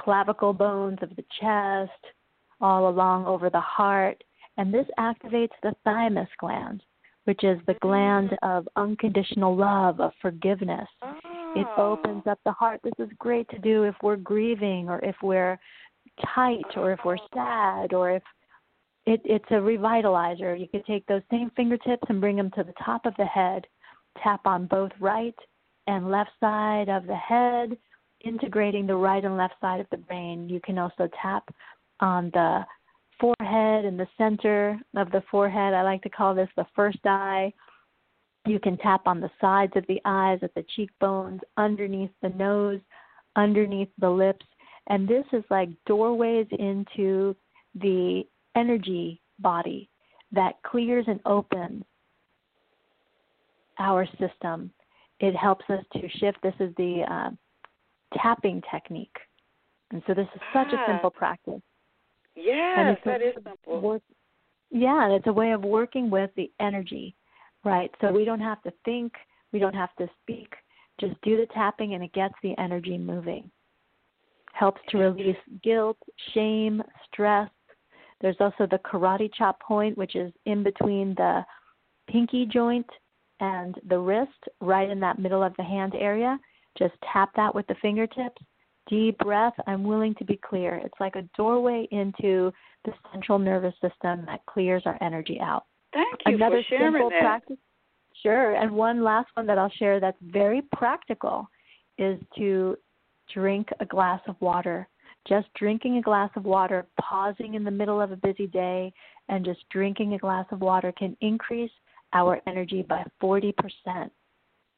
clavicle 0.00 0.52
bones 0.52 0.98
of 1.02 1.10
the 1.16 1.24
chest, 1.40 2.14
all 2.60 2.88
along 2.88 3.26
over 3.26 3.50
the 3.50 3.60
heart, 3.60 4.22
and 4.56 4.72
this 4.72 4.86
activates 4.98 5.50
the 5.62 5.74
thymus 5.84 6.28
gland, 6.38 6.82
which 7.24 7.44
is 7.44 7.58
the 7.66 7.74
gland 7.74 8.36
of 8.42 8.68
unconditional 8.76 9.54
love, 9.56 10.00
of 10.00 10.12
forgiveness. 10.20 10.88
It 11.56 11.66
Oh. 11.76 11.92
opens 11.92 12.26
up 12.26 12.38
the 12.44 12.52
heart. 12.52 12.80
This 12.82 12.98
is 12.98 13.12
great 13.14 13.48
to 13.48 13.58
do 13.58 13.84
if 13.84 13.94
we're 14.02 14.16
grieving 14.16 14.88
or 14.90 14.98
if 15.04 15.20
we're 15.22 15.58
tight 16.34 16.76
or 16.76 16.90
if 16.92 17.04
we're 17.04 17.18
sad 17.32 17.94
or 17.94 18.10
if 18.10 18.22
it, 19.08 19.22
it's 19.24 19.50
a 19.50 19.54
revitalizer. 19.54 20.60
You 20.60 20.68
could 20.68 20.84
take 20.84 21.06
those 21.06 21.22
same 21.30 21.50
fingertips 21.56 22.02
and 22.10 22.20
bring 22.20 22.36
them 22.36 22.50
to 22.50 22.62
the 22.62 22.74
top 22.84 23.06
of 23.06 23.14
the 23.16 23.24
head, 23.24 23.66
tap 24.22 24.42
on 24.44 24.66
both 24.66 24.92
right 25.00 25.34
and 25.86 26.10
left 26.10 26.30
side 26.38 26.90
of 26.90 27.06
the 27.06 27.16
head, 27.16 27.78
integrating 28.22 28.86
the 28.86 28.94
right 28.94 29.24
and 29.24 29.38
left 29.38 29.54
side 29.62 29.80
of 29.80 29.86
the 29.90 29.96
brain. 29.96 30.46
You 30.50 30.60
can 30.62 30.76
also 30.78 31.08
tap 31.22 31.48
on 32.00 32.30
the 32.34 32.66
forehead 33.18 33.86
and 33.86 33.98
the 33.98 34.06
center 34.18 34.78
of 34.94 35.10
the 35.10 35.22
forehead. 35.30 35.72
I 35.72 35.82
like 35.82 36.02
to 36.02 36.10
call 36.10 36.34
this 36.34 36.50
the 36.56 36.66
first 36.76 36.98
eye. 37.04 37.50
You 38.46 38.60
can 38.60 38.76
tap 38.76 39.06
on 39.06 39.20
the 39.20 39.30
sides 39.40 39.72
of 39.74 39.86
the 39.88 40.02
eyes, 40.04 40.40
at 40.42 40.54
the 40.54 40.66
cheekbones, 40.76 41.40
underneath 41.56 42.12
the 42.20 42.28
nose, 42.30 42.80
underneath 43.36 43.88
the 43.98 44.10
lips. 44.10 44.44
And 44.88 45.08
this 45.08 45.24
is 45.32 45.44
like 45.48 45.70
doorways 45.86 46.46
into 46.58 47.34
the 47.74 48.24
energy 48.58 49.06
body 49.38 49.80
that 50.32 50.52
clears 50.70 51.06
and 51.08 51.20
opens 51.24 51.84
our 53.78 54.06
system. 54.22 54.70
It 55.20 55.34
helps 55.34 55.64
us 55.70 55.84
to 55.94 56.00
shift. 56.18 56.38
This 56.42 56.58
is 56.60 56.74
the 56.76 56.92
uh, 57.14 57.30
tapping 58.20 58.62
technique. 58.70 59.16
And 59.90 60.02
so 60.06 60.14
this 60.14 60.28
is 60.34 60.40
such 60.52 60.72
a 60.72 60.78
Ah. 60.78 60.86
simple 60.86 61.10
practice. 61.10 61.62
Yes, 62.34 62.98
a 63.04 63.08
that 63.08 63.22
is 63.22 63.34
simple. 63.34 63.80
Work, 63.80 64.02
yeah, 64.70 65.08
it's 65.16 65.26
a 65.26 65.32
way 65.32 65.50
of 65.52 65.62
working 65.64 66.06
with 66.10 66.30
the 66.36 66.50
energy, 66.60 67.06
right? 67.64 67.90
So 68.00 68.12
we 68.12 68.24
don't 68.24 68.44
have 68.50 68.62
to 68.62 68.72
think, 68.84 69.12
we 69.52 69.58
don't 69.58 69.74
have 69.74 69.94
to 69.96 70.06
speak. 70.20 70.50
Just 71.00 71.16
do 71.22 71.36
the 71.36 71.46
tapping, 71.46 71.94
and 71.94 72.02
it 72.04 72.12
gets 72.12 72.34
the 72.42 72.54
energy 72.58 72.98
moving. 72.98 73.50
Helps 74.52 74.80
to 74.90 74.98
release 74.98 75.42
guilt, 75.62 75.98
shame, 76.34 76.82
stress. 77.06 77.50
There's 78.20 78.36
also 78.40 78.66
the 78.66 78.80
karate 78.84 79.30
chop 79.32 79.60
point, 79.60 79.96
which 79.96 80.16
is 80.16 80.32
in 80.46 80.62
between 80.62 81.14
the 81.14 81.44
pinky 82.08 82.46
joint 82.46 82.88
and 83.40 83.76
the 83.88 83.98
wrist, 83.98 84.32
right 84.60 84.90
in 84.90 84.98
that 85.00 85.18
middle 85.18 85.42
of 85.42 85.54
the 85.56 85.62
hand 85.62 85.94
area. 85.96 86.38
Just 86.76 86.94
tap 87.12 87.30
that 87.36 87.54
with 87.54 87.66
the 87.68 87.76
fingertips 87.80 88.42
deep 88.88 89.18
breath, 89.18 89.52
I'm 89.66 89.84
willing 89.84 90.14
to 90.16 90.24
be 90.24 90.36
clear. 90.36 90.76
It's 90.76 90.98
like 90.98 91.16
a 91.16 91.22
doorway 91.36 91.86
into 91.90 92.52
the 92.84 92.92
central 93.12 93.38
nervous 93.38 93.74
system 93.74 94.24
that 94.26 94.44
clears 94.46 94.82
our 94.86 94.98
energy 95.00 95.38
out. 95.40 95.66
Thank 95.92 96.08
you 96.26 96.34
Another 96.34 96.62
for 96.62 96.62
sharing 96.68 96.94
simple 96.94 97.10
that. 97.10 97.20
practice. 97.20 97.56
Sure. 98.22 98.54
And 98.56 98.72
one 98.72 99.04
last 99.04 99.28
one 99.34 99.46
that 99.46 99.58
I'll 99.58 99.70
share 99.78 100.00
that's 100.00 100.18
very 100.22 100.62
practical 100.72 101.48
is 101.98 102.18
to 102.36 102.76
drink 103.32 103.68
a 103.80 103.86
glass 103.86 104.20
of 104.26 104.36
water. 104.40 104.88
Just 105.28 105.52
drinking 105.54 105.98
a 105.98 106.02
glass 106.02 106.30
of 106.36 106.44
water, 106.44 106.86
pausing 107.00 107.54
in 107.54 107.64
the 107.64 107.70
middle 107.70 108.00
of 108.00 108.12
a 108.12 108.16
busy 108.16 108.46
day, 108.46 108.92
and 109.28 109.44
just 109.44 109.60
drinking 109.70 110.14
a 110.14 110.18
glass 110.18 110.46
of 110.50 110.60
water 110.60 110.92
can 110.92 111.16
increase 111.20 111.70
our 112.14 112.40
energy 112.46 112.82
by 112.82 113.04
40%. 113.20 114.10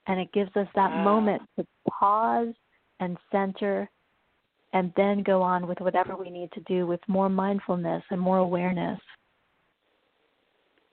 And 0.06 0.18
it 0.18 0.32
gives 0.32 0.54
us 0.56 0.66
that 0.74 0.90
Wow. 0.90 1.04
moment 1.04 1.42
to 1.56 1.66
pause 1.88 2.54
and 2.98 3.16
center 3.30 3.88
and 4.72 4.92
then 4.96 5.22
go 5.22 5.42
on 5.42 5.66
with 5.66 5.80
whatever 5.80 6.16
we 6.16 6.30
need 6.30 6.50
to 6.52 6.60
do 6.60 6.86
with 6.86 7.00
more 7.08 7.28
mindfulness 7.28 8.02
and 8.10 8.20
more 8.20 8.38
awareness. 8.38 9.00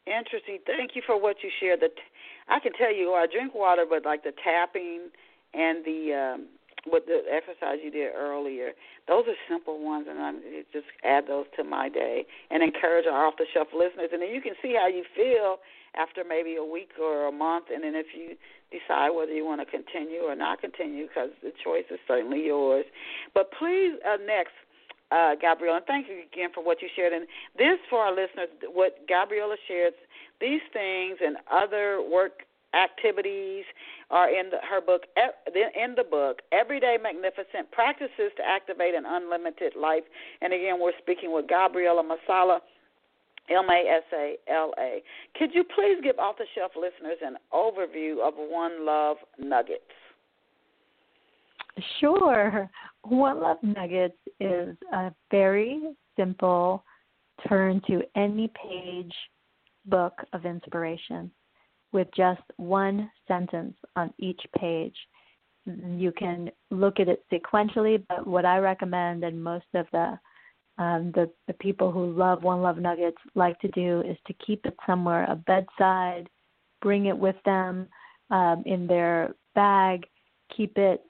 Interesting. 0.05 0.59
Thank 0.65 0.95
you 0.95 1.01
for 1.05 1.19
what 1.19 1.43
you 1.43 1.49
shared. 1.59 1.81
The 1.81 1.89
t- 1.89 2.01
I 2.47 2.59
can 2.59 2.71
tell 2.73 2.93
you, 2.93 3.13
I 3.13 3.27
drink 3.27 3.53
water, 3.53 3.85
but 3.87 4.05
like 4.05 4.23
the 4.23 4.33
tapping 4.43 5.09
and 5.53 5.83
the 5.83 6.13
um, 6.13 6.47
with 6.91 7.05
the 7.05 7.21
exercise 7.29 7.79
you 7.83 7.91
did 7.91 8.13
earlier, 8.15 8.71
those 9.07 9.25
are 9.27 9.35
simple 9.49 9.83
ones, 9.83 10.07
and 10.09 10.19
I 10.19 10.31
just 10.73 10.87
add 11.03 11.27
those 11.27 11.45
to 11.57 11.63
my 11.63 11.89
day 11.89 12.25
and 12.49 12.63
encourage 12.63 13.05
our 13.05 13.25
off-the-shelf 13.27 13.69
listeners. 13.73 14.09
And 14.11 14.21
then 14.21 14.29
you 14.29 14.41
can 14.41 14.53
see 14.61 14.75
how 14.79 14.87
you 14.87 15.03
feel 15.15 15.57
after 15.95 16.23
maybe 16.23 16.55
a 16.55 16.63
week 16.63 16.91
or 17.01 17.27
a 17.27 17.31
month, 17.31 17.65
and 17.73 17.83
then 17.83 17.95
if 17.95 18.07
you 18.15 18.35
decide 18.69 19.11
whether 19.11 19.31
you 19.31 19.45
want 19.45 19.61
to 19.61 19.65
continue 19.65 20.21
or 20.21 20.35
not 20.35 20.61
continue, 20.61 21.07
because 21.07 21.29
the 21.41 21.51
choice 21.63 21.85
is 21.89 21.99
certainly 22.07 22.45
yours. 22.45 22.85
But 23.33 23.51
please, 23.57 23.93
uh, 24.05 24.17
next, 24.25 24.53
uh, 25.11 25.35
Gabriela, 25.39 25.77
and 25.77 25.85
thank 25.85 26.07
you 26.07 26.21
again 26.31 26.49
for 26.53 26.63
what 26.63 26.81
you 26.81 26.89
shared. 26.95 27.13
And 27.13 27.27
this, 27.57 27.79
for 27.89 27.99
our 27.99 28.11
listeners, 28.11 28.49
what 28.73 29.07
Gabriela 29.07 29.55
shared, 29.67 29.93
these 30.39 30.61
things 30.73 31.17
and 31.23 31.37
other 31.51 32.03
work 32.03 32.43
activities 32.73 33.65
are 34.09 34.29
in 34.29 34.49
the, 34.49 34.57
her 34.69 34.81
book. 34.81 35.03
In 35.15 35.95
the 35.95 36.03
book, 36.03 36.39
Everyday 36.51 36.97
Magnificent 37.01 37.71
Practices 37.71 38.31
to 38.37 38.43
Activate 38.45 38.95
an 38.95 39.03
Unlimited 39.05 39.73
Life. 39.79 40.03
And 40.41 40.53
again, 40.53 40.79
we're 40.79 40.97
speaking 41.01 41.33
with 41.33 41.47
Gabriela 41.47 42.03
Masala. 42.03 42.59
M 43.49 43.69
A 43.69 43.89
S 43.89 44.03
A 44.13 44.35
L 44.51 44.73
A. 44.77 45.01
Could 45.37 45.51
you 45.53 45.63
please 45.63 45.97
give 46.03 46.19
off 46.19 46.37
the 46.37 46.45
shelf 46.53 46.73
listeners 46.75 47.17
an 47.23 47.37
overview 47.53 48.19
of 48.19 48.33
One 48.35 48.85
Love 48.85 49.15
Nuggets? 49.39 49.83
Sure. 51.99 52.69
One 53.03 53.39
Love 53.39 53.57
Nuggets 53.63 54.17
is 54.41 54.75
a 54.91 55.13
very 55.31 55.81
simple 56.17 56.83
turn 57.47 57.81
to 57.87 58.01
any 58.17 58.49
page 58.49 59.13
book 59.85 60.13
of 60.33 60.45
inspiration 60.45 61.31
with 61.91 62.07
just 62.15 62.41
one 62.57 63.09
sentence 63.27 63.75
on 63.95 64.13
each 64.17 64.41
page. 64.57 64.95
You 65.65 66.11
can 66.11 66.49
look 66.71 66.99
at 66.99 67.09
it 67.09 67.23
sequentially, 67.31 68.03
but 68.07 68.25
what 68.25 68.45
I 68.45 68.57
recommend, 68.57 69.23
and 69.23 69.43
most 69.43 69.65
of 69.73 69.85
the 69.91 70.17
um, 70.79 71.11
the, 71.15 71.27
the 71.47 71.53
people 71.53 71.91
who 71.91 72.11
love 72.11 72.43
One 72.43 72.61
Love 72.61 72.77
Nuggets 72.77 73.17
like 73.33 73.59
to 73.61 73.67
do, 73.69 74.01
is 74.01 74.17
to 74.27 74.33
keep 74.33 74.63
it 74.65 74.75
somewhere, 74.85 75.25
a 75.29 75.35
bedside, 75.35 76.29
bring 76.81 77.07
it 77.07 77.17
with 77.17 77.35
them 77.45 77.87
um, 78.29 78.61
in 78.65 78.85
their 78.85 79.33
bag, 79.55 80.05
keep 80.55 80.77
it 80.77 81.01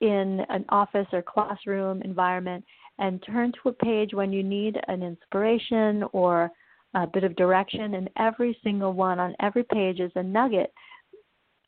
in 0.00 0.44
an 0.50 0.64
office 0.68 1.06
or 1.12 1.22
classroom 1.22 2.00
environment, 2.02 2.64
and 2.98 3.22
turn 3.24 3.52
to 3.52 3.70
a 3.70 3.72
page 3.72 4.14
when 4.14 4.32
you 4.32 4.42
need 4.42 4.78
an 4.86 5.02
inspiration 5.02 6.04
or 6.12 6.50
a 6.94 7.06
bit 7.06 7.24
of 7.24 7.36
direction. 7.36 7.94
And 7.94 8.10
every 8.16 8.56
single 8.62 8.92
one 8.92 9.18
on 9.18 9.34
every 9.40 9.64
page 9.64 10.00
is 10.00 10.12
a 10.14 10.22
nugget 10.22 10.72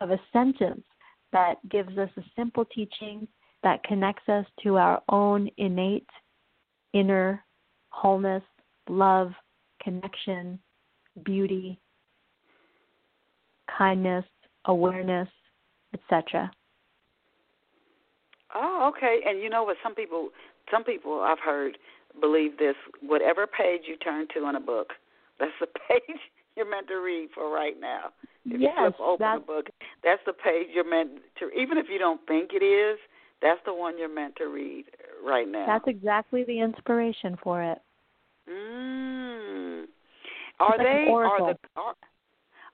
of 0.01 0.11
a 0.11 0.21
sentence 0.33 0.85
that 1.33 1.57
gives 1.69 1.97
us 1.99 2.11
a 2.17 2.23
simple 2.37 2.65
teaching 2.65 3.27
that 3.63 3.83
connects 3.85 4.29
us 4.29 4.45
to 4.63 4.77
our 4.77 5.03
own 5.09 5.49
innate 5.57 6.09
inner 6.93 7.45
wholeness, 7.89 8.43
love, 8.89 9.33
connection, 9.83 10.59
beauty, 11.25 11.79
kindness, 13.79 14.25
awareness, 14.65 15.29
etc. 15.95 16.51
Oh, 18.55 18.93
okay. 18.95 19.21
And 19.27 19.41
you 19.41 19.49
know 19.49 19.65
what? 19.65 19.77
Some 19.83 19.95
people, 19.95 20.29
some 20.71 20.85
people 20.85 21.21
I've 21.21 21.39
heard 21.39 21.79
believe 22.21 22.59
this. 22.59 22.75
Whatever 23.01 23.47
page 23.47 23.83
you 23.87 23.97
turn 23.97 24.27
to 24.35 24.49
in 24.49 24.57
a 24.57 24.61
book, 24.61 24.93
that's 25.39 25.53
the 25.61 25.67
page 25.89 26.19
you're 26.57 26.71
meant 26.71 26.89
to 26.89 26.97
read 26.97 27.31
for 27.35 27.51
right 27.51 27.79
now. 27.81 28.11
If 28.47 28.61
yes, 28.61 28.73
you 28.77 28.83
flip 28.83 29.01
open 29.01 29.25
that's, 29.25 29.43
a 29.43 29.47
book, 29.47 29.67
that's 30.03 30.23
the 30.27 30.33
page 30.33 30.69
you're 30.75 30.89
meant 30.89 31.23
to. 31.39 31.51
Even 31.51 31.79
if 31.79 31.87
you 31.91 31.99
don't 31.99 32.21
think 32.27 32.51
it 32.53 32.65
is, 32.65 32.99
that's 33.43 33.61
the 33.67 33.75
one 33.75 33.99
you're 33.99 34.13
meant 34.13 34.37
to 34.37 34.47
read 34.47 34.85
right 35.25 35.49
now. 35.49 35.67
that's 35.67 35.85
exactly 35.87 36.45
the 36.45 36.61
inspiration 36.61 37.37
for 37.43 37.63
it. 37.63 37.79
Mm. 38.49 39.85
Are 40.61 40.79
like 40.79 40.79
they 40.79 41.07
are 41.11 41.53
the 41.53 41.59
are, 41.77 41.95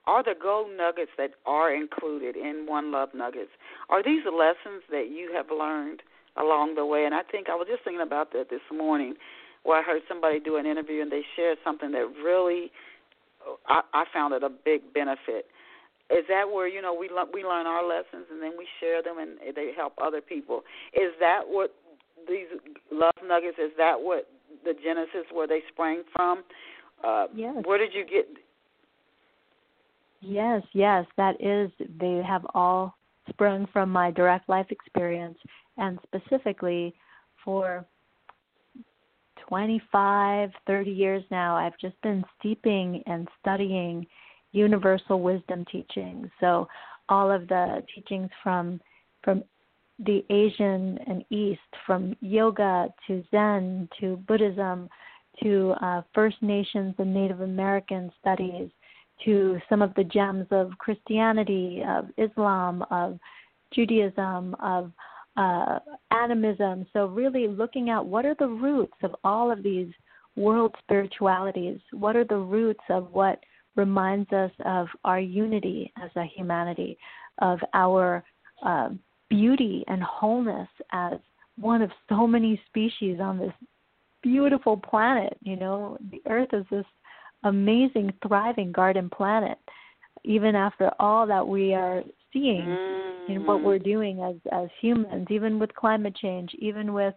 are 0.05 0.23
the 0.23 0.33
gold 0.41 0.69
nuggets 0.75 1.11
that 1.17 1.31
are 1.45 1.73
included 1.73 2.35
in 2.35 2.65
One 2.67 2.91
Love 2.91 3.09
Nuggets? 3.15 3.51
Are 3.89 4.03
these 4.03 4.23
lessons 4.25 4.83
that 4.91 5.09
you 5.09 5.31
have 5.33 5.47
learned 5.49 6.01
along 6.37 6.75
the 6.75 6.85
way? 6.85 7.05
And 7.05 7.15
I 7.15 7.21
think 7.23 7.49
I 7.49 7.55
was 7.55 7.67
just 7.69 7.83
thinking 7.83 8.01
about 8.01 8.33
that 8.33 8.49
this 8.49 8.61
morning, 8.73 9.15
where 9.63 9.79
I 9.79 9.83
heard 9.83 10.01
somebody 10.07 10.39
do 10.39 10.57
an 10.57 10.65
interview 10.65 11.01
and 11.01 11.11
they 11.11 11.21
shared 11.35 11.57
something 11.63 11.91
that 11.91 12.07
really 12.23 12.71
I, 13.67 13.81
I 13.93 14.03
found 14.13 14.33
it 14.33 14.43
a 14.43 14.49
big 14.49 14.93
benefit. 14.93 15.45
is 16.09 16.25
that 16.27 16.45
where 16.51 16.67
you 16.67 16.81
know 16.81 16.93
we 16.93 17.09
le- 17.09 17.29
we 17.33 17.43
learn 17.43 17.65
our 17.67 17.87
lessons 17.87 18.25
and 18.31 18.41
then 18.41 18.51
we 18.57 18.67
share 18.79 19.01
them 19.01 19.17
and 19.19 19.37
they 19.55 19.71
help 19.75 19.93
other 20.01 20.21
people? 20.21 20.61
Is 20.93 21.11
that 21.19 21.41
what 21.45 21.73
these 22.27 22.47
love 22.91 23.15
nuggets? 23.25 23.57
Is 23.57 23.71
that 23.77 23.95
what 23.99 24.27
the 24.63 24.73
genesis 24.83 25.25
where 25.31 25.47
they 25.47 25.61
sprang 25.71 26.03
from? 26.13 26.43
Uh, 27.03 27.27
yes. 27.35 27.55
Where 27.63 27.77
did 27.77 27.93
you 27.93 28.05
get? 28.05 28.27
Yes, 30.21 30.61
yes, 30.73 31.05
that 31.17 31.35
is. 31.41 31.71
They 31.99 32.21
have 32.27 32.45
all 32.53 32.93
sprung 33.29 33.67
from 33.73 33.89
my 33.89 34.11
direct 34.11 34.49
life 34.49 34.67
experience, 34.69 35.37
and 35.77 35.97
specifically 36.03 36.93
for 37.43 37.85
25, 39.51 40.49
30 40.65 40.91
years 40.91 41.23
now, 41.29 41.57
I've 41.57 41.77
just 41.77 42.01
been 42.01 42.23
steeping 42.39 43.03
and 43.05 43.27
studying 43.41 44.07
universal 44.53 45.19
wisdom 45.19 45.65
teachings. 45.69 46.29
So 46.39 46.69
all 47.09 47.29
of 47.29 47.49
the 47.49 47.83
teachings 47.93 48.29
from 48.41 48.79
from 49.25 49.43
the 49.99 50.23
Asian 50.29 50.97
and 51.05 51.25
East, 51.29 51.59
from 51.85 52.15
yoga 52.21 52.87
to 53.07 53.25
Zen 53.29 53.89
to 53.99 54.15
Buddhism 54.25 54.87
to 55.43 55.73
uh, 55.81 56.01
First 56.15 56.41
Nations 56.41 56.95
and 56.97 57.13
Native 57.13 57.41
American 57.41 58.09
studies 58.21 58.69
to 59.25 59.59
some 59.67 59.81
of 59.81 59.93
the 59.95 60.05
gems 60.05 60.47
of 60.51 60.71
Christianity, 60.77 61.83
of 61.85 62.05
Islam, 62.17 62.85
of 62.89 63.19
Judaism, 63.73 64.55
of 64.63 64.93
uh, 65.37 65.79
animism. 66.11 66.85
So, 66.93 67.05
really 67.07 67.47
looking 67.47 67.89
at 67.89 68.05
what 68.05 68.25
are 68.25 68.35
the 68.37 68.47
roots 68.47 68.97
of 69.03 69.15
all 69.23 69.51
of 69.51 69.63
these 69.63 69.91
world 70.35 70.75
spiritualities? 70.79 71.79
What 71.91 72.15
are 72.15 72.25
the 72.25 72.37
roots 72.37 72.83
of 72.89 73.11
what 73.13 73.39
reminds 73.75 74.31
us 74.31 74.51
of 74.65 74.87
our 75.05 75.19
unity 75.19 75.91
as 76.01 76.09
a 76.15 76.25
humanity, 76.25 76.97
of 77.41 77.59
our 77.73 78.23
uh, 78.63 78.89
beauty 79.29 79.83
and 79.87 80.03
wholeness 80.03 80.67
as 80.91 81.13
one 81.59 81.81
of 81.81 81.91
so 82.09 82.27
many 82.27 82.61
species 82.67 83.19
on 83.21 83.37
this 83.37 83.53
beautiful 84.21 84.77
planet. 84.77 85.37
You 85.41 85.55
know, 85.55 85.97
the 86.11 86.21
Earth 86.29 86.49
is 86.53 86.65
this 86.69 86.85
amazing, 87.43 88.13
thriving 88.25 88.71
garden 88.71 89.09
planet. 89.09 89.57
Even 90.23 90.55
after 90.55 90.91
all 90.99 91.25
that 91.27 91.47
we 91.47 91.73
are 91.73 92.03
seeing 92.33 92.65
mm-hmm. 92.65 93.31
in 93.31 93.45
what 93.45 93.63
we're 93.63 93.79
doing 93.79 94.21
as 94.21 94.35
as 94.51 94.69
humans, 94.79 95.27
even 95.29 95.59
with 95.59 95.73
climate 95.75 96.15
change, 96.15 96.51
even 96.59 96.93
with 96.93 97.15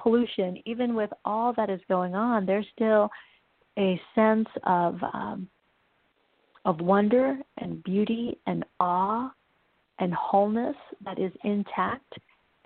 pollution, 0.00 0.60
even 0.66 0.94
with 0.94 1.10
all 1.24 1.52
that 1.56 1.70
is 1.70 1.80
going 1.88 2.14
on, 2.14 2.46
there's 2.46 2.66
still 2.74 3.08
a 3.78 4.00
sense 4.14 4.48
of 4.64 4.98
um, 5.12 5.48
of 6.64 6.80
wonder 6.80 7.38
and 7.58 7.82
beauty 7.84 8.38
and 8.46 8.64
awe 8.80 9.30
and 9.98 10.12
wholeness 10.14 10.76
that 11.04 11.18
is 11.18 11.32
intact. 11.44 12.14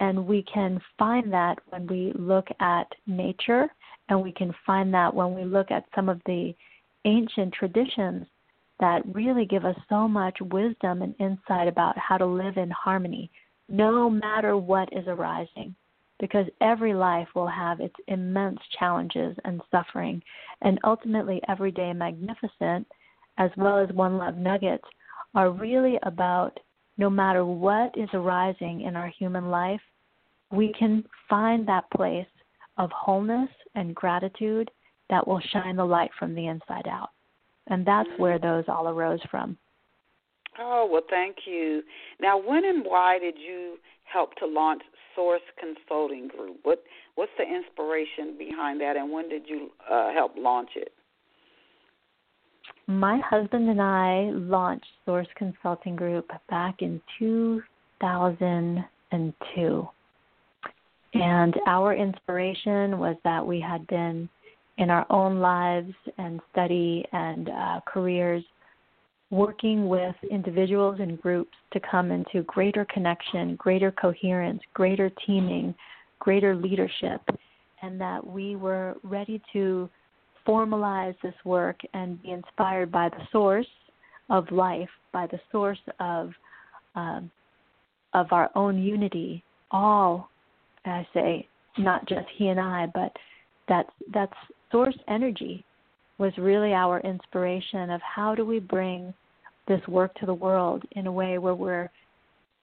And 0.01 0.27
we 0.27 0.45
can 0.53 0.81
find 0.97 1.33
that 1.33 1.59
when 1.71 1.87
we 1.89 2.13
look 2.15 2.47
at 2.61 2.87
nature, 3.07 3.67
and 4.09 4.23
we 4.23 4.33
can 4.33 4.55
find 4.65 4.95
that 4.95 5.13
when 5.13 5.35
we 5.35 5.45
look 5.45 5.71
at 5.71 5.85
some 5.95 6.09
of 6.09 6.21
the 6.25 6.55
ancient 7.05 7.53
traditions 7.53 8.27
that 8.81 9.03
really 9.15 9.45
give 9.45 9.65
us 9.65 9.77
so 9.89 10.07
much 10.07 10.37
wisdom 10.41 11.03
and 11.03 11.15
insight 11.19 11.69
about 11.69 11.97
how 11.99 12.17
to 12.17 12.27
live 12.27 12.57
in 12.57 12.71
harmony, 12.71 13.31
no 13.69 14.09
matter 14.09 14.57
what 14.57 14.89
is 14.93 15.05
arising. 15.07 15.75
Because 16.21 16.47
every 16.61 16.95
life 16.95 17.29
will 17.37 17.47
have 17.47 17.81
its 17.81 17.95
immense 18.09 18.59
challenges 18.77 19.37
and 19.45 19.61
suffering, 19.71 20.21
and 20.63 20.81
ultimately, 20.83 21.41
everyday 21.49 21.93
magnificent 21.93 22.87
as 23.39 23.51
well 23.57 23.79
as 23.79 23.89
One 23.95 24.19
Love 24.19 24.37
Nuggets, 24.37 24.85
are 25.35 25.51
really 25.51 25.99
about 26.03 26.59
no 26.99 27.09
matter 27.09 27.45
what 27.45 27.97
is 27.97 28.09
arising 28.13 28.83
in 28.83 28.97
our 28.97 29.09
human 29.09 29.51
life, 29.51 29.81
we 30.51 30.75
can 30.77 31.05
find 31.31 31.67
that 31.67 31.91
place 31.93 32.27
of 32.77 32.91
wholeness 32.91 33.49
and 33.75 33.95
gratitude 33.95 34.71
that 35.09 35.27
will 35.27 35.41
shine 35.53 35.77
the 35.77 35.85
light 35.85 36.11
from 36.19 36.35
the 36.35 36.47
inside 36.47 36.89
out. 36.89 37.11
And 37.69 37.87
that's 37.87 38.09
where 38.17 38.39
those 38.39 38.65
all 38.69 38.89
arose 38.89 39.21
from. 39.31 39.57
Oh, 40.59 40.89
well, 40.91 41.03
thank 41.09 41.37
you. 41.47 41.83
Now, 42.21 42.39
when 42.39 42.65
and 42.65 42.85
why 42.85 43.19
did 43.19 43.37
you 43.39 43.77
help 44.05 44.35
to 44.37 44.47
launch 44.47 44.83
Source 45.15 45.43
Consulting 45.59 46.29
Group? 46.29 46.59
What 46.63 46.83
What's 47.15 47.33
the 47.37 47.45
inspiration 47.45 48.37
behind 48.39 48.81
that, 48.81 48.97
and 48.97 49.11
when 49.11 49.29
did 49.29 49.43
you 49.47 49.71
uh, 49.91 50.13
help 50.13 50.35
launch 50.37 50.71
it? 50.77 50.93
my 52.89 53.21
husband 53.21 53.69
and 53.69 53.81
I 53.83 54.31
launched 54.33 54.87
Source 55.05 55.29
Consulting 55.37 55.95
Group 55.95 56.33
back 56.49 56.81
in 56.81 57.03
2002. 57.19 59.89
And 61.15 61.55
our 61.67 61.95
inspiration 61.95 62.99
was 62.99 63.17
that 63.25 63.47
we 63.47 63.59
had 63.61 63.87
been 63.89 64.29
in 64.79 64.91
our 64.91 65.07
own 65.11 65.41
lives 65.41 65.93
and 66.19 66.41
study 66.53 67.05
and 67.13 67.51
uh, 67.51 67.81
careers 67.87 68.43
working 69.31 69.89
with 69.89 70.15
individuals 70.31 70.99
and 71.01 71.21
groups 71.21 71.53
to 71.73 71.81
come 71.81 72.11
into 72.11 72.43
greater 72.45 72.87
connection, 72.87 73.57
greater 73.57 73.91
coherence, 73.93 74.63
greater 74.73 75.11
teaming, 75.27 75.75
greater 76.19 76.57
leadership, 76.57 77.21
and 77.83 78.01
that 78.01 78.27
we 78.27 78.57
were 78.57 78.95
ready 79.03 79.43
to 79.53 79.89
formalize 80.47 81.15
this 81.23 81.35
work 81.45 81.79
and 81.93 82.23
be 82.23 82.31
inspired 82.31 82.91
by 82.91 83.09
the 83.11 83.23
source 83.31 83.67
of 84.31 84.51
life, 84.51 84.89
by 85.13 85.27
the 85.27 85.41
source 85.53 85.79
of 86.01 86.31
um, 86.95 87.31
of 88.15 88.33
our 88.33 88.51
own 88.55 88.83
unity. 88.83 89.45
All, 89.71 90.31
I 90.87 91.07
say, 91.13 91.47
not 91.77 92.09
just 92.09 92.27
he 92.37 92.49
and 92.49 92.59
I, 92.59 92.87
but 92.95 93.13
that 93.69 93.87
that's 94.15 94.33
source 94.71 94.97
energy 95.09 95.65
was 96.19 96.33
really 96.37 96.73
our 96.73 97.01
inspiration 97.01 97.91
of 97.91 98.01
how 98.03 98.35
do 98.35 98.45
we 98.45 98.59
bring 98.59 99.15
this 99.67 99.81
work 99.87 100.15
to 100.17 100.27
the 100.27 100.35
world 100.35 100.83
in 100.93 101.07
a 101.07 101.13
way 101.13 101.39
where 101.39 101.55
we're 101.55 101.91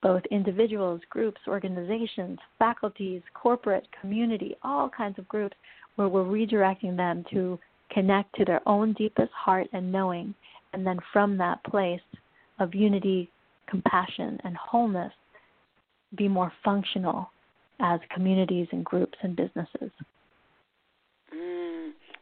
both 0.02 0.22
individuals, 0.30 1.02
groups, 1.10 1.40
organizations, 1.48 2.38
faculties, 2.60 3.22
corporate, 3.34 3.88
community, 4.00 4.56
all 4.64 4.90
kinds 4.90 5.18
of 5.18 5.28
groups, 5.28 5.56
where 5.96 6.10
we're 6.10 6.24
redirecting 6.24 6.96
them 6.96 7.24
to 7.32 7.58
connect 7.92 8.36
to 8.36 8.46
their 8.46 8.62
own 8.68 8.94
deepest 8.94 9.32
heart 9.32 9.68
and 9.74 9.92
knowing, 9.92 10.36
and 10.74 10.86
then 10.86 11.00
from 11.14 11.38
that 11.38 11.64
place 11.64 12.02
of 12.60 12.76
unity, 12.76 13.30
compassion, 13.68 14.40
and 14.44 14.56
wholeness, 14.58 15.14
be 16.18 16.28
more 16.28 16.52
functional 16.64 17.30
as 17.80 18.00
communities 18.14 18.68
and 18.72 18.86
groups 18.86 19.18
and 19.24 19.36
businesses. 19.36 19.92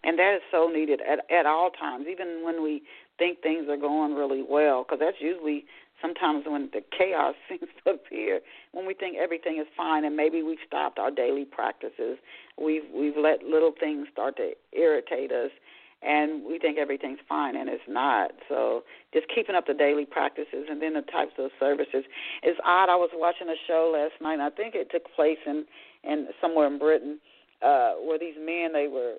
And 0.03 0.19
that 0.19 0.35
is 0.35 0.41
so 0.51 0.67
needed 0.67 1.01
at 1.01 1.19
at 1.31 1.45
all 1.45 1.69
times, 1.71 2.05
even 2.09 2.43
when 2.43 2.61
we 2.61 2.83
think 3.17 3.41
things 3.41 3.67
are 3.69 3.77
going 3.77 4.15
really 4.15 4.43
well, 4.47 4.83
because 4.83 4.99
that's 4.99 5.21
usually 5.21 5.65
sometimes 6.01 6.43
when 6.45 6.69
the 6.73 6.81
chaos 6.95 7.35
seems 7.49 7.71
to 7.83 7.91
appear, 7.91 8.41
when 8.73 8.85
we 8.85 8.93
think 8.93 9.17
everything 9.17 9.57
is 9.59 9.67
fine, 9.75 10.03
and 10.03 10.15
maybe 10.15 10.43
we've 10.43 10.57
stopped 10.67 10.99
our 10.99 11.11
daily 11.11 11.45
practices, 11.45 12.17
we've 12.61 12.83
we've 12.93 13.17
let 13.17 13.43
little 13.43 13.73
things 13.79 14.07
start 14.11 14.35
to 14.37 14.51
irritate 14.73 15.31
us, 15.31 15.51
and 16.01 16.43
we 16.45 16.59
think 16.59 16.77
everything's 16.77 17.19
fine, 17.27 17.55
and 17.55 17.69
it's 17.69 17.83
not. 17.87 18.31
So 18.49 18.83
just 19.13 19.27
keeping 19.33 19.55
up 19.55 19.67
the 19.67 19.73
daily 19.73 20.05
practices, 20.05 20.67
and 20.69 20.81
then 20.81 20.93
the 20.93 21.01
types 21.01 21.33
of 21.37 21.51
services. 21.59 22.03
It's 22.43 22.59
odd. 22.65 22.89
I 22.89 22.95
was 22.95 23.09
watching 23.13 23.47
a 23.47 23.55
show 23.67 23.91
last 23.93 24.21
night. 24.21 24.33
and 24.33 24.43
I 24.43 24.49
think 24.49 24.75
it 24.75 24.91
took 24.91 25.03
place 25.15 25.39
in 25.45 25.65
in 26.03 26.27
somewhere 26.41 26.67
in 26.67 26.77
Britain, 26.77 27.19
uh, 27.61 27.93
where 28.03 28.19
these 28.19 28.35
men 28.37 28.73
they 28.73 28.87
were 28.89 29.15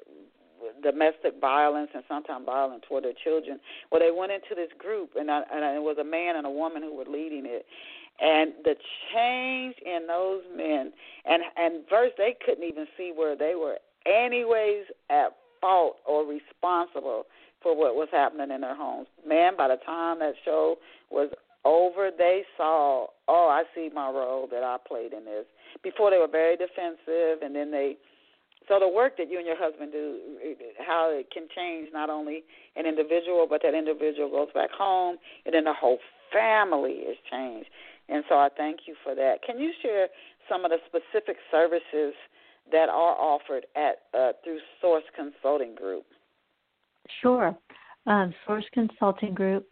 domestic 0.83 1.41
violence 1.41 1.91
and 1.95 2.05
sometimes 2.09 2.47
violence 2.47 2.85
toward 2.89 3.05
their 3.05 3.13
children. 3.23 3.61
Well, 3.91 4.01
they 4.01 4.11
went 4.11 4.33
into 4.33 4.55
this 4.55 4.71
group, 4.79 5.11
and, 5.17 5.31
I, 5.31 5.43
and 5.53 5.65
it 5.77 5.83
was 5.83 5.97
a 6.01 6.05
man 6.05 6.37
and 6.37 6.47
a 6.47 6.51
woman 6.51 6.83
who 6.83 6.97
were 6.97 7.05
leading 7.05 7.45
it. 7.47 7.67
And 8.21 8.53
the 8.63 8.77
change 9.13 9.75
in 9.85 10.07
those 10.07 10.43
men, 10.57 10.93
and 11.25 11.43
and 11.57 11.83
first 11.91 12.15
they 12.17 12.37
couldn't 12.47 12.63
even 12.63 12.87
see 12.97 13.13
where 13.13 13.35
they 13.35 13.55
were 13.57 13.79
anyways 14.07 14.85
at 15.11 15.35
fault 15.61 15.97
or 16.07 16.25
responsible 16.25 17.25
for 17.61 17.77
what 17.77 17.97
was 17.97 18.09
happening 18.13 18.53
in 18.55 18.61
their 18.61 18.77
homes. 18.77 19.09
Man, 19.27 19.57
by 19.57 19.67
the 19.67 19.79
time 19.85 20.21
that 20.21 20.35
show 20.45 20.77
was 21.11 21.31
over, 21.65 22.11
they 22.17 22.43
saw, 22.57 23.07
oh, 23.27 23.49
I 23.49 23.65
see 23.75 23.91
my 23.93 24.11
role 24.11 24.47
that 24.53 24.63
I 24.63 24.77
played 24.87 25.13
in 25.13 25.25
this. 25.25 25.47
Before 25.83 26.11
they 26.11 26.19
were 26.19 26.29
very 26.29 26.57
defensive, 26.57 27.43
and 27.43 27.57
then 27.57 27.71
they 27.71 27.97
so 28.69 28.79
the 28.81 28.89
work 28.89 29.17
that 29.19 29.31
you 29.31 29.39
and 29.39 29.47
your 29.47 29.59
husband 29.59 29.93
do, 29.93 30.19
how 30.87 31.11
it 31.13 31.31
can 31.31 31.49
change 31.55 31.89
not 31.93 32.11
only 32.11 32.45
an 32.77 32.87
individual, 32.87 33.47
but 33.49 33.61
that 33.63 33.75
individual 33.75 34.31
goes 34.31 34.49
back 34.55 34.71
home, 34.71 35.17
and 35.45 35.55
then 35.55 35.65
the 35.65 35.75
whole 35.75 35.99
family 36.33 37.05
is 37.05 37.17
changed. 37.31 37.69
And 38.09 38.25
so 38.29 38.37
I 38.37 38.49
thank 38.57 38.81
you 38.87 38.95
for 39.03 39.15
that. 39.15 39.43
Can 39.47 39.59
you 39.59 39.73
share 39.83 40.09
some 40.49 40.65
of 40.65 40.71
the 40.71 40.79
specific 40.87 41.37
services 41.51 42.15
that 42.73 42.89
are 42.89 43.17
offered 43.17 43.67
at 43.77 44.19
uh, 44.19 44.33
through 44.43 44.59
Source 44.81 45.05
Consulting 45.15 45.75
Group? 45.75 46.05
Sure. 47.21 47.57
Um, 48.07 48.35
Source 48.47 48.65
Consulting 48.73 49.35
Group 49.35 49.67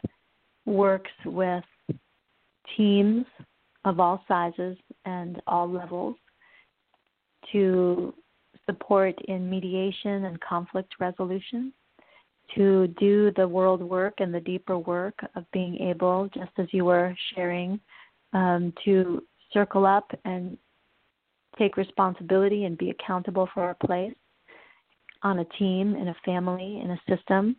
works 0.66 1.10
with 1.24 1.64
teams 2.76 3.24
of 3.84 4.00
all 4.00 4.22
sizes 4.28 4.76
and 5.04 5.40
all 5.46 5.70
levels 5.70 6.16
to 7.52 8.14
support 8.72 9.14
in 9.28 9.48
mediation 9.48 10.24
and 10.24 10.40
conflict 10.40 10.94
resolution, 10.98 11.72
to 12.54 12.88
do 12.98 13.32
the 13.36 13.46
world 13.46 13.82
work 13.82 14.14
and 14.18 14.34
the 14.34 14.40
deeper 14.40 14.78
work 14.78 15.14
of 15.36 15.44
being 15.52 15.76
able, 15.78 16.28
just 16.34 16.50
as 16.58 16.66
you 16.72 16.84
were 16.84 17.14
sharing, 17.34 17.80
um, 18.32 18.72
to 18.84 19.22
circle 19.52 19.86
up 19.86 20.10
and 20.24 20.56
take 21.58 21.76
responsibility 21.76 22.64
and 22.64 22.78
be 22.78 22.90
accountable 22.90 23.48
for 23.52 23.62
our 23.62 23.76
place 23.86 24.14
on 25.22 25.38
a 25.38 25.44
team, 25.58 25.94
in 25.94 26.08
a 26.08 26.16
family, 26.24 26.80
in 26.82 26.90
a 26.90 27.00
system, 27.08 27.56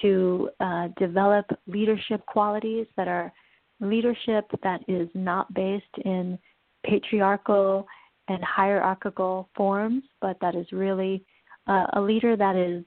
to 0.00 0.48
uh, 0.60 0.88
develop 0.98 1.46
leadership 1.66 2.24
qualities 2.26 2.86
that 2.96 3.08
are 3.08 3.32
leadership 3.80 4.46
that 4.62 4.80
is 4.88 5.08
not 5.14 5.52
based 5.54 5.84
in 6.04 6.38
patriarchal 6.86 7.86
and 8.28 8.42
hierarchical 8.42 9.48
forms, 9.54 10.02
but 10.20 10.36
that 10.40 10.54
is 10.54 10.66
really 10.72 11.24
uh, 11.66 11.86
a 11.94 12.00
leader 12.00 12.36
that 12.36 12.56
is 12.56 12.84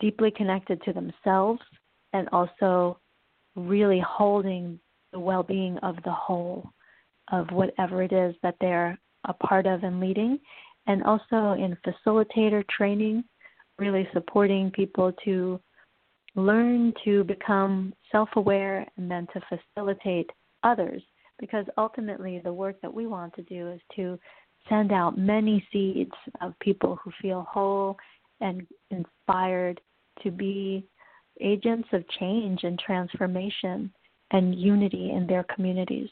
deeply 0.00 0.30
connected 0.30 0.82
to 0.82 0.92
themselves 0.92 1.60
and 2.12 2.28
also 2.30 2.98
really 3.56 4.02
holding 4.06 4.78
the 5.12 5.18
well 5.18 5.42
being 5.42 5.78
of 5.78 5.96
the 6.04 6.12
whole 6.12 6.68
of 7.32 7.50
whatever 7.50 8.02
it 8.02 8.12
is 8.12 8.34
that 8.42 8.56
they're 8.60 8.98
a 9.26 9.32
part 9.32 9.66
of 9.66 9.82
and 9.82 10.00
leading, 10.00 10.38
and 10.86 11.02
also 11.04 11.52
in 11.52 11.76
facilitator 11.86 12.66
training, 12.68 13.24
really 13.78 14.06
supporting 14.12 14.70
people 14.70 15.12
to 15.24 15.58
learn 16.34 16.92
to 17.04 17.24
become 17.24 17.94
self 18.12 18.28
aware 18.36 18.86
and 18.96 19.10
then 19.10 19.26
to 19.32 19.40
facilitate 19.74 20.28
others. 20.62 21.02
Because 21.38 21.66
ultimately, 21.76 22.40
the 22.42 22.52
work 22.52 22.80
that 22.80 22.92
we 22.92 23.06
want 23.06 23.34
to 23.34 23.42
do 23.42 23.70
is 23.70 23.80
to 23.96 24.18
send 24.68 24.92
out 24.92 25.18
many 25.18 25.66
seeds 25.72 26.12
of 26.40 26.58
people 26.60 26.98
who 27.02 27.10
feel 27.20 27.46
whole 27.50 27.96
and 28.40 28.66
inspired 28.90 29.80
to 30.22 30.30
be 30.30 30.86
agents 31.40 31.88
of 31.92 32.08
change 32.20 32.62
and 32.62 32.78
transformation 32.78 33.92
and 34.30 34.54
unity 34.54 35.10
in 35.10 35.26
their 35.26 35.44
communities. 35.44 36.08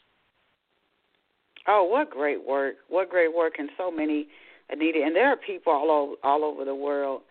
Oh, 1.67 1.85
what 1.85 2.09
great 2.09 2.45
work! 2.45 2.75
What 2.89 3.09
great 3.09 3.33
work, 3.33 3.53
and 3.57 3.69
so 3.77 3.89
many 3.89 4.27
Anita. 4.69 5.01
And 5.05 5.15
there 5.15 5.29
are 5.29 5.37
people 5.37 5.71
all 5.71 5.89
over 5.89 6.15
all 6.23 6.43
over 6.43 6.65
the 6.65 6.75
world 6.75 7.21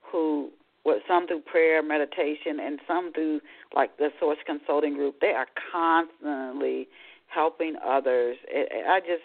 who, 0.00 0.50
what 0.82 0.98
some 1.06 1.26
through 1.26 1.40
prayer, 1.40 1.82
meditation, 1.82 2.60
and 2.60 2.78
some 2.86 3.12
through 3.12 3.40
like 3.74 3.96
the 3.98 4.08
Source 4.18 4.38
Consulting 4.46 4.94
Group. 4.94 5.16
They 5.20 5.34
are 5.34 5.46
constantly 5.70 6.88
helping 7.34 7.76
others. 7.84 8.36
I 8.50 9.00
just 9.00 9.22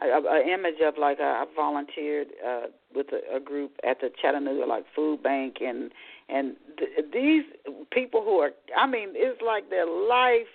an 0.00 0.48
image 0.48 0.80
of 0.84 0.94
like 0.98 1.18
I 1.20 1.44
volunteered 1.54 2.28
uh, 2.46 2.66
with 2.94 3.06
a, 3.12 3.36
a 3.36 3.40
group 3.40 3.72
at 3.88 4.00
the 4.00 4.10
Chattanooga 4.20 4.66
like 4.66 4.84
food 4.94 5.22
bank 5.22 5.56
and 5.60 5.92
and 6.28 6.56
th- 6.78 7.12
these 7.12 7.44
people 7.92 8.22
who 8.22 8.38
are 8.38 8.50
I 8.76 8.86
mean 8.86 9.10
it's 9.14 9.40
like 9.40 9.70
their 9.70 9.86
life 9.86 10.50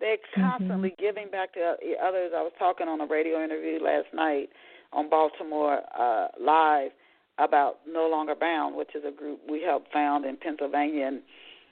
they're 0.00 0.16
mm-hmm. 0.16 0.40
constantly 0.42 0.90
mm-hmm. 0.90 1.04
giving 1.04 1.30
back 1.30 1.54
to 1.54 1.60
others. 1.60 2.32
I 2.36 2.42
was 2.42 2.52
talking 2.58 2.88
on 2.88 3.00
a 3.00 3.06
radio 3.06 3.42
interview 3.42 3.82
last 3.82 4.08
night 4.14 4.50
on 4.92 5.10
Baltimore 5.10 5.80
uh, 5.98 6.28
Live 6.40 6.90
about 7.38 7.78
No 7.86 8.08
Longer 8.08 8.34
Bound, 8.34 8.76
which 8.76 8.94
is 8.94 9.02
a 9.06 9.10
group 9.10 9.40
we 9.48 9.62
helped 9.62 9.92
found 9.92 10.24
in 10.24 10.36
Pennsylvania. 10.36 11.06
And 11.06 11.22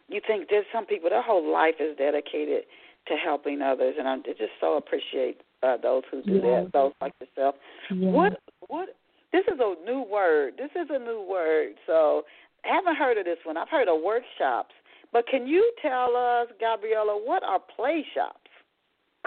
you 0.09 0.20
think 0.27 0.49
there's 0.51 0.66
some 0.72 0.87
people, 0.87 1.11
their 1.11 1.22
whole 1.22 1.51
life 1.51 1.77
is 1.81 1.97
dedicated 1.97 2.64
to 3.09 3.15
helping 3.15 3.61
others, 3.61 3.95
and 3.99 4.09
I 4.09 4.17
just 4.19 4.53
so 4.61 4.77
appreciate 4.77 5.41
uh, 5.63 5.77
those 5.83 6.03
who 6.11 6.23
do 6.23 6.41
that, 6.41 6.71
those 6.73 6.93
like 7.01 7.13
yourself. 7.21 7.55
What 7.91 8.41
what? 8.69 8.89
This 9.33 9.45
is 9.49 9.59
a 9.61 9.75
new 9.85 10.03
word. 10.03 10.55
This 10.57 10.71
is 10.81 10.89
a 10.91 10.99
new 10.99 11.27
word. 11.29 11.73
So 11.87 12.23
I 12.65 12.75
haven't 12.75 12.97
heard 12.97 13.19
of 13.19 13.25
this 13.25 13.39
one. 13.45 13.57
I've 13.57 13.69
heard 13.69 13.89
of 13.89 14.01
workshops, 14.03 14.75
but 15.13 15.27
can 15.27 15.47
you 15.47 15.73
tell 15.83 16.17
us, 16.17 16.49
Gabriela, 16.61 17.21
what 17.25 17.43
are 17.43 17.61
play 17.77 18.05
shops? 18.15 18.39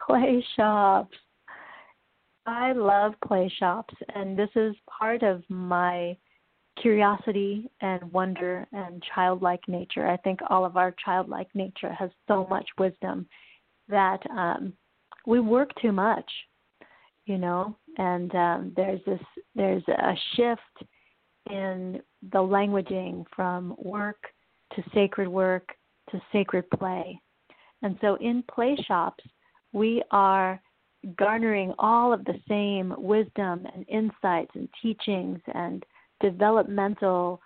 Play 0.05 0.43
shops. 0.55 1.15
I 2.45 2.71
love 2.71 3.13
play 3.25 3.51
shops, 3.59 3.93
and 4.15 4.37
this 4.37 4.49
is 4.55 4.73
part 4.99 5.21
of 5.21 5.43
my 5.49 6.15
curiosity 6.81 7.69
and 7.81 8.11
wonder 8.13 8.65
and 8.71 9.03
childlike 9.13 9.67
nature. 9.67 10.07
I 10.07 10.17
think 10.17 10.39
all 10.49 10.63
of 10.63 10.77
our 10.77 10.95
childlike 11.03 11.49
nature 11.53 11.91
has 11.91 12.09
so 12.27 12.47
much 12.49 12.67
wisdom 12.77 13.27
that 13.89 14.19
um, 14.31 14.73
we 15.25 15.39
work 15.39 15.69
too 15.81 15.91
much, 15.91 16.29
you 17.25 17.37
know, 17.37 17.75
and 17.97 18.33
um, 18.35 18.73
there's 18.75 19.01
this 19.05 19.21
there's 19.55 19.83
a 19.87 20.13
shift 20.35 20.89
in 21.49 22.01
the 22.31 22.39
languaging 22.39 23.25
from 23.35 23.75
work 23.77 24.17
to 24.75 24.83
sacred 24.93 25.27
work 25.27 25.69
to 26.11 26.21
sacred 26.31 26.69
play. 26.71 27.19
And 27.81 27.97
so 28.01 28.15
in 28.15 28.43
play 28.49 28.77
shops, 28.87 29.23
we 29.73 30.01
are 30.11 30.59
garnering 31.15 31.73
all 31.79 32.11
of 32.11 32.25
the 32.25 32.39
same 32.47 32.93
wisdom 32.97 33.65
and 33.73 33.85
insights 33.87 34.51
and 34.55 34.67
teachings 34.81 35.39
and 35.53 35.85
developmental 36.21 37.39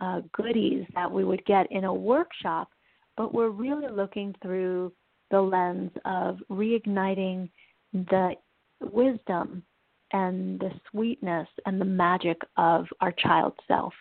uh, 0.00 0.20
goodies 0.32 0.84
that 0.94 1.10
we 1.10 1.24
would 1.24 1.44
get 1.44 1.70
in 1.70 1.84
a 1.84 1.94
workshop, 1.94 2.68
but 3.16 3.34
we're 3.34 3.50
really 3.50 3.88
looking 3.88 4.34
through 4.42 4.92
the 5.32 5.40
lens 5.40 5.90
of 6.04 6.38
reigniting 6.48 7.50
the 7.92 8.34
wisdom 8.80 9.64
and 10.12 10.60
the 10.60 10.70
sweetness 10.90 11.48
and 11.66 11.80
the 11.80 11.84
magic 11.84 12.40
of 12.56 12.86
our 13.00 13.12
child 13.12 13.54
self. 13.66 13.92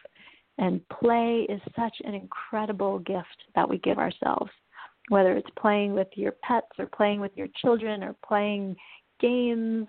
And 0.59 0.87
play 0.89 1.47
is 1.49 1.61
such 1.75 1.95
an 2.03 2.13
incredible 2.13 2.99
gift 2.99 3.45
that 3.55 3.67
we 3.67 3.79
give 3.79 3.97
ourselves 3.97 4.51
whether 5.09 5.35
it's 5.35 5.49
playing 5.57 5.93
with 5.93 6.07
your 6.15 6.33
pets 6.43 6.71
or 6.77 6.85
playing 6.85 7.19
with 7.19 7.31
your 7.35 7.47
children 7.61 8.03
or 8.03 8.15
playing 8.25 8.75
games, 9.19 9.87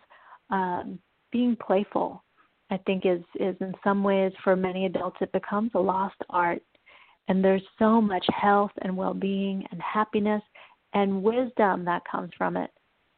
um, 0.50 0.98
being 1.30 1.56
playful, 1.56 2.24
I 2.70 2.78
think 2.86 3.04
is 3.06 3.22
is 3.38 3.56
in 3.60 3.74
some 3.84 4.02
ways 4.02 4.32
for 4.42 4.56
many 4.56 4.86
adults 4.86 5.18
it 5.20 5.32
becomes 5.32 5.70
a 5.74 5.78
lost 5.78 6.16
art. 6.30 6.62
And 7.28 7.44
there's 7.44 7.62
so 7.78 8.00
much 8.00 8.26
health 8.28 8.72
and 8.82 8.96
well-being 8.96 9.64
and 9.70 9.80
happiness 9.80 10.42
and 10.94 11.22
wisdom 11.22 11.84
that 11.84 12.02
comes 12.10 12.30
from 12.36 12.56
it. 12.56 12.70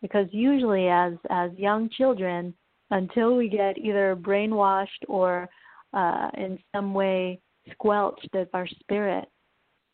Because 0.02 0.26
usually 0.30 0.88
as 0.88 1.14
as 1.30 1.50
young 1.56 1.88
children, 1.90 2.54
until 2.90 3.36
we 3.36 3.48
get 3.48 3.78
either 3.78 4.16
brainwashed 4.16 4.88
or 5.08 5.48
uh, 5.92 6.30
in 6.36 6.58
some 6.74 6.92
way 6.92 7.40
squelched 7.72 8.28
of 8.34 8.48
our 8.52 8.66
spirit, 8.80 9.26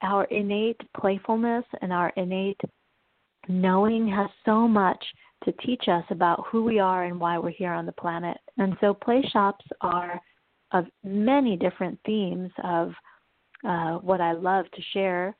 our 0.02 0.24
innate 0.24 0.80
playfulness 0.98 1.64
and 1.82 1.92
our 1.92 2.12
innate 2.16 2.60
knowing 3.48 4.08
has 4.08 4.28
so 4.44 4.66
much 4.66 5.02
to 5.44 5.52
teach 5.64 5.84
us 5.88 6.04
about 6.10 6.44
who 6.50 6.62
we 6.64 6.78
are 6.78 7.04
and 7.04 7.18
why 7.18 7.38
we're 7.38 7.50
here 7.50 7.72
on 7.72 7.86
the 7.86 7.92
planet. 7.92 8.36
And 8.58 8.76
so 8.80 8.92
play 8.92 9.22
shops 9.32 9.64
are 9.80 10.20
of 10.72 10.86
many 11.02 11.56
different 11.56 11.98
themes 12.04 12.50
of 12.62 12.92
uh, 13.66 13.94
what 13.98 14.20
I 14.20 14.32
love 14.32 14.66
to 14.72 14.82
share, 14.92 15.36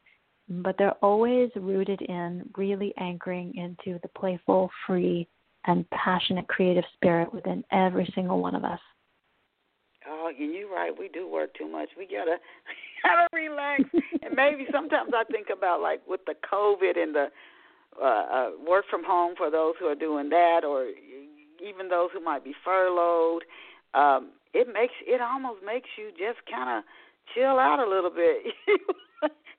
but 0.51 0.77
they're 0.77 0.97
always 1.03 1.51
rooted 1.55 2.03
in 2.03 2.49
really 2.57 2.93
anchoring 2.99 3.55
into 3.55 3.99
the 4.03 4.09
playful, 4.09 4.69
free, 4.87 5.29
and 5.67 5.89
passionate 5.91 6.49
creative 6.49 6.85
spirit 6.95 7.33
within 7.33 7.63
every 7.71 8.11
single 8.15 8.41
one 8.41 8.55
of 8.55 8.65
us. 8.65 8.81
Oh, 10.09 10.31
and 10.37 10.53
you're 10.53 10.73
right. 10.73 10.93
We 10.97 11.09
do 11.09 11.31
work 11.31 11.55
too 11.55 11.69
much. 11.69 11.91
We 11.97 12.07
gotta 12.07 12.37
gotta 13.05 13.29
relax. 13.33 13.85
and 14.23 14.35
maybe 14.35 14.67
sometimes 14.73 15.13
I 15.15 15.25
think 15.31 15.49
about 15.57 15.81
like 15.81 16.01
with 16.09 16.21
the 16.27 16.35
COVID 16.51 16.99
and 17.01 17.15
the 17.15 17.27
uh, 18.01 18.05
uh, 18.05 18.51
work 18.67 18.87
from 18.91 19.05
home 19.05 19.35
for 19.37 19.51
those 19.51 19.75
who 19.79 19.87
are 19.87 19.95
doing 19.95 20.31
that, 20.31 20.61
or 20.65 20.89
even 21.63 21.89
those 21.89 22.09
who 22.13 22.25
might 22.25 22.43
be 22.43 22.55
furloughed. 22.65 23.43
Um, 23.95 24.31
it 24.55 24.67
makes 24.73 24.95
it 25.07 25.21
almost 25.21 25.61
makes 25.65 25.89
you 25.97 26.11
just 26.11 26.45
kind 26.51 26.79
of 26.79 26.85
chill 27.35 27.59
out 27.59 27.79
a 27.79 27.89
little 27.89 28.11
bit. 28.11 28.55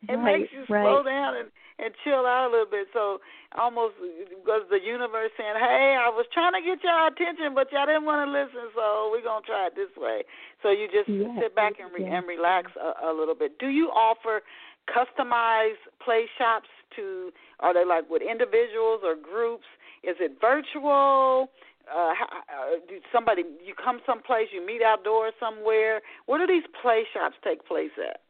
it 0.09 0.17
right, 0.17 0.41
makes 0.41 0.53
you 0.53 0.65
right. 0.69 0.83
slow 0.83 1.03
down 1.03 1.37
and 1.37 1.49
and 1.81 1.93
chill 2.05 2.29
out 2.29 2.45
a 2.45 2.51
little 2.53 2.69
bit. 2.69 2.87
So 2.93 3.17
almost 3.57 3.97
was 4.45 4.65
the 4.69 4.77
universe 4.77 5.33
saying, 5.37 5.57
"Hey, 5.57 5.97
I 5.97 6.09
was 6.09 6.25
trying 6.31 6.53
to 6.53 6.61
get 6.61 6.83
y'all 6.85 7.09
attention, 7.09 7.53
but 7.53 7.71
y'all 7.73 7.89
didn't 7.89 8.05
want 8.05 8.21
to 8.21 8.29
listen, 8.29 8.69
so 8.73 9.09
we're 9.11 9.25
gonna 9.25 9.45
try 9.45 9.67
it 9.67 9.75
this 9.75 9.91
way." 9.97 10.23
So 10.61 10.69
you 10.69 10.87
just 10.87 11.09
yes, 11.09 11.29
sit 11.41 11.55
back 11.55 11.81
and 11.81 11.91
re- 11.91 12.05
yes. 12.05 12.13
and 12.13 12.27
relax 12.27 12.71
a, 12.77 13.09
a 13.09 13.11
little 13.13 13.35
bit. 13.35 13.57
Do 13.57 13.67
you 13.67 13.89
offer 13.89 14.41
customized 14.85 15.81
play 15.99 16.29
shops 16.37 16.69
to? 16.95 17.33
Are 17.59 17.73
they 17.73 17.85
like 17.85 18.09
with 18.09 18.21
individuals 18.21 19.01
or 19.03 19.15
groups? 19.15 19.65
Is 20.03 20.17
it 20.19 20.37
virtual? 20.41 21.49
Uh, 21.89 22.13
how, 22.13 22.29
uh, 22.47 22.77
do 22.87 23.01
somebody 23.11 23.43
you 23.65 23.73
come 23.73 23.99
someplace, 24.05 24.47
you 24.53 24.65
meet 24.65 24.81
outdoors 24.85 25.33
somewhere? 25.39 26.01
Where 26.27 26.37
do 26.37 26.45
these 26.45 26.63
play 26.81 27.03
shops 27.11 27.35
take 27.43 27.65
place 27.65 27.91
at? 27.97 28.21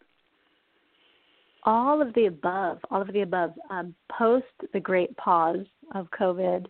All 1.64 2.02
of 2.02 2.14
the 2.14 2.26
above, 2.26 2.80
all 2.90 3.02
of 3.02 3.12
the 3.14 3.22
above. 3.22 3.54
Um, 3.70 3.94
post 4.12 4.46
the 4.74 4.80
great 4.80 5.16
pause 5.18 5.66
of 5.94 6.08
COVID, 6.12 6.66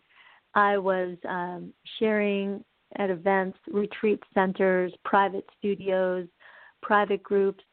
I 0.54 0.78
was 0.78 1.18
um, 1.28 1.74
sharing 2.00 2.64
at 2.98 3.10
events, 3.10 3.58
retreat 3.72 4.22
centers, 4.34 4.94
private 5.06 5.46
studios, 5.58 6.28
private 6.82 7.24
groups, 7.24 7.64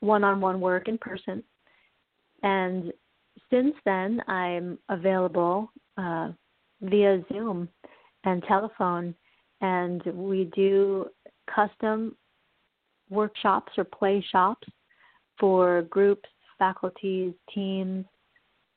one 0.00 0.24
on 0.24 0.40
one 0.40 0.60
work 0.60 0.88
in 0.88 0.96
person. 0.98 1.42
And 2.42 2.92
since 3.50 3.74
then, 3.84 4.22
I'm 4.28 4.78
available 4.88 5.70
uh, 5.96 6.30
via 6.80 7.22
Zoom 7.32 7.68
and 8.24 8.42
telephone, 8.44 9.14
and 9.60 10.02
we 10.14 10.50
do 10.54 11.06
custom 11.54 12.16
workshops 13.10 13.72
or 13.76 13.84
play 13.84 14.24
shops 14.30 14.68
for 15.38 15.82
groups, 15.82 16.28
faculties, 16.58 17.32
teams, 17.54 18.04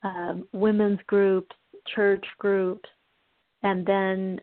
um, 0.02 0.46
women's 0.52 1.00
groups, 1.06 1.54
church 1.94 2.24
groups, 2.38 2.88
and 3.62 3.86
then 3.86 4.40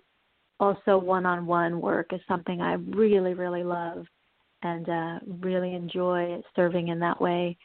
also 0.60 0.98
one 0.98 1.26
on 1.26 1.46
one 1.46 1.80
work 1.80 2.12
is 2.12 2.22
something 2.28 2.62
I 2.62 2.74
really, 2.74 3.34
really 3.34 3.64
love 3.64 4.06
and 4.62 4.90
uh, 4.90 5.20
really 5.42 5.74
enjoy 5.74 6.42
serving 6.56 6.90
in 6.90 7.00
that 7.00 7.20
way. 7.20 7.58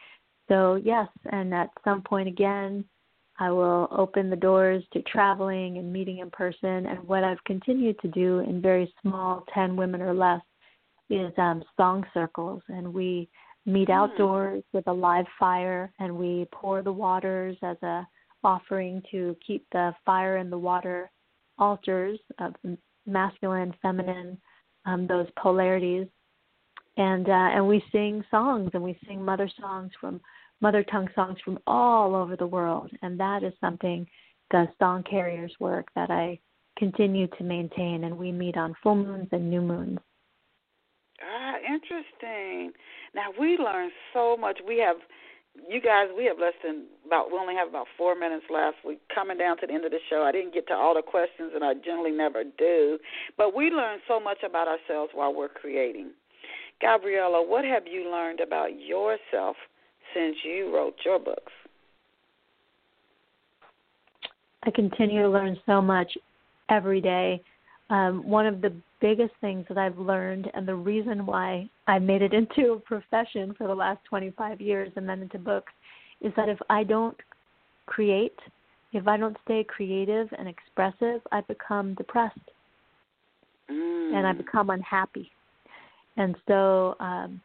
So, 0.48 0.76
yes, 0.76 1.08
and 1.32 1.52
at 1.54 1.70
some 1.84 2.02
point 2.02 2.28
again, 2.28 2.84
I 3.38 3.50
will 3.50 3.88
open 3.90 4.30
the 4.30 4.36
doors 4.36 4.84
to 4.92 5.02
traveling 5.02 5.78
and 5.78 5.92
meeting 5.92 6.18
in 6.18 6.30
person. 6.30 6.86
And 6.86 7.02
what 7.08 7.24
I've 7.24 7.42
continued 7.44 7.98
to 8.00 8.08
do 8.08 8.40
in 8.40 8.62
very 8.62 8.92
small, 9.02 9.44
10 9.52 9.74
women 9.74 10.00
or 10.00 10.14
less, 10.14 10.40
is 11.10 11.32
um, 11.36 11.64
song 11.76 12.04
circles. 12.14 12.62
And 12.68 12.94
we 12.94 13.28
meet 13.66 13.88
hmm. 13.88 13.94
outdoors 13.94 14.62
with 14.72 14.86
a 14.88 14.92
live 14.92 15.26
fire 15.38 15.92
and 15.98 16.16
we 16.16 16.46
pour 16.52 16.82
the 16.82 16.92
waters 16.92 17.56
as 17.62 17.76
a 17.82 18.06
offering 18.42 19.02
to 19.10 19.34
keep 19.44 19.66
the 19.72 19.94
fire 20.04 20.36
and 20.36 20.52
the 20.52 20.58
water 20.58 21.10
altars 21.58 22.18
of 22.38 22.54
masculine, 23.06 23.74
feminine, 23.80 24.38
um, 24.84 25.06
those 25.06 25.26
polarities. 25.40 26.06
And 26.96 27.28
uh, 27.28 27.32
and 27.32 27.66
we 27.66 27.82
sing 27.90 28.22
songs 28.30 28.70
and 28.74 28.82
we 28.82 28.96
sing 29.08 29.24
mother 29.24 29.50
songs 29.60 29.90
from 30.00 30.20
mother 30.60 30.84
tongue 30.84 31.08
songs 31.14 31.38
from 31.44 31.58
all 31.66 32.14
over 32.14 32.36
the 32.36 32.46
world, 32.46 32.90
and 33.02 33.18
that 33.18 33.42
is 33.42 33.52
something 33.60 34.06
the 34.52 34.66
Song 34.78 35.02
Carriers 35.02 35.52
work 35.58 35.86
that 35.96 36.10
I 36.10 36.38
continue 36.78 37.26
to 37.26 37.44
maintain, 37.44 38.04
and 38.04 38.16
we 38.16 38.30
meet 38.30 38.56
on 38.56 38.74
full 38.80 38.94
moons 38.94 39.28
and 39.32 39.50
new 39.50 39.60
moons. 39.60 39.98
Interesting. 41.64 42.72
Now 43.14 43.32
we 43.38 43.56
learned 43.56 43.92
so 44.12 44.36
much. 44.36 44.58
We 44.66 44.78
have, 44.78 44.96
you 45.68 45.80
guys, 45.80 46.08
we 46.16 46.24
have 46.26 46.38
less 46.38 46.52
than 46.62 46.84
about. 47.06 47.30
We 47.32 47.38
only 47.38 47.54
have 47.54 47.68
about 47.68 47.86
four 47.96 48.14
minutes 48.14 48.44
left. 48.52 48.76
We're 48.84 48.96
coming 49.14 49.38
down 49.38 49.58
to 49.58 49.66
the 49.66 49.72
end 49.72 49.84
of 49.84 49.90
the 49.90 50.00
show. 50.10 50.22
I 50.22 50.32
didn't 50.32 50.52
get 50.52 50.66
to 50.68 50.74
all 50.74 50.94
the 50.94 51.02
questions, 51.02 51.52
and 51.54 51.64
I 51.64 51.74
generally 51.74 52.10
never 52.10 52.44
do. 52.44 52.98
But 53.36 53.54
we 53.54 53.70
learn 53.70 54.00
so 54.06 54.20
much 54.20 54.38
about 54.44 54.68
ourselves 54.68 55.12
while 55.14 55.34
we're 55.34 55.48
creating. 55.48 56.10
Gabriela, 56.80 57.42
what 57.46 57.64
have 57.64 57.86
you 57.86 58.10
learned 58.10 58.40
about 58.40 58.78
yourself 58.78 59.56
since 60.12 60.36
you 60.44 60.74
wrote 60.74 60.96
your 61.04 61.18
books? 61.18 61.52
I 64.64 64.70
continue 64.70 65.22
to 65.22 65.28
learn 65.28 65.56
so 65.66 65.80
much 65.80 66.16
every 66.68 67.00
day. 67.00 67.42
Um, 67.90 68.26
one 68.26 68.46
of 68.46 68.60
the 68.60 68.72
biggest 69.00 69.34
things 69.40 69.66
that 69.68 69.76
I've 69.76 69.98
learned, 69.98 70.50
and 70.54 70.66
the 70.66 70.74
reason 70.74 71.26
why 71.26 71.68
I 71.86 71.98
made 71.98 72.22
it 72.22 72.32
into 72.40 72.72
a 72.72 72.80
profession 72.80 73.54
for 73.56 73.66
the 73.66 73.74
last 73.74 74.04
25 74.08 74.60
years 74.60 74.90
and 74.96 75.08
then 75.08 75.22
into 75.22 75.38
books, 75.38 75.72
is 76.20 76.32
that 76.36 76.48
if 76.48 76.58
I 76.70 76.84
don't 76.84 77.16
create, 77.86 78.38
if 78.92 79.06
I 79.06 79.16
don't 79.16 79.36
stay 79.44 79.64
creative 79.64 80.28
and 80.38 80.48
expressive, 80.48 81.20
I 81.32 81.42
become 81.42 81.94
depressed 81.94 82.38
mm. 83.70 84.14
and 84.14 84.26
I 84.26 84.32
become 84.32 84.70
unhappy. 84.70 85.30
And 86.16 86.36
so 86.46 86.96
um, 87.00 87.40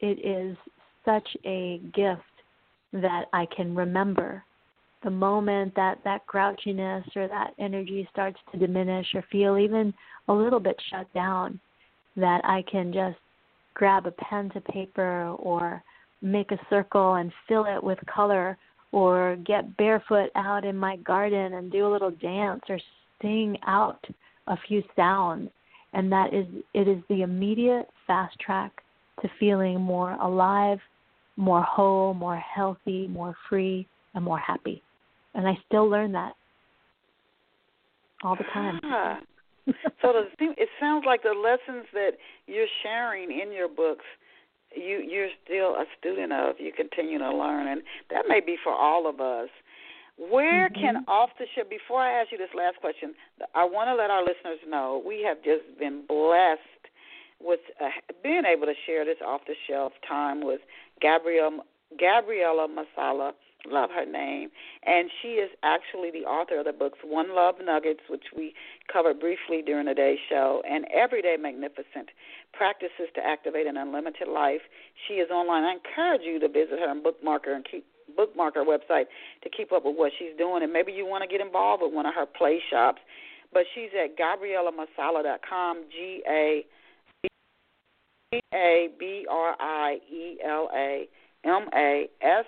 it 0.00 0.24
is 0.24 0.56
such 1.04 1.26
a 1.44 1.80
gift 1.94 2.22
that 2.92 3.24
I 3.32 3.46
can 3.54 3.74
remember 3.74 4.44
the 5.02 5.10
moment 5.10 5.74
that 5.76 5.98
that 6.04 6.26
grouchiness 6.26 7.04
or 7.16 7.28
that 7.28 7.54
energy 7.58 8.08
starts 8.12 8.38
to 8.52 8.58
diminish 8.58 9.06
or 9.14 9.24
feel 9.30 9.58
even 9.58 9.94
a 10.28 10.32
little 10.32 10.60
bit 10.60 10.80
shut 10.90 11.12
down 11.14 11.60
that 12.16 12.40
I 12.44 12.62
can 12.70 12.92
just 12.92 13.18
grab 13.74 14.06
a 14.06 14.10
pen 14.10 14.50
to 14.50 14.60
paper 14.60 15.28
or 15.38 15.82
make 16.20 16.50
a 16.50 16.58
circle 16.68 17.14
and 17.14 17.32
fill 17.46 17.64
it 17.64 17.82
with 17.82 17.98
color 18.12 18.58
or 18.90 19.36
get 19.44 19.76
barefoot 19.76 20.30
out 20.34 20.64
in 20.64 20.76
my 20.76 20.96
garden 20.96 21.54
and 21.54 21.70
do 21.70 21.86
a 21.86 21.92
little 21.92 22.10
dance 22.10 22.62
or 22.68 22.80
sing 23.22 23.56
out 23.66 24.04
a 24.48 24.56
few 24.66 24.82
sounds 24.96 25.50
and 25.92 26.10
that 26.10 26.34
is 26.34 26.46
it 26.74 26.88
is 26.88 26.98
the 27.08 27.22
immediate 27.22 27.88
fast 28.06 28.38
track 28.40 28.82
to 29.20 29.28
feeling 29.38 29.80
more 29.80 30.12
alive 30.14 30.80
more 31.38 31.62
whole, 31.62 32.12
more 32.14 32.36
healthy, 32.36 33.06
more 33.06 33.34
free, 33.48 33.86
and 34.14 34.24
more 34.24 34.38
happy. 34.38 34.82
And 35.38 35.46
I 35.46 35.56
still 35.68 35.88
learn 35.88 36.10
that 36.12 36.32
all 38.24 38.34
the 38.34 38.42
time. 38.52 38.80
Ah. 38.82 39.20
so 40.02 40.12
the, 40.12 40.24
it 40.40 40.68
sounds 40.80 41.04
like 41.06 41.22
the 41.22 41.30
lessons 41.30 41.86
that 41.92 42.14
you're 42.48 42.66
sharing 42.82 43.30
in 43.30 43.52
your 43.52 43.68
books, 43.68 44.04
you 44.74 44.98
you're 45.08 45.28
still 45.44 45.76
a 45.76 45.84
student 45.96 46.32
of. 46.32 46.56
You 46.58 46.72
continue 46.72 47.18
to 47.18 47.30
learn, 47.30 47.68
and 47.68 47.82
that 48.10 48.24
may 48.28 48.40
be 48.40 48.56
for 48.62 48.72
all 48.72 49.08
of 49.08 49.20
us. 49.20 49.48
Where 50.18 50.68
mm-hmm. 50.68 50.80
can 50.80 51.04
off 51.06 51.30
the 51.38 51.46
shelf? 51.54 51.70
Before 51.70 52.00
I 52.00 52.20
ask 52.20 52.32
you 52.32 52.38
this 52.38 52.50
last 52.52 52.78
question, 52.80 53.14
I 53.54 53.64
want 53.64 53.86
to 53.86 53.94
let 53.94 54.10
our 54.10 54.22
listeners 54.22 54.58
know 54.68 55.00
we 55.06 55.22
have 55.22 55.36
just 55.44 55.78
been 55.78 56.02
blessed 56.08 56.58
with 57.40 57.60
uh, 57.80 57.90
being 58.24 58.42
able 58.44 58.66
to 58.66 58.74
share 58.86 59.04
this 59.04 59.18
off 59.24 59.42
the 59.46 59.54
shelf 59.68 59.92
time 60.06 60.44
with 60.44 60.60
Gabrielle 61.00 61.64
Gabriela 61.96 62.66
Masala. 62.66 63.34
Love 63.66 63.90
her 63.90 64.06
name, 64.06 64.50
and 64.86 65.10
she 65.20 65.42
is 65.42 65.50
actually 65.64 66.12
the 66.12 66.24
author 66.24 66.60
of 66.60 66.64
the 66.64 66.72
books 66.72 66.98
One 67.02 67.34
Love 67.34 67.56
Nuggets, 67.62 68.00
which 68.08 68.30
we 68.36 68.54
covered 68.90 69.18
briefly 69.18 69.62
during 69.66 69.86
the 69.86 69.94
day's 69.94 70.18
show, 70.28 70.62
and 70.68 70.86
Everyday 70.94 71.36
Magnificent 71.36 72.10
Practices 72.52 73.10
to 73.16 73.20
Activate 73.20 73.66
an 73.66 73.76
Unlimited 73.76 74.28
Life. 74.28 74.62
She 75.06 75.14
is 75.14 75.30
online. 75.30 75.64
I 75.64 75.74
encourage 75.74 76.22
you 76.22 76.38
to 76.38 76.48
visit 76.48 76.78
her 76.78 76.88
and 76.88 77.02
bookmark 77.02 77.46
her 77.46 77.54
and 77.54 77.66
keep 77.68 77.84
bookmark 78.16 78.54
her 78.54 78.64
website 78.64 79.06
to 79.42 79.50
keep 79.50 79.72
up 79.72 79.84
with 79.84 79.96
what 79.96 80.12
she's 80.18 80.36
doing, 80.38 80.62
and 80.62 80.72
maybe 80.72 80.92
you 80.92 81.04
want 81.04 81.22
to 81.22 81.28
get 81.28 81.44
involved 81.44 81.82
with 81.82 81.92
one 81.92 82.06
of 82.06 82.14
her 82.14 82.26
play 82.26 82.60
shops. 82.70 83.00
But 83.52 83.64
she's 83.74 83.90
at 83.92 84.16
GabrielaMasala.com, 84.16 85.84
G 85.90 86.22
A 86.28 86.64
a 88.54 88.88
B 88.98 89.26
R 89.28 89.56
I 89.58 89.98
E 90.10 90.38
L 90.44 90.68
A 90.74 91.08
M 91.44 91.68
A 91.74 92.08
S 92.22 92.44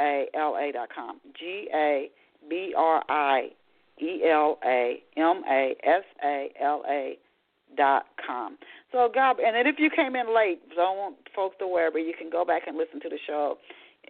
A 0.00 0.26
L 0.34 0.56
A 0.56 0.72
dot 0.72 0.88
com. 0.94 1.20
G 1.38 1.68
A 1.74 2.10
B 2.48 2.74
R 2.76 3.02
I 3.08 3.50
E 4.02 4.22
L 4.28 4.58
A 4.64 5.02
M 5.16 5.42
A 5.48 5.76
S 5.84 6.04
A 6.24 6.48
L 6.60 6.82
A 6.88 7.18
dot 7.76 8.06
com. 8.26 8.56
So 8.92 9.10
God, 9.14 9.38
and 9.38 9.54
then 9.54 9.66
if 9.66 9.76
you 9.78 9.90
came 9.90 10.16
in 10.16 10.34
late, 10.34 10.60
don't 10.74 10.96
want 10.96 11.16
folks 11.36 11.56
to 11.60 11.68
worry, 11.68 11.90
but 11.92 11.98
you 12.00 12.14
can 12.18 12.30
go 12.30 12.44
back 12.44 12.62
and 12.66 12.76
listen 12.76 13.00
to 13.00 13.08
the 13.08 13.18
show 13.26 13.58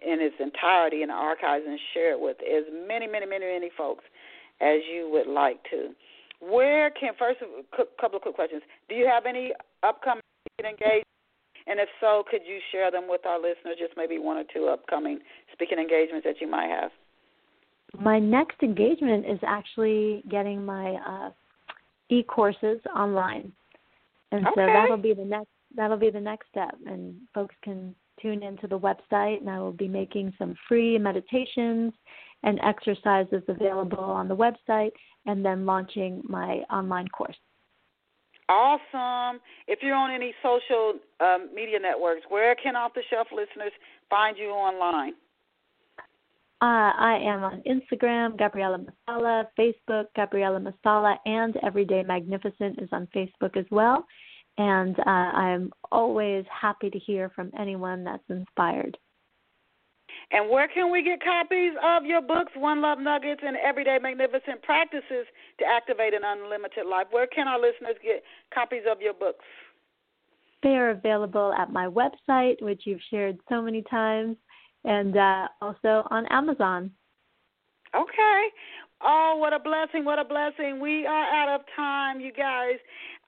in 0.03 0.19
its 0.19 0.35
entirety 0.39 1.03
in 1.03 1.09
the 1.09 1.13
archives 1.13 1.65
and 1.67 1.79
share 1.93 2.13
it 2.13 2.19
with 2.19 2.37
as 2.41 2.63
many, 2.87 3.05
many, 3.05 3.25
many, 3.25 3.45
many 3.45 3.69
folks 3.77 4.05
as 4.61 4.79
you 4.91 5.09
would 5.11 5.27
like 5.31 5.59
to. 5.69 5.89
Where 6.39 6.89
can 6.89 7.13
first 7.19 7.39
a 7.41 7.85
couple 7.99 8.17
of 8.17 8.23
quick 8.23 8.35
questions? 8.35 8.63
Do 8.89 8.95
you 8.95 9.05
have 9.05 9.25
any 9.27 9.53
upcoming 9.83 10.21
engagement? 10.59 11.05
And 11.67 11.79
if 11.79 11.89
so, 11.99 12.23
could 12.29 12.41
you 12.45 12.59
share 12.71 12.91
them 12.91 13.03
with 13.07 13.25
our 13.25 13.37
listeners, 13.37 13.77
just 13.79 13.93
maybe 13.95 14.17
one 14.17 14.37
or 14.37 14.43
two 14.53 14.67
upcoming 14.67 15.19
speaking 15.53 15.77
engagements 15.77 16.25
that 16.25 16.41
you 16.41 16.49
might 16.49 16.69
have? 16.69 16.91
My 17.99 18.19
next 18.19 18.63
engagement 18.63 19.25
is 19.25 19.39
actually 19.45 20.23
getting 20.29 20.65
my 20.65 20.93
uh, 21.07 21.29
e 22.09 22.23
courses 22.23 22.79
online, 22.95 23.51
and 24.31 24.47
okay. 24.47 24.53
so 24.55 24.65
that'll 24.65 24.97
be 24.97 25.13
the 25.13 25.25
next 25.25 25.49
that'll 25.75 25.97
be 25.97 26.09
the 26.09 26.19
next 26.19 26.47
step, 26.49 26.75
and 26.85 27.15
folks 27.33 27.55
can 27.63 27.93
tune 28.21 28.43
into 28.43 28.67
the 28.67 28.79
website, 28.79 29.39
and 29.39 29.49
I 29.49 29.59
will 29.59 29.71
be 29.71 29.87
making 29.87 30.33
some 30.37 30.55
free 30.67 30.97
meditations 30.97 31.93
and 32.43 32.59
exercises 32.63 33.43
available 33.47 33.99
on 33.99 34.27
the 34.27 34.35
website, 34.35 34.91
and 35.25 35.45
then 35.45 35.65
launching 35.65 36.21
my 36.27 36.63
online 36.71 37.07
course. 37.09 37.37
Awesome. 38.49 39.39
If 39.67 39.79
you're 39.81 39.95
on 39.95 40.11
any 40.11 40.33
social 40.43 40.99
um, 41.19 41.49
media 41.53 41.79
networks, 41.79 42.21
where 42.29 42.55
can 42.55 42.75
Off 42.75 42.93
the 42.93 43.01
Shelf 43.09 43.27
listeners 43.31 43.71
find 44.09 44.37
you 44.37 44.49
online? 44.49 45.13
Uh, 46.63 46.93
I 46.95 47.17
am 47.23 47.43
on 47.43 47.63
Instagram, 47.65 48.37
Gabriela 48.37 48.77
Masala, 48.77 49.45
Facebook, 49.57 50.05
Gabriela 50.15 50.59
Masala, 50.59 51.15
and 51.25 51.55
Everyday 51.65 52.03
Magnificent 52.03 52.79
is 52.79 52.89
on 52.91 53.07
Facebook 53.15 53.57
as 53.57 53.65
well. 53.71 54.05
And 54.59 54.99
uh, 54.99 55.09
I'm 55.09 55.71
always 55.91 56.45
happy 56.61 56.91
to 56.91 56.99
hear 56.99 57.31
from 57.35 57.51
anyone 57.57 58.03
that's 58.03 58.23
inspired. 58.29 58.95
And 60.33 60.49
where 60.49 60.67
can 60.67 60.91
we 60.91 61.03
get 61.03 61.21
copies 61.21 61.73
of 61.83 62.05
your 62.05 62.21
books, 62.21 62.53
One 62.55 62.81
Love 62.81 62.99
Nuggets 62.99 63.41
and 63.45 63.57
Everyday 63.57 63.97
Magnificent 64.01 64.61
Practices 64.63 65.27
to 65.59 65.65
Activate 65.65 66.13
an 66.13 66.21
Unlimited 66.23 66.85
Life? 66.89 67.07
Where 67.11 67.27
can 67.27 67.47
our 67.47 67.59
listeners 67.59 67.95
get 68.01 68.23
copies 68.53 68.83
of 68.89 69.01
your 69.01 69.13
books? 69.13 69.43
They 70.63 70.69
are 70.69 70.91
available 70.91 71.53
at 71.57 71.71
my 71.71 71.87
website, 71.87 72.61
which 72.61 72.83
you've 72.85 73.01
shared 73.09 73.39
so 73.49 73.61
many 73.61 73.83
times, 73.89 74.37
and 74.85 75.17
uh, 75.17 75.47
also 75.59 76.07
on 76.11 76.25
Amazon. 76.27 76.91
Okay. 77.93 78.43
Oh, 79.03 79.35
what 79.37 79.51
a 79.51 79.59
blessing, 79.59 80.05
what 80.05 80.19
a 80.19 80.23
blessing. 80.23 80.79
We 80.79 81.05
are 81.07 81.25
out 81.25 81.55
of 81.55 81.61
time, 81.75 82.21
you 82.21 82.31
guys. 82.31 82.77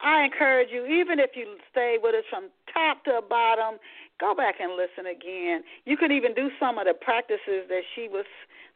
I 0.01 0.23
encourage 0.23 0.69
you, 0.71 0.85
even 0.85 1.19
if 1.19 1.31
you 1.35 1.57
stay 1.71 1.97
with 2.01 2.13
us 2.13 2.23
from 2.29 2.49
top 2.71 3.03
to 3.05 3.21
bottom, 3.27 3.79
go 4.19 4.35
back 4.35 4.55
and 4.59 4.73
listen 4.73 5.09
again. 5.09 5.63
You 5.85 5.97
can 5.97 6.11
even 6.11 6.33
do 6.33 6.49
some 6.59 6.77
of 6.77 6.85
the 6.85 6.93
practices 6.93 7.67
that 7.69 7.83
she 7.95 8.07
was 8.07 8.25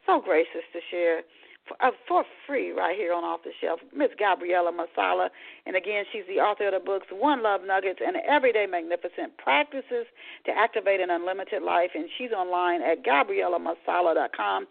so 0.06 0.22
gracious 0.22 0.64
to 0.74 0.80
share 0.90 1.22
for, 1.68 1.76
uh, 1.82 1.92
for 2.08 2.24
free 2.46 2.72
right 2.72 2.96
here 2.96 3.14
on 3.14 3.24
Off 3.24 3.42
the 3.44 3.52
Shelf. 3.60 3.80
Miss 3.96 4.10
Gabriela 4.18 4.72
Masala, 4.72 5.30
and 5.66 5.76
again, 5.76 6.06
she's 6.12 6.24
the 6.28 6.40
author 6.40 6.68
of 6.68 6.74
the 6.74 6.80
books 6.80 7.08
One 7.12 7.44
Love 7.44 7.62
Nuggets 7.66 8.00
and 8.06 8.16
Everyday 8.28 8.66
Magnificent 8.66 9.38
Practices 9.38 10.08
to 10.46 10.52
Activate 10.52 11.02
an 11.02 11.10
Unlimited 11.10 11.62
Life, 11.62 11.92
and 11.94 12.06
she's 12.18 12.32
online 12.32 12.82
at 12.82 13.04
GabrielaMasala.com, 13.04 14.68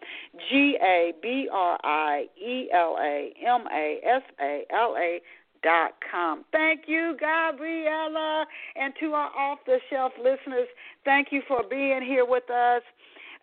G 0.49 0.77
A 0.81 1.13
B 1.21 1.47
R 1.51 1.77
I 1.83 2.25
E 2.35 2.69
L 2.73 2.97
A 2.99 3.33
M 3.45 3.65
A 3.71 3.99
S 4.03 4.23
A 4.41 4.65
L 4.73 4.95
A 4.97 5.21
dot 5.63 5.93
com. 6.11 6.45
Thank 6.51 6.81
you, 6.87 7.15
Gabriela, 7.19 8.45
and 8.75 8.93
to 8.99 9.13
our 9.13 9.31
off 9.37 9.59
the 9.65 9.79
shelf 9.89 10.13
listeners, 10.17 10.67
thank 11.05 11.27
you 11.31 11.41
for 11.47 11.63
being 11.69 12.01
here 12.01 12.25
with 12.25 12.49
us. 12.49 12.81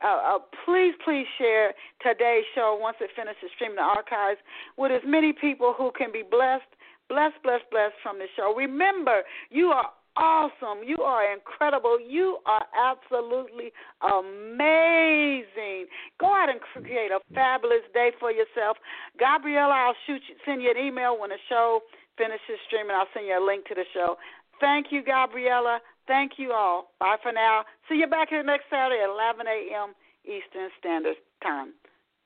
Uh, 0.04 0.36
uh, 0.36 0.38
please, 0.64 0.92
please 1.04 1.26
share 1.38 1.72
today's 2.02 2.44
show 2.54 2.76
once 2.80 2.96
it 3.00 3.10
finishes 3.16 3.50
streaming 3.54 3.76
the 3.76 3.82
archives 3.82 4.40
with 4.76 4.90
as 4.90 5.02
many 5.06 5.32
people 5.32 5.74
who 5.76 5.90
can 5.96 6.12
be 6.12 6.22
blessed, 6.28 6.66
blessed, 7.08 7.36
blessed, 7.42 7.64
blessed 7.70 7.94
from 8.02 8.18
the 8.18 8.26
show. 8.36 8.54
Remember, 8.54 9.22
you 9.50 9.68
are 9.68 9.90
awesome. 10.16 10.86
You 10.86 10.98
are 11.02 11.32
incredible. 11.32 11.98
You 12.00 12.38
are 12.44 12.66
absolutely 12.76 13.72
amazing. 14.02 15.86
Go 16.20 16.26
out 16.26 16.48
and 16.50 16.60
create 16.60 17.10
a 17.10 17.20
fabulous 17.32 17.82
day 17.94 18.10
for 18.20 18.30
yourself. 18.30 18.76
Gabriela, 19.18 19.72
I'll 19.72 19.96
shoot 20.06 20.22
you, 20.28 20.34
send 20.44 20.60
you 20.62 20.70
an 20.70 20.84
email 20.84 21.18
when 21.18 21.30
the 21.30 21.38
show 21.48 21.80
finishes 22.16 22.58
streaming. 22.66 22.96
I'll 22.96 23.10
send 23.14 23.26
you 23.26 23.38
a 23.38 23.44
link 23.44 23.66
to 23.66 23.74
the 23.74 23.84
show. 23.92 24.16
Thank 24.60 24.86
you, 24.90 25.02
Gabriela. 25.02 25.80
Thank 26.06 26.32
you 26.38 26.52
all. 26.52 26.92
Bye 27.00 27.16
for 27.22 27.32
now. 27.32 27.64
See 27.88 27.96
you 27.96 28.06
back 28.06 28.28
here 28.28 28.42
next 28.42 28.64
Saturday 28.70 29.02
at 29.02 29.10
11 29.10 29.46
a.m. 29.46 29.94
Eastern 30.24 30.70
Standard 30.78 31.16
Time. 31.42 31.72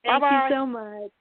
Thank 0.03 0.21
Bye-bye. 0.21 0.47
you 0.49 0.55
so 0.55 0.65
much. 0.65 1.11